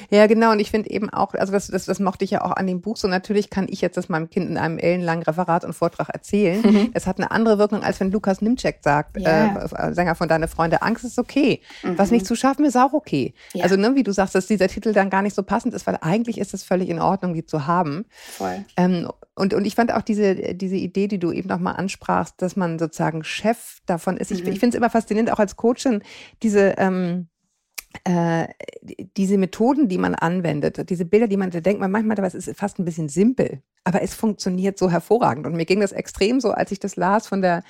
Ja, 0.09 0.27
genau. 0.27 0.51
Und 0.51 0.59
ich 0.59 0.71
finde 0.71 0.89
eben 0.89 1.09
auch, 1.09 1.33
also 1.33 1.51
das, 1.51 1.67
das, 1.67 1.85
das 1.85 1.99
mochte 1.99 2.25
ich 2.25 2.31
ja 2.31 2.43
auch 2.43 2.51
an 2.51 2.67
dem 2.67 2.81
Buch. 2.81 2.97
So 2.97 3.07
natürlich 3.07 3.49
kann 3.49 3.67
ich 3.69 3.81
jetzt 3.81 3.97
das 3.97 4.09
meinem 4.09 4.29
Kind 4.29 4.49
in 4.49 4.57
einem 4.57 4.77
ellenlangen 4.77 5.23
Referat 5.23 5.65
und 5.65 5.73
Vortrag 5.73 6.09
erzählen. 6.09 6.61
Mhm. 6.61 6.89
Es 6.93 7.07
hat 7.07 7.17
eine 7.17 7.31
andere 7.31 7.57
Wirkung, 7.57 7.83
als 7.83 7.99
wenn 7.99 8.11
Lukas 8.11 8.41
Nimczek 8.41 8.79
sagt, 8.81 9.17
yeah. 9.17 9.65
äh, 9.65 9.93
Sänger 9.93 10.15
von 10.15 10.27
Deine 10.27 10.47
Freunde, 10.47 10.81
Angst 10.81 11.03
ist 11.03 11.19
okay. 11.19 11.61
Mhm. 11.83 11.97
Was 11.97 12.11
nicht 12.11 12.25
zu 12.25 12.35
schaffen 12.35 12.65
ist 12.65 12.77
auch 12.77 12.93
okay. 12.93 13.33
Ja. 13.53 13.63
Also, 13.63 13.75
ne, 13.75 13.95
wie 13.95 14.03
du 14.03 14.11
sagst, 14.11 14.35
dass 14.35 14.47
dieser 14.47 14.67
Titel 14.67 14.93
dann 14.93 15.09
gar 15.09 15.21
nicht 15.21 15.35
so 15.35 15.43
passend 15.43 15.73
ist, 15.73 15.87
weil 15.87 15.97
eigentlich 16.01 16.37
ist 16.37 16.53
es 16.53 16.63
völlig 16.63 16.89
in 16.89 16.99
Ordnung, 16.99 17.33
die 17.33 17.45
zu 17.45 17.67
haben. 17.67 18.05
Voll. 18.11 18.65
Ähm, 18.77 19.09
und, 19.35 19.53
und 19.53 19.65
ich 19.65 19.75
fand 19.75 19.93
auch 19.93 20.03
diese, 20.03 20.53
diese 20.53 20.75
Idee, 20.75 21.07
die 21.07 21.19
du 21.19 21.31
eben 21.31 21.49
nochmal 21.49 21.75
ansprachst, 21.75 22.35
dass 22.41 22.55
man 22.55 22.77
sozusagen 22.77 23.23
Chef 23.23 23.79
davon 23.85 24.17
ist. 24.17 24.31
Mhm. 24.31 24.37
Ich, 24.37 24.47
ich 24.47 24.59
finde 24.59 24.75
es 24.75 24.77
immer 24.77 24.89
faszinierend, 24.89 25.31
auch 25.31 25.39
als 25.39 25.55
Coachin, 25.55 26.03
diese, 26.41 26.75
ähm, 26.77 27.27
äh, 28.03 28.47
diese 29.17 29.37
Methoden, 29.37 29.87
die 29.87 29.97
man 29.97 30.15
anwendet, 30.15 30.89
diese 30.89 31.05
Bilder, 31.05 31.27
die 31.27 31.37
man, 31.37 31.51
da 31.51 31.59
denkt 31.59 31.79
man 31.79 31.91
manchmal, 31.91 32.15
das 32.15 32.33
ist 32.33 32.51
fast 32.57 32.79
ein 32.79 32.85
bisschen 32.85 33.09
simpel, 33.09 33.61
aber 33.83 34.01
es 34.01 34.13
funktioniert 34.13 34.77
so 34.77 34.89
hervorragend. 34.89 35.45
Und 35.45 35.55
mir 35.55 35.65
ging 35.65 35.79
das 35.79 35.91
extrem 35.91 36.39
so, 36.39 36.51
als 36.51 36.71
ich 36.71 36.79
das 36.79 36.95
las 36.95 37.27
von 37.27 37.41
der 37.41 37.63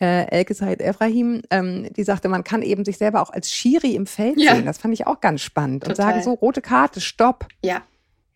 äh, 0.00 0.26
Elke 0.30 0.54
Said 0.54 0.80
Ephraim, 0.80 1.42
ähm, 1.50 1.88
die 1.94 2.04
sagte, 2.04 2.28
man 2.28 2.44
kann 2.44 2.62
eben 2.62 2.84
sich 2.84 2.98
selber 2.98 3.22
auch 3.22 3.30
als 3.30 3.50
Schiri 3.50 3.94
im 3.94 4.06
Feld 4.06 4.38
ja. 4.38 4.54
sehen. 4.54 4.66
Das 4.66 4.78
fand 4.78 4.94
ich 4.94 5.06
auch 5.06 5.20
ganz 5.20 5.42
spannend. 5.42 5.84
Total. 5.84 5.92
Und 5.92 5.96
sagen 5.96 6.22
so, 6.22 6.32
rote 6.34 6.60
Karte, 6.60 7.00
stopp. 7.00 7.46
Ja. 7.62 7.82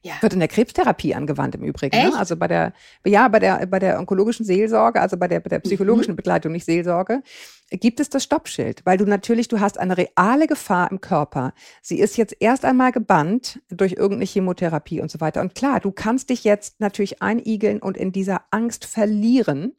Ja. 0.04 0.14
Wird 0.20 0.32
in 0.32 0.40
der 0.40 0.48
Krebstherapie 0.48 1.14
angewandt 1.14 1.54
im 1.54 1.62
Übrigen. 1.62 1.96
Ne? 1.96 2.12
Also 2.18 2.36
bei 2.36 2.48
der, 2.48 2.72
ja, 3.04 3.28
bei 3.28 3.38
der, 3.38 3.64
bei 3.66 3.78
der 3.78 4.00
onkologischen 4.00 4.44
Seelsorge, 4.44 5.00
also 5.00 5.16
bei 5.16 5.28
der, 5.28 5.38
bei 5.38 5.48
der 5.48 5.58
mhm. 5.58 5.62
psychologischen 5.62 6.12
mhm. 6.12 6.16
Begleitung, 6.16 6.50
nicht 6.50 6.64
Seelsorge, 6.64 7.22
gibt 7.70 8.00
es 8.00 8.10
das 8.10 8.24
Stoppschild, 8.24 8.84
weil 8.84 8.98
du 8.98 9.04
natürlich, 9.04 9.46
du 9.46 9.60
hast 9.60 9.78
eine 9.78 9.96
reale 9.96 10.48
Gefahr 10.48 10.90
im 10.90 11.00
Körper. 11.00 11.54
Sie 11.82 12.00
ist 12.00 12.16
jetzt 12.16 12.36
erst 12.40 12.64
einmal 12.64 12.90
gebannt 12.90 13.60
durch 13.68 13.92
irgendeine 13.92 14.24
Chemotherapie 14.24 15.00
und 15.00 15.10
so 15.10 15.20
weiter. 15.20 15.40
Und 15.40 15.54
klar, 15.54 15.78
du 15.78 15.92
kannst 15.92 16.30
dich 16.30 16.42
jetzt 16.42 16.80
natürlich 16.80 17.22
einigeln 17.22 17.80
und 17.80 17.96
in 17.96 18.10
dieser 18.10 18.42
Angst 18.50 18.84
verlieren, 18.84 19.76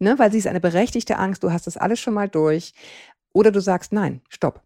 ne, 0.00 0.18
weil 0.18 0.32
sie 0.32 0.38
ist 0.38 0.48
eine 0.48 0.60
berechtigte 0.60 1.18
Angst. 1.18 1.44
Du 1.44 1.52
hast 1.52 1.68
das 1.68 1.76
alles 1.76 2.00
schon 2.00 2.14
mal 2.14 2.28
durch. 2.28 2.74
Oder 3.32 3.52
du 3.52 3.60
sagst, 3.60 3.92
nein, 3.92 4.22
stopp. 4.28 4.65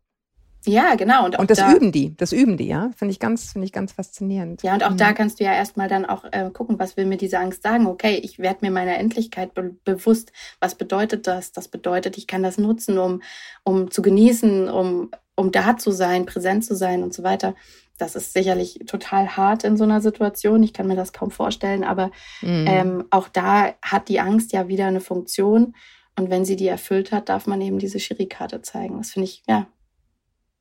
Ja, 0.66 0.94
genau. 0.94 1.24
Und, 1.24 1.38
und 1.38 1.50
das 1.50 1.58
da, 1.58 1.72
üben 1.72 1.90
die, 1.90 2.14
das 2.16 2.32
üben 2.32 2.56
die, 2.56 2.66
ja. 2.66 2.90
Finde 2.96 3.12
ich 3.12 3.18
ganz, 3.18 3.52
finde 3.52 3.64
ich 3.64 3.72
ganz 3.72 3.92
faszinierend. 3.92 4.62
Ja, 4.62 4.74
und 4.74 4.84
auch 4.84 4.90
mhm. 4.90 4.98
da 4.98 5.12
kannst 5.12 5.40
du 5.40 5.44
ja 5.44 5.54
erstmal 5.54 5.88
dann 5.88 6.04
auch 6.04 6.24
äh, 6.32 6.50
gucken, 6.52 6.78
was 6.78 6.96
will 6.96 7.06
mir 7.06 7.16
diese 7.16 7.38
Angst 7.38 7.62
sagen. 7.62 7.86
Okay, 7.86 8.20
ich 8.22 8.38
werde 8.38 8.58
mir 8.62 8.70
meiner 8.70 8.98
Endlichkeit 8.98 9.54
be 9.54 9.74
bewusst. 9.84 10.32
Was 10.60 10.74
bedeutet 10.74 11.26
das? 11.26 11.52
Das 11.52 11.68
bedeutet, 11.68 12.18
ich 12.18 12.26
kann 12.26 12.42
das 12.42 12.58
nutzen, 12.58 12.98
um, 12.98 13.22
um 13.64 13.90
zu 13.90 14.02
genießen, 14.02 14.68
um, 14.68 15.10
um 15.34 15.50
da 15.50 15.78
zu 15.78 15.92
sein, 15.92 16.26
präsent 16.26 16.64
zu 16.64 16.76
sein 16.76 17.02
und 17.02 17.14
so 17.14 17.22
weiter. 17.22 17.54
Das 17.96 18.14
ist 18.14 18.32
sicherlich 18.32 18.80
total 18.86 19.36
hart 19.36 19.64
in 19.64 19.76
so 19.76 19.84
einer 19.84 20.00
Situation. 20.00 20.62
Ich 20.62 20.72
kann 20.72 20.86
mir 20.86 20.96
das 20.96 21.12
kaum 21.12 21.30
vorstellen, 21.30 21.84
aber 21.84 22.10
mhm. 22.42 22.64
ähm, 22.66 23.04
auch 23.10 23.28
da 23.28 23.74
hat 23.82 24.08
die 24.08 24.20
Angst 24.20 24.52
ja 24.52 24.68
wieder 24.68 24.86
eine 24.86 25.00
Funktion. 25.00 25.74
Und 26.18 26.28
wenn 26.28 26.44
sie 26.44 26.56
die 26.56 26.68
erfüllt 26.68 27.12
hat, 27.12 27.30
darf 27.30 27.46
man 27.46 27.62
eben 27.62 27.78
diese 27.78 27.98
Schirikarte 27.98 28.60
zeigen. 28.60 28.98
Das 28.98 29.12
finde 29.12 29.24
ich, 29.24 29.42
ja, 29.46 29.66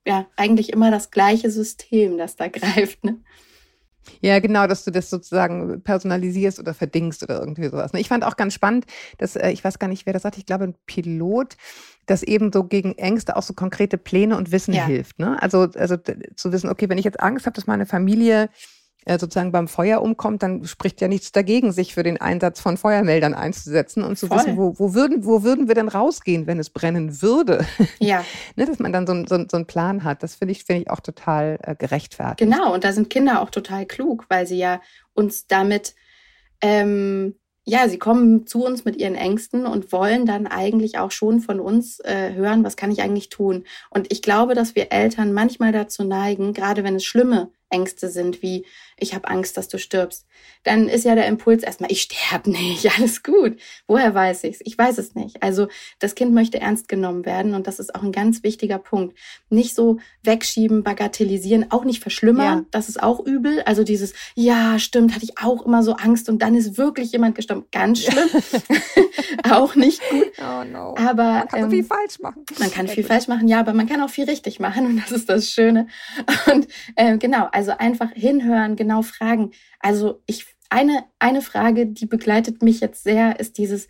ja 0.05 0.27
eigentlich 0.35 0.71
immer 0.71 0.91
das 0.91 1.11
gleiche 1.11 1.49
System, 1.51 2.17
das 2.17 2.35
da 2.35 2.47
greift. 2.49 3.03
Ne? 3.03 3.19
Ja, 4.21 4.39
genau, 4.39 4.67
dass 4.67 4.83
du 4.83 4.91
das 4.91 5.09
sozusagen 5.09 5.81
personalisierst 5.81 6.59
oder 6.59 6.73
verdingst 6.73 7.23
oder 7.23 7.39
irgendwie 7.39 7.65
sowas. 7.69 7.93
Ne? 7.93 7.99
Ich 7.99 8.07
fand 8.07 8.23
auch 8.23 8.37
ganz 8.37 8.53
spannend, 8.53 8.85
dass, 9.17 9.35
äh, 9.35 9.51
ich 9.51 9.63
weiß 9.63 9.79
gar 9.79 9.87
nicht, 9.87 10.05
wer 10.05 10.13
das 10.13 10.23
sagt, 10.23 10.37
ich 10.37 10.45
glaube 10.45 10.65
ein 10.65 10.75
Pilot, 10.85 11.57
dass 12.05 12.23
eben 12.23 12.51
so 12.51 12.63
gegen 12.63 12.93
Ängste 12.97 13.35
auch 13.35 13.43
so 13.43 13.53
konkrete 13.53 13.97
Pläne 13.97 14.35
und 14.35 14.51
Wissen 14.51 14.73
ja. 14.73 14.85
hilft. 14.85 15.19
Ne? 15.19 15.41
Also, 15.41 15.69
also 15.75 15.95
zu 16.35 16.51
wissen, 16.51 16.69
okay, 16.69 16.89
wenn 16.89 16.97
ich 16.97 17.05
jetzt 17.05 17.19
Angst 17.19 17.45
habe, 17.45 17.55
dass 17.55 17.67
meine 17.67 17.85
Familie 17.85 18.49
sozusagen 19.07 19.51
beim 19.51 19.67
Feuer 19.67 20.01
umkommt, 20.01 20.43
dann 20.43 20.65
spricht 20.65 21.01
ja 21.01 21.07
nichts 21.07 21.31
dagegen, 21.31 21.71
sich 21.71 21.93
für 21.93 22.03
den 22.03 22.19
Einsatz 22.19 22.59
von 22.59 22.77
Feuermeldern 22.77 23.33
einzusetzen 23.33 24.03
und 24.03 24.17
zu 24.17 24.27
Voll. 24.27 24.37
wissen, 24.37 24.57
wo, 24.57 24.77
wo, 24.77 24.93
würden, 24.93 25.25
wo 25.25 25.43
würden 25.43 25.67
wir 25.67 25.75
denn 25.75 25.87
rausgehen, 25.87 26.47
wenn 26.47 26.59
es 26.59 26.69
brennen 26.69 27.21
würde? 27.21 27.65
Ja. 27.99 28.23
ne, 28.55 28.65
dass 28.65 28.79
man 28.79 28.93
dann 28.93 29.07
so, 29.07 29.13
so, 29.25 29.45
so 29.49 29.57
einen 29.57 29.65
Plan 29.65 30.03
hat. 30.03 30.23
Das 30.23 30.35
finde 30.35 30.51
ich, 30.51 30.63
finde 30.63 30.83
ich 30.83 30.89
auch 30.89 30.99
total 30.99 31.59
äh, 31.63 31.75
gerechtfertigt. 31.75 32.37
Genau, 32.37 32.73
und 32.73 32.83
da 32.83 32.93
sind 32.93 33.09
Kinder 33.09 33.41
auch 33.41 33.49
total 33.49 33.85
klug, 33.85 34.25
weil 34.29 34.47
sie 34.47 34.57
ja 34.57 34.79
uns 35.13 35.47
damit 35.47 35.95
ähm, 36.61 37.35
ja, 37.69 37.87
sie 37.87 37.99
kommen 37.99 38.47
zu 38.47 38.65
uns 38.65 38.83
mit 38.83 38.97
ihren 38.97 39.13
Ängsten 39.13 39.67
und 39.67 39.91
wollen 39.91 40.25
dann 40.25 40.47
eigentlich 40.47 40.97
auch 40.97 41.11
schon 41.11 41.39
von 41.39 41.59
uns 41.59 41.99
äh, 41.99 42.33
hören, 42.33 42.63
was 42.63 42.75
kann 42.75 42.91
ich 42.91 43.01
eigentlich 43.01 43.29
tun. 43.29 43.63
Und 43.91 44.11
ich 44.11 44.23
glaube, 44.23 44.55
dass 44.55 44.73
wir 44.73 44.91
Eltern 44.91 45.33
manchmal 45.33 45.71
dazu 45.71 46.03
neigen, 46.03 46.53
gerade 46.53 46.83
wenn 46.83 46.95
es 46.95 47.05
schlimme 47.05 47.51
Ängste 47.69 48.09
sind, 48.09 48.41
wie 48.41 48.65
ich 48.99 49.13
habe 49.13 49.27
Angst, 49.27 49.57
dass 49.57 49.67
du 49.67 49.77
stirbst, 49.77 50.25
dann 50.63 50.87
ist 50.87 51.05
ja 51.05 51.15
der 51.15 51.27
Impuls 51.27 51.63
erstmal, 51.63 51.91
ich 51.91 52.01
sterbe 52.03 52.49
nicht, 52.49 52.89
alles 52.97 53.23
gut. 53.23 53.57
Woher 53.87 54.13
weiß 54.13 54.43
ich's? 54.43 54.59
Ich 54.63 54.77
weiß 54.77 54.97
es 54.97 55.15
nicht. 55.15 55.41
Also 55.41 55.67
das 55.99 56.15
Kind 56.15 56.33
möchte 56.33 56.59
ernst 56.59 56.87
genommen 56.87 57.25
werden 57.25 57.53
und 57.53 57.67
das 57.67 57.79
ist 57.79 57.95
auch 57.95 58.03
ein 58.03 58.11
ganz 58.11 58.43
wichtiger 58.43 58.77
Punkt. 58.77 59.17
Nicht 59.49 59.75
so 59.75 59.99
wegschieben, 60.23 60.83
bagatellisieren, 60.83 61.71
auch 61.71 61.85
nicht 61.85 62.01
verschlimmern, 62.01 62.59
ja. 62.59 62.65
das 62.71 62.89
ist 62.89 63.01
auch 63.01 63.25
übel. 63.25 63.61
Also 63.63 63.83
dieses, 63.83 64.13
ja, 64.35 64.79
stimmt, 64.79 65.13
hatte 65.15 65.25
ich 65.25 65.37
auch 65.39 65.65
immer 65.65 65.83
so 65.83 65.93
Angst 65.93 66.29
und 66.29 66.41
dann 66.41 66.55
ist 66.55 66.77
wirklich 66.77 67.11
jemand 67.11 67.35
gestorben. 67.35 67.65
Ganz 67.71 68.03
schlimm. 68.03 68.29
auch 69.49 69.75
nicht 69.75 70.01
gut. 70.09 70.31
Oh 70.39 70.63
no. 70.63 70.95
Aber 70.97 71.23
man 71.23 71.47
kann 71.47 71.59
ähm, 71.59 71.65
so 71.65 71.69
viel 71.71 71.83
falsch 71.83 72.19
machen. 72.19 72.45
Man 72.59 72.71
kann 72.71 72.87
viel 72.87 73.03
falsch 73.03 73.27
machen, 73.27 73.47
ja, 73.47 73.59
aber 73.59 73.73
man 73.73 73.87
kann 73.87 74.01
auch 74.01 74.09
viel 74.09 74.25
richtig 74.25 74.59
machen 74.59 74.85
und 74.85 74.97
das 74.97 75.11
ist 75.11 75.29
das 75.29 75.51
Schöne. 75.51 75.87
Und 76.51 76.67
äh, 76.95 77.17
genau, 77.17 77.47
also 77.51 77.71
einfach 77.77 78.11
hinhören, 78.13 78.75
genau 78.75 78.88
fragen. 79.01 79.51
Also 79.79 80.21
ich, 80.25 80.45
eine, 80.69 81.05
eine 81.19 81.41
Frage, 81.41 81.87
die 81.87 82.05
begleitet 82.05 82.61
mich 82.61 82.79
jetzt 82.79 83.03
sehr, 83.03 83.39
ist 83.39 83.57
dieses, 83.57 83.87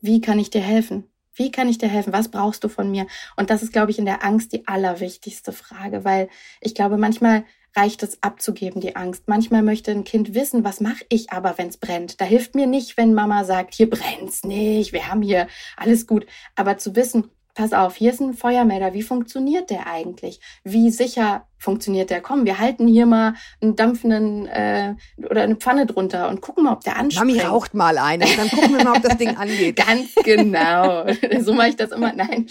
wie 0.00 0.20
kann 0.20 0.38
ich 0.38 0.50
dir 0.50 0.60
helfen? 0.60 1.04
Wie 1.34 1.50
kann 1.50 1.68
ich 1.68 1.78
dir 1.78 1.88
helfen? 1.88 2.12
Was 2.12 2.30
brauchst 2.30 2.62
du 2.64 2.68
von 2.68 2.90
mir? 2.90 3.06
Und 3.36 3.50
das 3.50 3.62
ist, 3.62 3.72
glaube 3.72 3.90
ich, 3.90 3.98
in 3.98 4.04
der 4.04 4.24
Angst 4.24 4.52
die 4.52 4.66
allerwichtigste 4.68 5.52
Frage, 5.52 6.04
weil 6.04 6.28
ich 6.60 6.74
glaube, 6.74 6.98
manchmal 6.98 7.44
reicht 7.74 8.02
es 8.02 8.22
abzugeben, 8.22 8.80
die 8.80 8.96
Angst. 8.96 9.28
Manchmal 9.28 9.62
möchte 9.62 9.92
ein 9.92 10.04
Kind 10.04 10.34
wissen, 10.34 10.64
was 10.64 10.80
mache 10.80 11.04
ich 11.08 11.32
aber, 11.32 11.56
wenn 11.56 11.68
es 11.68 11.78
brennt. 11.78 12.20
Da 12.20 12.24
hilft 12.24 12.54
mir 12.54 12.66
nicht, 12.66 12.96
wenn 12.96 13.14
Mama 13.14 13.44
sagt, 13.44 13.74
hier 13.74 13.88
brennt's 13.88 14.44
nicht, 14.44 14.92
wir 14.92 15.08
haben 15.08 15.22
hier 15.22 15.48
alles 15.76 16.06
gut. 16.06 16.26
Aber 16.54 16.76
zu 16.76 16.94
wissen, 16.96 17.30
pass 17.54 17.72
auf, 17.72 17.96
hier 17.96 18.12
ist 18.12 18.20
ein 18.20 18.34
Feuermelder. 18.34 18.92
Wie 18.92 19.02
funktioniert 19.02 19.70
der 19.70 19.86
eigentlich? 19.86 20.40
Wie 20.64 20.90
sicher 20.90 21.48
funktioniert 21.62 22.10
der? 22.10 22.20
Komm, 22.20 22.44
wir 22.44 22.58
halten 22.58 22.86
hier 22.86 23.06
mal 23.06 23.34
einen 23.60 23.76
dampfenden 23.76 24.46
äh, 24.46 24.94
oder 25.18 25.42
eine 25.42 25.56
Pfanne 25.56 25.86
drunter 25.86 26.28
und 26.28 26.40
gucken 26.40 26.64
mal, 26.64 26.72
ob 26.72 26.82
der 26.82 26.96
anspringt. 26.96 27.36
Mami 27.36 27.40
raucht 27.40 27.74
mal 27.74 27.98
eine, 27.98 28.24
dann 28.36 28.48
gucken 28.48 28.76
wir 28.76 28.84
mal, 28.84 28.96
ob 28.96 29.02
das 29.02 29.16
Ding 29.16 29.36
angeht. 29.36 29.76
Ganz 29.86 30.14
genau. 30.24 31.06
so 31.40 31.54
mache 31.54 31.68
ich 31.70 31.76
das 31.76 31.92
immer. 31.92 32.12
Nein, 32.12 32.46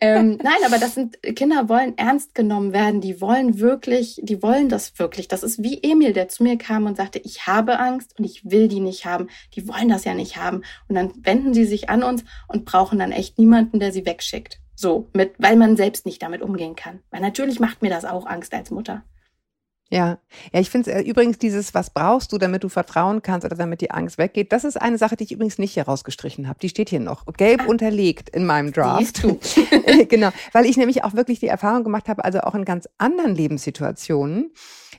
ähm, 0.00 0.38
nein, 0.42 0.58
aber 0.64 0.78
das 0.78 0.94
sind 0.94 1.22
Kinder 1.22 1.68
wollen 1.68 1.96
ernst 1.98 2.34
genommen 2.34 2.72
werden. 2.72 3.00
Die 3.00 3.20
wollen 3.20 3.60
wirklich, 3.60 4.20
die 4.22 4.42
wollen 4.42 4.68
das 4.68 4.98
wirklich. 4.98 5.28
Das 5.28 5.42
ist 5.42 5.62
wie 5.62 5.82
Emil, 5.82 6.12
der 6.12 6.28
zu 6.28 6.42
mir 6.42 6.56
kam 6.56 6.86
und 6.86 6.96
sagte, 6.96 7.18
ich 7.18 7.46
habe 7.46 7.78
Angst 7.78 8.18
und 8.18 8.24
ich 8.24 8.50
will 8.50 8.68
die 8.68 8.80
nicht 8.80 9.04
haben. 9.04 9.28
Die 9.54 9.68
wollen 9.68 9.88
das 9.88 10.04
ja 10.04 10.14
nicht 10.14 10.36
haben. 10.36 10.62
Und 10.88 10.94
dann 10.94 11.12
wenden 11.22 11.54
sie 11.54 11.64
sich 11.64 11.90
an 11.90 12.02
uns 12.02 12.24
und 12.48 12.64
brauchen 12.64 12.98
dann 12.98 13.12
echt 13.12 13.38
niemanden, 13.38 13.80
der 13.80 13.92
sie 13.92 14.06
wegschickt. 14.06 14.60
So, 14.76 15.08
mit, 15.14 15.34
weil 15.38 15.56
man 15.56 15.76
selbst 15.76 16.06
nicht 16.06 16.22
damit 16.22 16.42
umgehen 16.42 16.76
kann. 16.76 17.00
Weil 17.10 17.22
natürlich 17.22 17.58
macht 17.58 17.82
mir 17.82 17.90
das 17.90 18.04
auch 18.04 18.26
Angst 18.26 18.54
als 18.54 18.70
Mutter. 18.70 19.02
Ja, 19.88 20.18
ja, 20.52 20.60
ich 20.60 20.68
finde 20.68 20.92
äh, 20.92 21.02
übrigens 21.02 21.38
dieses, 21.38 21.72
was 21.72 21.90
brauchst 21.90 22.32
du, 22.32 22.38
damit 22.38 22.64
du 22.64 22.68
vertrauen 22.68 23.22
kannst 23.22 23.44
oder 23.44 23.54
damit 23.54 23.80
die 23.80 23.92
Angst 23.92 24.18
weggeht, 24.18 24.50
das 24.50 24.64
ist 24.64 24.76
eine 24.76 24.98
Sache, 24.98 25.16
die 25.16 25.24
ich 25.24 25.32
übrigens 25.32 25.58
nicht 25.58 25.76
herausgestrichen 25.76 26.48
habe. 26.48 26.58
Die 26.58 26.68
steht 26.68 26.90
hier 26.90 26.98
noch, 26.98 27.24
gelb 27.36 27.62
ah, 27.62 27.66
unterlegt 27.68 28.28
in 28.30 28.46
meinem 28.46 28.72
Draft. 28.72 29.22
Du. 29.22 29.38
genau, 30.08 30.30
weil 30.52 30.66
ich 30.66 30.76
nämlich 30.76 31.04
auch 31.04 31.14
wirklich 31.14 31.38
die 31.38 31.46
Erfahrung 31.46 31.84
gemacht 31.84 32.08
habe, 32.08 32.24
also 32.24 32.40
auch 32.40 32.56
in 32.56 32.64
ganz 32.64 32.88
anderen 32.98 33.36
Lebenssituationen, 33.36 34.50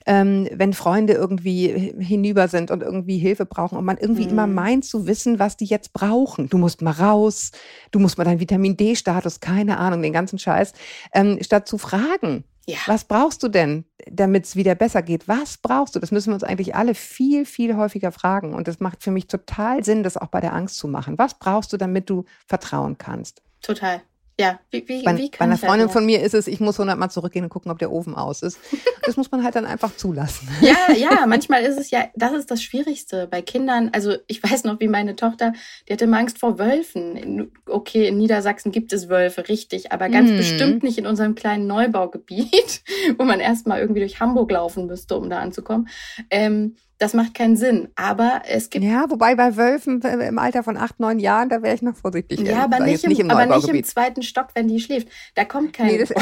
ähm, 0.07 0.49
wenn 0.53 0.73
Freunde 0.73 1.13
irgendwie 1.13 1.93
hinüber 1.99 2.47
sind 2.47 2.71
und 2.71 2.81
irgendwie 2.81 3.17
Hilfe 3.17 3.45
brauchen 3.45 3.77
und 3.77 3.85
man 3.85 3.97
irgendwie 3.97 4.23
mhm. 4.23 4.31
immer 4.31 4.47
meint 4.47 4.85
zu 4.85 5.05
wissen, 5.05 5.37
was 5.37 5.57
die 5.57 5.65
jetzt 5.65 5.93
brauchen. 5.93 6.49
Du 6.49 6.57
musst 6.57 6.81
mal 6.81 6.91
raus, 6.91 7.51
du 7.91 7.99
musst 7.99 8.17
mal 8.17 8.23
deinen 8.23 8.39
Vitamin 8.39 8.77
D-Status, 8.77 9.39
keine 9.39 9.77
Ahnung, 9.77 10.01
den 10.01 10.13
ganzen 10.13 10.39
Scheiß, 10.39 10.73
ähm, 11.13 11.37
statt 11.41 11.67
zu 11.67 11.77
fragen, 11.77 12.43
ja. 12.69 12.79
Was 12.85 13.05
brauchst 13.05 13.41
du 13.43 13.47
denn, 13.47 13.85
damit 14.11 14.43
es 14.43 14.57
wieder 14.57 14.75
besser 14.75 15.01
geht? 15.01 15.29
Was 15.29 15.57
brauchst 15.57 15.95
du? 15.95 15.99
Das 15.99 16.11
müssen 16.11 16.31
wir 16.31 16.33
uns 16.33 16.43
eigentlich 16.43 16.75
alle 16.75 16.95
viel, 16.95 17.45
viel 17.45 17.77
häufiger 17.77 18.11
fragen. 18.11 18.53
Und 18.53 18.67
das 18.67 18.81
macht 18.81 19.03
für 19.03 19.11
mich 19.11 19.27
total 19.27 19.85
Sinn, 19.85 20.03
das 20.03 20.17
auch 20.17 20.27
bei 20.27 20.41
der 20.41 20.53
Angst 20.53 20.75
zu 20.75 20.89
machen. 20.89 21.17
Was 21.17 21.39
brauchst 21.39 21.71
du, 21.71 21.77
damit 21.77 22.09
du 22.09 22.25
vertrauen 22.45 22.97
kannst? 22.97 23.41
Total. 23.61 24.01
Ja, 24.39 24.59
wie, 24.69 24.87
wie, 24.87 25.03
bei, 25.03 25.17
wie 25.17 25.31
kann 25.31 25.49
bei 25.49 25.55
einer 25.55 25.57
Freundin 25.57 25.89
von 25.89 26.05
mir 26.05 26.21
ist 26.21 26.35
es, 26.35 26.45
ich 26.45 26.59
muss 26.59 26.77
hundertmal 26.77 27.09
zurückgehen 27.09 27.43
und 27.43 27.49
gucken, 27.49 27.71
ob 27.71 27.79
der 27.79 27.91
Ofen 27.91 28.15
aus 28.15 28.41
ist. 28.41 28.59
Das 29.07 29.15
muss 29.15 29.31
man 29.31 29.41
halt 29.41 29.55
dann 29.55 29.63
einfach 29.63 29.95
zulassen. 29.95 30.49
Ja, 30.59 30.75
ja, 30.93 31.25
manchmal 31.27 31.63
ist 31.63 31.79
es 31.79 31.91
ja, 31.91 32.09
das 32.13 32.33
ist 32.33 32.51
das 32.51 32.61
Schwierigste 32.61 33.25
bei 33.25 33.41
Kindern. 33.41 33.89
Also 33.93 34.15
ich 34.27 34.43
weiß 34.43 34.65
noch, 34.65 34.81
wie 34.81 34.89
meine 34.89 35.15
Tochter, 35.15 35.53
die 35.87 35.93
hatte 35.93 36.03
immer 36.03 36.17
Angst 36.17 36.39
vor 36.39 36.59
Wölfen. 36.59 37.49
Okay, 37.65 38.09
in 38.09 38.17
Niedersachsen 38.17 38.73
gibt 38.73 38.91
es 38.91 39.07
Wölfe, 39.07 39.47
richtig, 39.47 39.93
aber 39.93 40.09
ganz 40.09 40.31
hm. 40.31 40.35
bestimmt 40.35 40.83
nicht 40.83 40.97
in 40.97 41.07
unserem 41.07 41.35
kleinen 41.35 41.67
Neubaugebiet, 41.67 42.83
wo 43.17 43.23
man 43.23 43.39
erstmal 43.39 43.79
irgendwie 43.79 44.01
durch 44.01 44.19
Hamburg 44.19 44.51
laufen 44.51 44.87
müsste, 44.87 45.15
um 45.15 45.29
da 45.29 45.39
anzukommen. 45.39 45.87
Ähm, 46.29 46.75
das 46.97 47.13
macht 47.13 47.33
keinen 47.33 47.55
Sinn. 47.55 47.89
Aber 47.95 48.41
es 48.47 48.69
gibt. 48.69 48.83
Ja, 48.83 49.09
wobei 49.09 49.35
bei 49.35 49.55
Wölfen 49.55 50.01
äh, 50.01 50.27
im 50.27 50.39
Alter 50.39 50.63
von 50.63 50.77
acht, 50.77 50.99
neun 50.99 51.19
Jahren, 51.19 51.49
da 51.49 51.61
wäre 51.61 51.75
ich 51.75 51.81
noch 51.81 51.95
vorsichtig. 51.95 52.39
Ja, 52.41 52.63
aber 52.63 52.79
nicht, 52.79 53.03
im, 53.03 53.09
nicht 53.09 53.19
im, 53.19 53.29
aber 53.29 53.45
nicht 53.45 53.67
im 53.67 53.83
zweiten 53.83 54.23
Stock, 54.23 54.47
wenn 54.55 54.67
die 54.67 54.79
schläft. 54.79 55.07
Da 55.35 55.45
kommt 55.45 55.73
kein. 55.73 55.87
Nee, 55.87 55.97
das, 55.99 56.09
da 56.09 56.15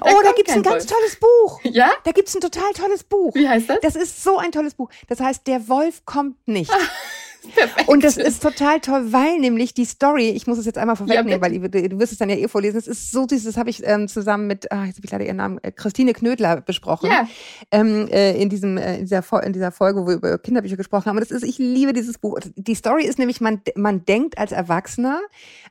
oh, 0.00 0.20
da 0.22 0.32
gibt's 0.32 0.52
ein 0.52 0.62
ganz 0.62 0.84
Wolf. 0.84 0.86
tolles 0.86 1.16
Buch. 1.16 1.60
Ja? 1.64 1.90
Da 2.04 2.12
gibt's 2.12 2.34
ein 2.34 2.40
total 2.40 2.72
tolles 2.72 3.04
Buch. 3.04 3.34
Wie 3.34 3.48
heißt 3.48 3.68
das? 3.68 3.78
Das 3.82 3.96
ist 3.96 4.22
so 4.22 4.38
ein 4.38 4.52
tolles 4.52 4.74
Buch. 4.74 4.90
Das 5.08 5.20
heißt, 5.20 5.46
der 5.46 5.68
Wolf 5.68 6.04
kommt 6.04 6.48
nicht. 6.48 6.72
Perfekt. 7.52 7.88
Und 7.88 8.04
das 8.04 8.16
ist 8.16 8.42
total 8.42 8.80
toll, 8.80 9.12
weil 9.12 9.38
nämlich 9.38 9.74
die 9.74 9.84
Story, 9.84 10.30
ich 10.30 10.46
muss 10.46 10.58
es 10.58 10.66
jetzt 10.66 10.78
einmal 10.78 10.96
vorwegnehmen, 10.96 11.30
ja, 11.30 11.40
weil 11.40 11.58
du, 11.58 11.88
du 11.88 11.98
wirst 11.98 12.12
es 12.12 12.18
dann 12.18 12.30
ja 12.30 12.36
eh 12.36 12.48
vorlesen, 12.48 12.78
es 12.78 12.86
ist 12.86 13.10
so 13.10 13.26
süß, 13.28 13.44
das 13.44 13.56
habe 13.56 13.70
ich 13.70 13.82
ähm, 13.86 14.08
zusammen 14.08 14.46
mit, 14.46 14.70
ah, 14.72 14.84
jetzt 14.84 14.96
habe 14.96 15.06
ich 15.06 15.10
leider 15.10 15.24
ihren 15.24 15.36
Namen, 15.36 15.58
äh, 15.62 15.72
Christine 15.72 16.12
Knödler 16.12 16.60
besprochen, 16.60 17.10
ja. 17.10 17.28
ähm, 17.70 18.08
äh, 18.08 18.40
in, 18.40 18.48
diesem, 18.48 18.76
äh, 18.76 18.98
in, 18.98 19.06
dieser, 19.06 19.42
in 19.42 19.52
dieser 19.52 19.72
Folge, 19.72 20.02
wo 20.02 20.06
wir 20.06 20.14
über 20.14 20.38
Kinderbücher 20.38 20.76
gesprochen 20.76 21.06
haben. 21.06 21.16
Und 21.16 21.22
das 21.22 21.30
ist, 21.30 21.44
ich 21.44 21.58
liebe 21.58 21.92
dieses 21.92 22.18
Buch. 22.18 22.38
Die 22.56 22.74
Story 22.74 23.04
ist 23.04 23.18
nämlich, 23.18 23.40
man, 23.40 23.60
man 23.76 24.04
denkt 24.04 24.38
als 24.38 24.52
Erwachsener, 24.52 25.20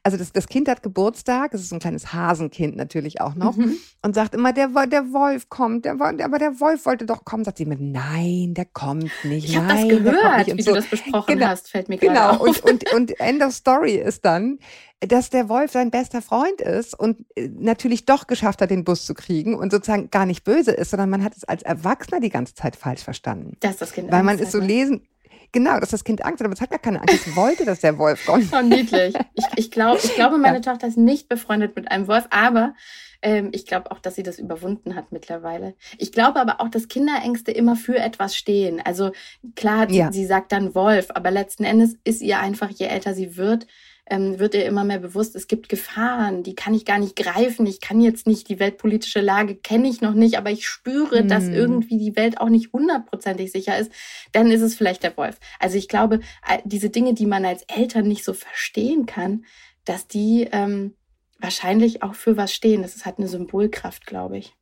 also 0.03 0.17
das, 0.17 0.31
das 0.31 0.47
Kind 0.47 0.67
hat 0.67 0.83
Geburtstag, 0.83 1.53
es 1.53 1.61
ist 1.61 1.69
so 1.69 1.75
ein 1.75 1.79
kleines 1.79 2.13
Hasenkind 2.13 2.75
natürlich 2.75 3.21
auch 3.21 3.35
noch, 3.35 3.55
mhm. 3.57 3.77
und 4.01 4.15
sagt 4.15 4.35
immer, 4.35 4.53
der, 4.53 4.69
der 4.87 5.13
Wolf 5.13 5.49
kommt, 5.49 5.85
der, 5.85 5.93
aber 5.93 6.39
der 6.39 6.59
Wolf 6.59 6.85
wollte 6.85 7.05
doch 7.05 7.25
kommen, 7.25 7.43
sagt 7.43 7.57
sie 7.57 7.65
mir, 7.65 7.77
nein, 7.79 8.53
der 8.53 8.65
kommt 8.65 9.11
nicht. 9.23 9.49
Ich 9.49 9.57
habe 9.57 9.67
das 9.67 9.87
gehört, 9.87 10.57
wie 10.57 10.61
so. 10.61 10.71
du 10.71 10.75
das 10.75 10.87
besprochen 10.87 11.35
genau. 11.35 11.47
hast 11.47 11.62
hast, 11.63 11.71
fällt 11.71 11.89
mir 11.89 11.97
genau. 11.97 12.13
gerade 12.13 12.39
auf. 12.39 12.63
Und, 12.63 12.63
und, 12.63 12.93
und 12.93 13.11
End 13.19 13.41
of 13.43 13.53
Story 13.53 13.95
ist 13.95 14.25
dann, 14.25 14.59
dass 14.99 15.29
der 15.29 15.49
Wolf 15.49 15.71
sein 15.71 15.91
bester 15.91 16.21
Freund 16.21 16.61
ist 16.61 16.97
und 16.97 17.25
äh, 17.35 17.49
natürlich 17.49 18.05
doch 18.05 18.27
geschafft 18.27 18.61
hat, 18.61 18.71
den 18.71 18.83
Bus 18.83 19.05
zu 19.05 19.13
kriegen 19.13 19.55
und 19.55 19.71
sozusagen 19.71 20.09
gar 20.09 20.25
nicht 20.25 20.43
böse 20.43 20.71
ist, 20.71 20.91
sondern 20.91 21.09
man 21.09 21.23
hat 21.23 21.35
es 21.35 21.43
als 21.43 21.63
Erwachsener 21.63 22.19
die 22.19 22.29
ganze 22.29 22.53
Zeit 22.53 22.75
falsch 22.75 23.03
verstanden. 23.03 23.57
Das 23.59 23.93
Kind 23.93 24.11
Weil 24.11 24.23
man 24.23 24.39
es 24.39 24.51
so 24.51 24.59
lesen, 24.59 25.07
Genau, 25.53 25.79
dass 25.79 25.91
das 25.91 26.03
Kind 26.03 26.25
Angst 26.25 26.39
hat, 26.39 26.45
aber 26.45 26.55
es 26.55 26.61
hat 26.61 26.71
gar 26.71 26.79
keine 26.79 26.99
Angst. 26.99 27.27
Es 27.27 27.35
wollte, 27.35 27.63
dass 27.63 27.79
der 27.79 27.97
Wolf 27.99 28.25
kommt. 28.25 28.51
Oh, 28.51 28.61
niedlich. 28.61 29.15
Ich, 29.35 29.45
ich, 29.55 29.71
glaub, 29.71 30.03
ich 30.03 30.15
glaube, 30.15 30.37
meine 30.37 30.57
ja. 30.57 30.61
Tochter 30.61 30.87
ist 30.87 30.97
nicht 30.97 31.29
befreundet 31.29 31.75
mit 31.75 31.91
einem 31.91 32.07
Wolf, 32.07 32.25
aber 32.31 32.73
ähm, 33.21 33.49
ich 33.51 33.65
glaube 33.67 33.91
auch, 33.91 33.99
dass 33.99 34.15
sie 34.15 34.23
das 34.23 34.39
überwunden 34.39 34.95
hat 34.95 35.11
mittlerweile. 35.11 35.75
Ich 35.99 36.11
glaube 36.11 36.39
aber 36.39 36.59
auch, 36.59 36.69
dass 36.69 36.87
Kinderängste 36.87 37.51
immer 37.51 37.75
für 37.75 37.97
etwas 37.97 38.35
stehen. 38.35 38.81
Also 38.83 39.11
klar, 39.55 39.89
ja. 39.91 40.11
sie, 40.11 40.21
sie 40.21 40.25
sagt 40.25 40.51
dann 40.51 40.73
Wolf, 40.73 41.07
aber 41.13 41.29
letzten 41.29 41.63
Endes 41.63 41.95
ist 42.03 42.21
ihr 42.21 42.39
einfach, 42.39 42.69
je 42.69 42.87
älter 42.87 43.13
sie 43.13 43.37
wird, 43.37 43.67
ähm, 44.05 44.37
wird 44.37 44.53
ihr 44.53 44.65
immer 44.65 44.83
mehr 44.83 44.99
bewusst, 44.99 45.35
es 45.35 45.47
gibt 45.47 45.69
Gefahren, 45.69 46.43
die 46.43 46.55
kann 46.55 46.73
ich 46.73 46.85
gar 46.85 46.99
nicht 46.99 47.15
greifen. 47.15 47.65
Ich 47.65 47.79
kann 47.79 48.01
jetzt 48.01 48.27
nicht, 48.27 48.49
die 48.49 48.59
weltpolitische 48.59 49.21
Lage 49.21 49.55
kenne 49.55 49.87
ich 49.87 50.01
noch 50.01 50.13
nicht, 50.13 50.37
aber 50.37 50.51
ich 50.51 50.67
spüre, 50.67 51.19
hm. 51.19 51.27
dass 51.27 51.47
irgendwie 51.47 51.97
die 51.97 52.15
Welt 52.15 52.39
auch 52.39 52.49
nicht 52.49 52.73
hundertprozentig 52.73 53.51
sicher 53.51 53.77
ist. 53.77 53.91
Dann 54.33 54.51
ist 54.51 54.61
es 54.61 54.75
vielleicht 54.75 55.03
der 55.03 55.15
Wolf. 55.15 55.39
Also 55.59 55.77
ich 55.77 55.87
glaube, 55.87 56.19
diese 56.65 56.89
Dinge, 56.89 57.13
die 57.13 57.25
man 57.25 57.45
als 57.45 57.63
Eltern 57.63 58.07
nicht 58.07 58.25
so 58.25 58.33
verstehen 58.33 59.05
kann, 59.05 59.45
dass 59.85 60.07
die 60.07 60.47
ähm, 60.51 60.95
wahrscheinlich 61.39 62.03
auch 62.03 62.15
für 62.15 62.37
was 62.37 62.53
stehen. 62.53 62.81
Das 62.81 63.05
hat 63.05 63.19
eine 63.19 63.27
Symbolkraft, 63.27 64.05
glaube 64.05 64.37
ich. 64.37 64.53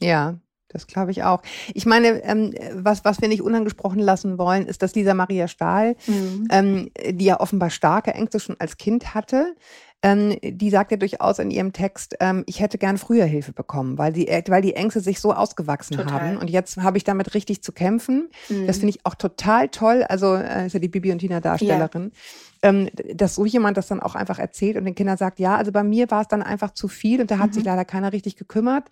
Ja, 0.00 0.38
das 0.68 0.86
glaube 0.86 1.10
ich 1.10 1.22
auch. 1.22 1.42
Ich 1.74 1.86
meine, 1.86 2.22
ähm, 2.24 2.54
was, 2.74 3.04
was 3.04 3.20
wir 3.20 3.28
nicht 3.28 3.42
unangesprochen 3.42 4.00
lassen 4.00 4.38
wollen, 4.38 4.66
ist, 4.66 4.82
dass 4.82 4.94
Lisa 4.94 5.14
Maria 5.14 5.48
Stahl, 5.48 5.96
mhm. 6.06 6.48
ähm, 6.50 6.90
die 7.10 7.24
ja 7.24 7.40
offenbar 7.40 7.70
starke 7.70 8.12
Ängste 8.14 8.40
schon 8.40 8.56
als 8.58 8.76
Kind 8.76 9.14
hatte, 9.14 9.54
ähm, 10.02 10.36
die 10.42 10.70
sagt 10.70 10.90
ja 10.90 10.96
durchaus 10.96 11.38
in 11.38 11.50
ihrem 11.50 11.72
Text, 11.72 12.16
ähm, 12.20 12.44
ich 12.46 12.60
hätte 12.60 12.78
gern 12.78 12.98
früher 12.98 13.24
Hilfe 13.24 13.52
bekommen, 13.52 13.98
weil 13.98 14.12
die, 14.12 14.26
weil 14.48 14.62
die 14.62 14.74
Ängste 14.74 15.00
sich 15.00 15.20
so 15.20 15.32
ausgewachsen 15.32 15.96
total. 15.96 16.12
haben. 16.12 16.36
Und 16.36 16.50
jetzt 16.50 16.76
habe 16.76 16.98
ich 16.98 17.04
damit 17.04 17.34
richtig 17.34 17.62
zu 17.62 17.72
kämpfen. 17.72 18.28
Mhm. 18.48 18.66
Das 18.66 18.78
finde 18.78 18.90
ich 18.90 19.06
auch 19.06 19.14
total 19.14 19.68
toll. 19.68 20.04
Also 20.04 20.34
äh, 20.34 20.66
ist 20.66 20.74
ja 20.74 20.80
die 20.80 20.88
Bibi 20.88 21.12
und 21.12 21.18
Tina 21.18 21.40
Darstellerin. 21.40 22.12
Ja 22.14 22.20
ähm, 22.62 22.90
dass 23.14 23.34
so 23.34 23.44
jemand 23.44 23.76
das 23.76 23.88
dann 23.88 24.00
auch 24.00 24.14
einfach 24.14 24.38
erzählt 24.38 24.76
und 24.76 24.84
den 24.84 24.94
Kindern 24.94 25.16
sagt, 25.16 25.38
ja, 25.38 25.56
also 25.56 25.72
bei 25.72 25.82
mir 25.82 26.10
war 26.10 26.22
es 26.22 26.28
dann 26.28 26.42
einfach 26.42 26.72
zu 26.72 26.88
viel 26.88 27.20
und 27.20 27.30
da 27.30 27.38
hat 27.38 27.50
mhm. 27.50 27.54
sich 27.54 27.64
leider 27.64 27.84
keiner 27.84 28.12
richtig 28.12 28.36
gekümmert. 28.36 28.84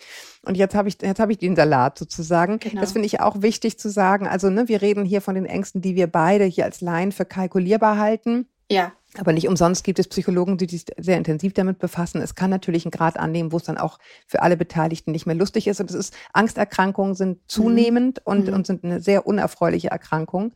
Und 0.43 0.57
jetzt 0.57 0.75
habe 0.75 0.89
ich, 0.89 0.99
jetzt 1.01 1.21
habe 1.21 1.33
ich 1.33 1.39
den 1.39 1.57
Salat 1.57 1.99
sozusagen. 1.99 2.59
Genau. 2.59 2.81
Das 2.81 2.93
finde 2.93 3.07
ich 3.07 3.21
auch 3.21 3.43
wichtig 3.43 3.79
zu 3.79 3.89
sagen. 3.91 4.27
Also, 4.27 4.51
ne, 4.51 4.69
wir 4.69 4.83
reden 4.83 5.05
hier 5.05 5.21
von 5.21 5.35
den 5.35 5.47
Ängsten, 5.47 5.81
die 5.81 5.95
wir 5.95 6.07
beide 6.07 6.45
hier 6.45 6.65
als 6.65 6.81
Laien 6.81 7.13
für 7.13 7.25
kalkulierbar 7.25 7.99
halten. 7.99 8.47
Ja. 8.71 8.93
Aber 9.17 9.33
nicht 9.33 9.47
umsonst 9.47 9.85
gibt 9.85 10.01
es 10.01 10.09
Psychologen, 10.09 10.59
die 10.59 10.67
sich 10.67 10.87
sehr 10.99 11.17
intensiv 11.17 11.53
damit 11.53 11.79
befassen. 11.79 12.21
Es 12.21 12.35
kann 12.35 12.51
natürlich 12.51 12.85
einen 12.85 12.91
Grad 12.91 13.17
annehmen, 13.17 13.53
wo 13.53 13.59
es 13.59 13.63
dann 13.63 13.79
auch 13.79 13.99
für 14.27 14.43
alle 14.43 14.57
Beteiligten 14.57 15.13
nicht 15.13 15.27
mehr 15.27 15.37
lustig 15.37 15.69
ist. 15.69 15.81
Und 15.81 15.91
es 15.91 15.97
ist, 15.97 16.15
Angsterkrankungen 16.33 17.15
sind 17.15 17.39
mhm. 17.39 17.43
zunehmend 17.47 18.23
mhm. 18.25 18.33
und, 18.33 18.49
und 18.49 18.67
sind 18.67 18.85
eine 18.85 19.01
sehr 19.01 19.27
unerfreuliche 19.27 19.91
Erkrankung. 19.91 20.53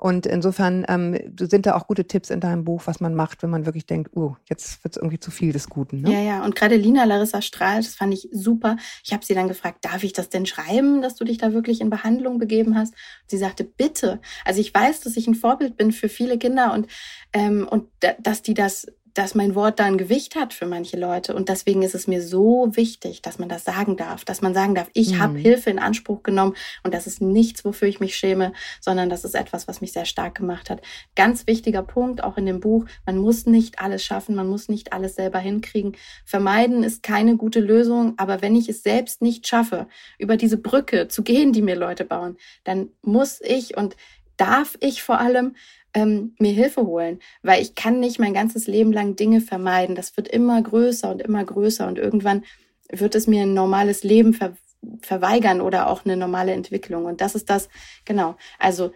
Und 0.00 0.26
insofern 0.26 0.86
ähm, 0.88 1.18
sind 1.38 1.66
da 1.66 1.76
auch 1.76 1.86
gute 1.86 2.06
Tipps 2.06 2.30
in 2.30 2.40
deinem 2.40 2.64
Buch, 2.64 2.82
was 2.86 3.00
man 3.00 3.14
macht, 3.14 3.42
wenn 3.42 3.50
man 3.50 3.66
wirklich 3.66 3.84
denkt, 3.84 4.10
oh, 4.16 4.34
jetzt 4.48 4.82
wird 4.82 4.96
es 4.96 4.96
irgendwie 4.96 5.20
zu 5.20 5.30
viel 5.30 5.52
des 5.52 5.68
Guten. 5.68 6.00
Ne? 6.00 6.12
Ja, 6.12 6.20
ja. 6.20 6.44
Und 6.44 6.56
gerade 6.56 6.76
Lina 6.76 7.04
Larissa 7.04 7.42
Strahl, 7.42 7.76
das 7.76 7.94
fand 7.94 8.14
ich 8.14 8.28
super. 8.32 8.78
Ich 9.04 9.12
habe 9.12 9.24
sie 9.24 9.34
dann 9.34 9.48
gefragt, 9.48 9.84
darf 9.84 10.02
ich 10.02 10.14
das 10.14 10.30
denn 10.30 10.46
schreiben, 10.46 11.02
dass 11.02 11.16
du 11.16 11.24
dich 11.24 11.36
da 11.36 11.52
wirklich 11.52 11.82
in 11.82 11.90
Behandlung 11.90 12.38
begeben 12.38 12.76
hast? 12.76 12.94
Und 12.94 13.30
sie 13.30 13.38
sagte, 13.38 13.62
bitte. 13.62 14.20
Also 14.46 14.60
ich 14.60 14.72
weiß, 14.72 15.00
dass 15.02 15.16
ich 15.18 15.26
ein 15.26 15.34
Vorbild 15.34 15.76
bin 15.76 15.92
für 15.92 16.08
viele 16.08 16.38
Kinder 16.38 16.72
und, 16.72 16.86
ähm, 17.34 17.68
und 17.68 17.88
dass 18.22 18.40
die 18.40 18.54
das 18.54 18.86
dass 19.14 19.34
mein 19.34 19.54
Wort 19.54 19.80
da 19.80 19.84
ein 19.84 19.98
Gewicht 19.98 20.36
hat 20.36 20.54
für 20.54 20.66
manche 20.66 20.98
Leute. 20.98 21.34
Und 21.34 21.48
deswegen 21.48 21.82
ist 21.82 21.94
es 21.94 22.06
mir 22.06 22.22
so 22.22 22.68
wichtig, 22.72 23.22
dass 23.22 23.38
man 23.38 23.48
das 23.48 23.64
sagen 23.64 23.96
darf, 23.96 24.24
dass 24.24 24.40
man 24.40 24.54
sagen 24.54 24.74
darf, 24.74 24.88
ich 24.94 25.14
mhm. 25.14 25.18
habe 25.20 25.38
Hilfe 25.38 25.70
in 25.70 25.78
Anspruch 25.78 26.22
genommen 26.22 26.54
und 26.82 26.94
das 26.94 27.06
ist 27.06 27.20
nichts, 27.20 27.64
wofür 27.64 27.88
ich 27.88 28.00
mich 28.00 28.16
schäme, 28.16 28.52
sondern 28.80 29.10
das 29.10 29.24
ist 29.24 29.34
etwas, 29.34 29.68
was 29.68 29.80
mich 29.80 29.92
sehr 29.92 30.04
stark 30.04 30.36
gemacht 30.36 30.70
hat. 30.70 30.80
Ganz 31.16 31.46
wichtiger 31.46 31.82
Punkt 31.82 32.22
auch 32.22 32.36
in 32.36 32.46
dem 32.46 32.60
Buch, 32.60 32.86
man 33.06 33.18
muss 33.18 33.46
nicht 33.46 33.80
alles 33.80 34.04
schaffen, 34.04 34.34
man 34.34 34.48
muss 34.48 34.68
nicht 34.68 34.92
alles 34.92 35.14
selber 35.14 35.38
hinkriegen. 35.38 35.96
Vermeiden 36.24 36.82
ist 36.82 37.02
keine 37.02 37.36
gute 37.36 37.60
Lösung, 37.60 38.14
aber 38.16 38.42
wenn 38.42 38.56
ich 38.56 38.68
es 38.68 38.82
selbst 38.82 39.22
nicht 39.22 39.46
schaffe, 39.46 39.86
über 40.18 40.36
diese 40.36 40.56
Brücke 40.56 41.08
zu 41.08 41.22
gehen, 41.22 41.52
die 41.52 41.62
mir 41.62 41.76
Leute 41.76 42.04
bauen, 42.04 42.36
dann 42.64 42.90
muss 43.02 43.40
ich 43.42 43.76
und 43.76 43.96
darf 44.40 44.76
ich 44.80 45.02
vor 45.02 45.18
allem 45.18 45.54
ähm, 45.94 46.34
mir 46.38 46.52
Hilfe 46.52 46.82
holen, 46.82 47.18
weil 47.42 47.62
ich 47.62 47.74
kann 47.74 48.00
nicht 48.00 48.18
mein 48.18 48.34
ganzes 48.34 48.66
Leben 48.66 48.92
lang 48.92 49.16
Dinge 49.16 49.40
vermeiden. 49.40 49.94
Das 49.94 50.16
wird 50.16 50.28
immer 50.28 50.60
größer 50.62 51.10
und 51.10 51.20
immer 51.20 51.44
größer 51.44 51.86
und 51.86 51.98
irgendwann 51.98 52.44
wird 52.90 53.14
es 53.14 53.26
mir 53.26 53.42
ein 53.42 53.54
normales 53.54 54.02
Leben 54.02 54.34
ver 54.34 54.56
verweigern 55.02 55.60
oder 55.60 55.90
auch 55.90 56.06
eine 56.06 56.16
normale 56.16 56.52
Entwicklung. 56.52 57.04
Und 57.04 57.20
das 57.20 57.34
ist 57.34 57.50
das, 57.50 57.68
genau. 58.06 58.36
Also 58.58 58.92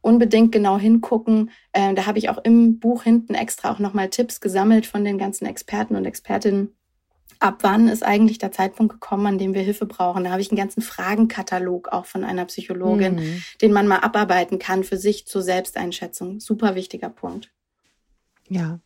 unbedingt 0.00 0.52
genau 0.52 0.78
hingucken. 0.78 1.50
Äh, 1.72 1.92
da 1.94 2.06
habe 2.06 2.18
ich 2.18 2.28
auch 2.28 2.38
im 2.44 2.78
Buch 2.78 3.02
hinten 3.02 3.34
extra 3.34 3.72
auch 3.72 3.80
nochmal 3.80 4.10
Tipps 4.10 4.40
gesammelt 4.40 4.86
von 4.86 5.04
den 5.04 5.18
ganzen 5.18 5.46
Experten 5.46 5.96
und 5.96 6.04
Expertinnen 6.04 6.76
ab 7.40 7.58
wann 7.62 7.88
ist 7.88 8.02
eigentlich 8.02 8.38
der 8.38 8.52
Zeitpunkt 8.52 8.92
gekommen, 8.92 9.26
an 9.26 9.38
dem 9.38 9.54
wir 9.54 9.62
Hilfe 9.62 9.86
brauchen. 9.86 10.24
Da 10.24 10.30
habe 10.30 10.40
ich 10.40 10.50
einen 10.50 10.58
ganzen 10.58 10.82
Fragenkatalog 10.82 11.88
auch 11.88 12.06
von 12.06 12.24
einer 12.24 12.44
Psychologin, 12.46 13.16
mhm. 13.16 13.42
den 13.60 13.72
man 13.72 13.86
mal 13.86 13.98
abarbeiten 13.98 14.58
kann 14.58 14.84
für 14.84 14.96
sich 14.96 15.26
zur 15.26 15.42
Selbsteinschätzung. 15.42 16.40
Super 16.40 16.74
wichtiger 16.74 17.10
Punkt. 17.10 17.50
Ja, 18.48 18.78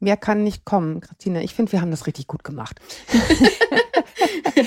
mehr 0.00 0.16
kann 0.16 0.42
nicht 0.42 0.64
kommen, 0.64 1.00
Christine. 1.00 1.44
Ich 1.44 1.54
finde, 1.54 1.72
wir 1.72 1.80
haben 1.80 1.92
das 1.92 2.06
richtig 2.06 2.26
gut 2.26 2.42
gemacht. 2.42 2.80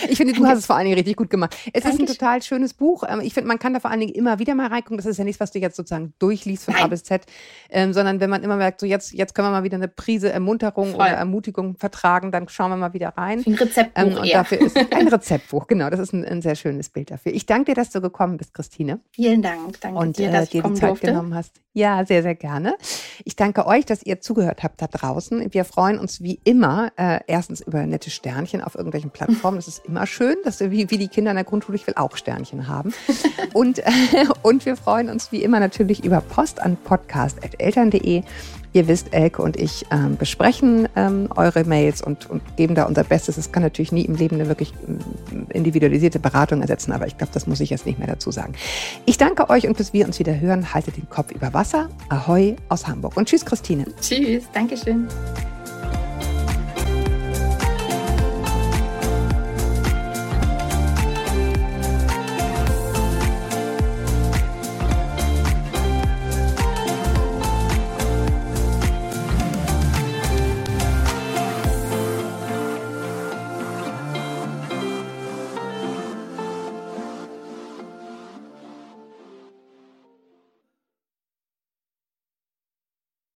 ich 0.09 0.17
finde, 0.17 0.33
du 0.33 0.45
hast 0.45 0.59
es 0.59 0.65
vor 0.65 0.75
allen 0.75 0.85
Dingen 0.85 0.97
richtig 0.97 1.15
gut 1.15 1.29
gemacht. 1.29 1.55
Es 1.73 1.83
Danke. 1.83 2.03
ist 2.03 2.09
ein 2.09 2.15
total 2.17 2.41
schönes 2.41 2.73
Buch. 2.73 3.03
Ähm, 3.07 3.21
ich 3.21 3.33
finde, 3.33 3.47
man 3.47 3.59
kann 3.59 3.73
da 3.73 3.79
vor 3.79 3.91
allen 3.91 3.99
Dingen 3.99 4.13
immer 4.13 4.39
wieder 4.39 4.55
mal 4.55 4.67
reingucken. 4.67 4.97
Das 4.97 5.05
ist 5.05 5.17
ja 5.17 5.23
nichts, 5.23 5.39
was 5.39 5.51
du 5.51 5.59
jetzt 5.59 5.75
sozusagen 5.75 6.13
durchliest 6.19 6.65
von 6.65 6.73
Nein. 6.73 6.83
A 6.83 6.87
bis 6.87 7.03
Z, 7.03 7.25
ähm, 7.69 7.93
sondern 7.93 8.19
wenn 8.19 8.29
man 8.29 8.43
immer 8.43 8.55
merkt, 8.55 8.79
so 8.79 8.85
jetzt, 8.85 9.13
jetzt 9.13 9.35
können 9.35 9.47
wir 9.47 9.51
mal 9.51 9.63
wieder 9.63 9.77
eine 9.77 9.87
Prise 9.87 10.31
Ermunterung 10.31 10.91
Voll. 10.91 11.01
oder 11.01 11.11
Ermutigung 11.11 11.75
vertragen, 11.77 12.31
dann 12.31 12.49
schauen 12.49 12.71
wir 12.71 12.77
mal 12.77 12.93
wieder 12.93 13.09
rein. 13.09 13.43
Ein 13.45 13.53
Rezeptbuch. 13.53 14.01
Ähm, 14.01 14.17
und 14.17 14.25
eher. 14.25 14.39
dafür 14.39 14.61
ist 14.61 14.77
ein 14.93 15.07
Rezeptbuch, 15.07 15.67
genau. 15.67 15.89
Das 15.89 15.99
ist 15.99 16.13
ein, 16.13 16.25
ein, 16.25 16.41
sehr 16.41 16.55
schönes 16.55 16.89
Bild 16.89 17.11
dafür. 17.11 17.33
Ich 17.33 17.45
danke 17.45 17.71
dir, 17.71 17.75
dass 17.75 17.89
du 17.89 18.01
gekommen 18.01 18.37
bist, 18.37 18.53
Christine. 18.53 18.99
Vielen 19.11 19.41
Dank. 19.41 19.79
Danke 19.81 19.99
und, 19.99 20.17
dir, 20.17 20.31
dass 20.31 20.49
äh, 20.49 20.51
dir 20.51 20.63
die 20.63 20.73
Zeit 20.73 20.89
durfte. 20.89 21.07
genommen 21.07 21.35
hast. 21.35 21.61
Ja, 21.77 22.03
sehr, 22.07 22.23
sehr 22.23 22.33
gerne. 22.33 22.75
Ich 23.23 23.35
danke 23.35 23.67
euch, 23.67 23.85
dass 23.85 24.01
ihr 24.01 24.19
zugehört 24.19 24.63
habt 24.63 24.81
da 24.81 24.87
draußen. 24.87 25.53
Wir 25.53 25.63
freuen 25.63 25.99
uns 25.99 26.23
wie 26.23 26.39
immer 26.43 26.91
äh, 26.97 27.19
erstens 27.27 27.61
über 27.61 27.85
nette 27.85 28.09
Sternchen 28.09 28.63
auf 28.63 28.73
irgendwelchen 28.73 29.11
Plattformen. 29.11 29.57
Das 29.57 29.67
ist 29.67 29.85
immer 29.85 30.07
schön, 30.07 30.37
dass 30.43 30.59
wir 30.59 30.71
wie, 30.71 30.89
wie 30.89 30.97
die 30.97 31.07
Kinder 31.07 31.29
in 31.29 31.35
der 31.35 31.43
Grundschule, 31.43 31.75
ich 31.75 31.85
will 31.85 31.93
auch 31.95 32.17
Sternchen 32.17 32.67
haben. 32.67 32.95
und, 33.53 33.77
äh, 33.77 33.91
und 34.41 34.65
wir 34.65 34.75
freuen 34.75 35.07
uns 35.07 35.31
wie 35.31 35.43
immer 35.43 35.59
natürlich 35.59 36.03
über 36.03 36.19
Post 36.19 36.63
an 36.63 36.77
podcast.eltern.de. 36.77 38.23
Ihr 38.73 38.87
wisst, 38.87 39.13
Elke 39.13 39.41
und 39.41 39.57
ich 39.57 39.85
ähm, 39.91 40.17
besprechen 40.17 40.87
ähm, 40.95 41.29
eure 41.35 41.63
Mails 41.63 42.01
und, 42.01 42.29
und 42.29 42.41
geben 42.57 42.75
da 42.75 42.83
unser 42.83 43.03
Bestes. 43.03 43.37
Es 43.37 43.51
kann 43.51 43.63
natürlich 43.63 43.91
nie 43.91 44.03
im 44.03 44.15
Leben 44.15 44.35
eine 44.35 44.47
wirklich 44.47 44.73
ähm, 44.87 45.47
individualisierte 45.49 46.19
Beratung 46.19 46.61
ersetzen, 46.61 46.91
aber 46.91 47.07
ich 47.07 47.17
glaube, 47.17 47.33
das 47.33 47.47
muss 47.47 47.59
ich 47.59 47.69
jetzt 47.69 47.85
nicht 47.85 47.99
mehr 47.99 48.07
dazu 48.07 48.31
sagen. 48.31 48.53
Ich 49.05 49.17
danke 49.17 49.49
euch 49.49 49.67
und 49.67 49.77
bis 49.77 49.93
wir 49.93 50.05
uns 50.05 50.19
wieder 50.19 50.39
hören, 50.39 50.73
haltet 50.73 50.97
den 50.97 51.09
Kopf 51.09 51.31
über 51.31 51.53
Wasser. 51.53 51.89
Ahoi 52.09 52.55
aus 52.69 52.87
Hamburg. 52.87 53.17
Und 53.17 53.27
tschüss, 53.29 53.45
Christine. 53.45 53.85
Tschüss, 54.01 54.43
Dankeschön. 54.53 55.07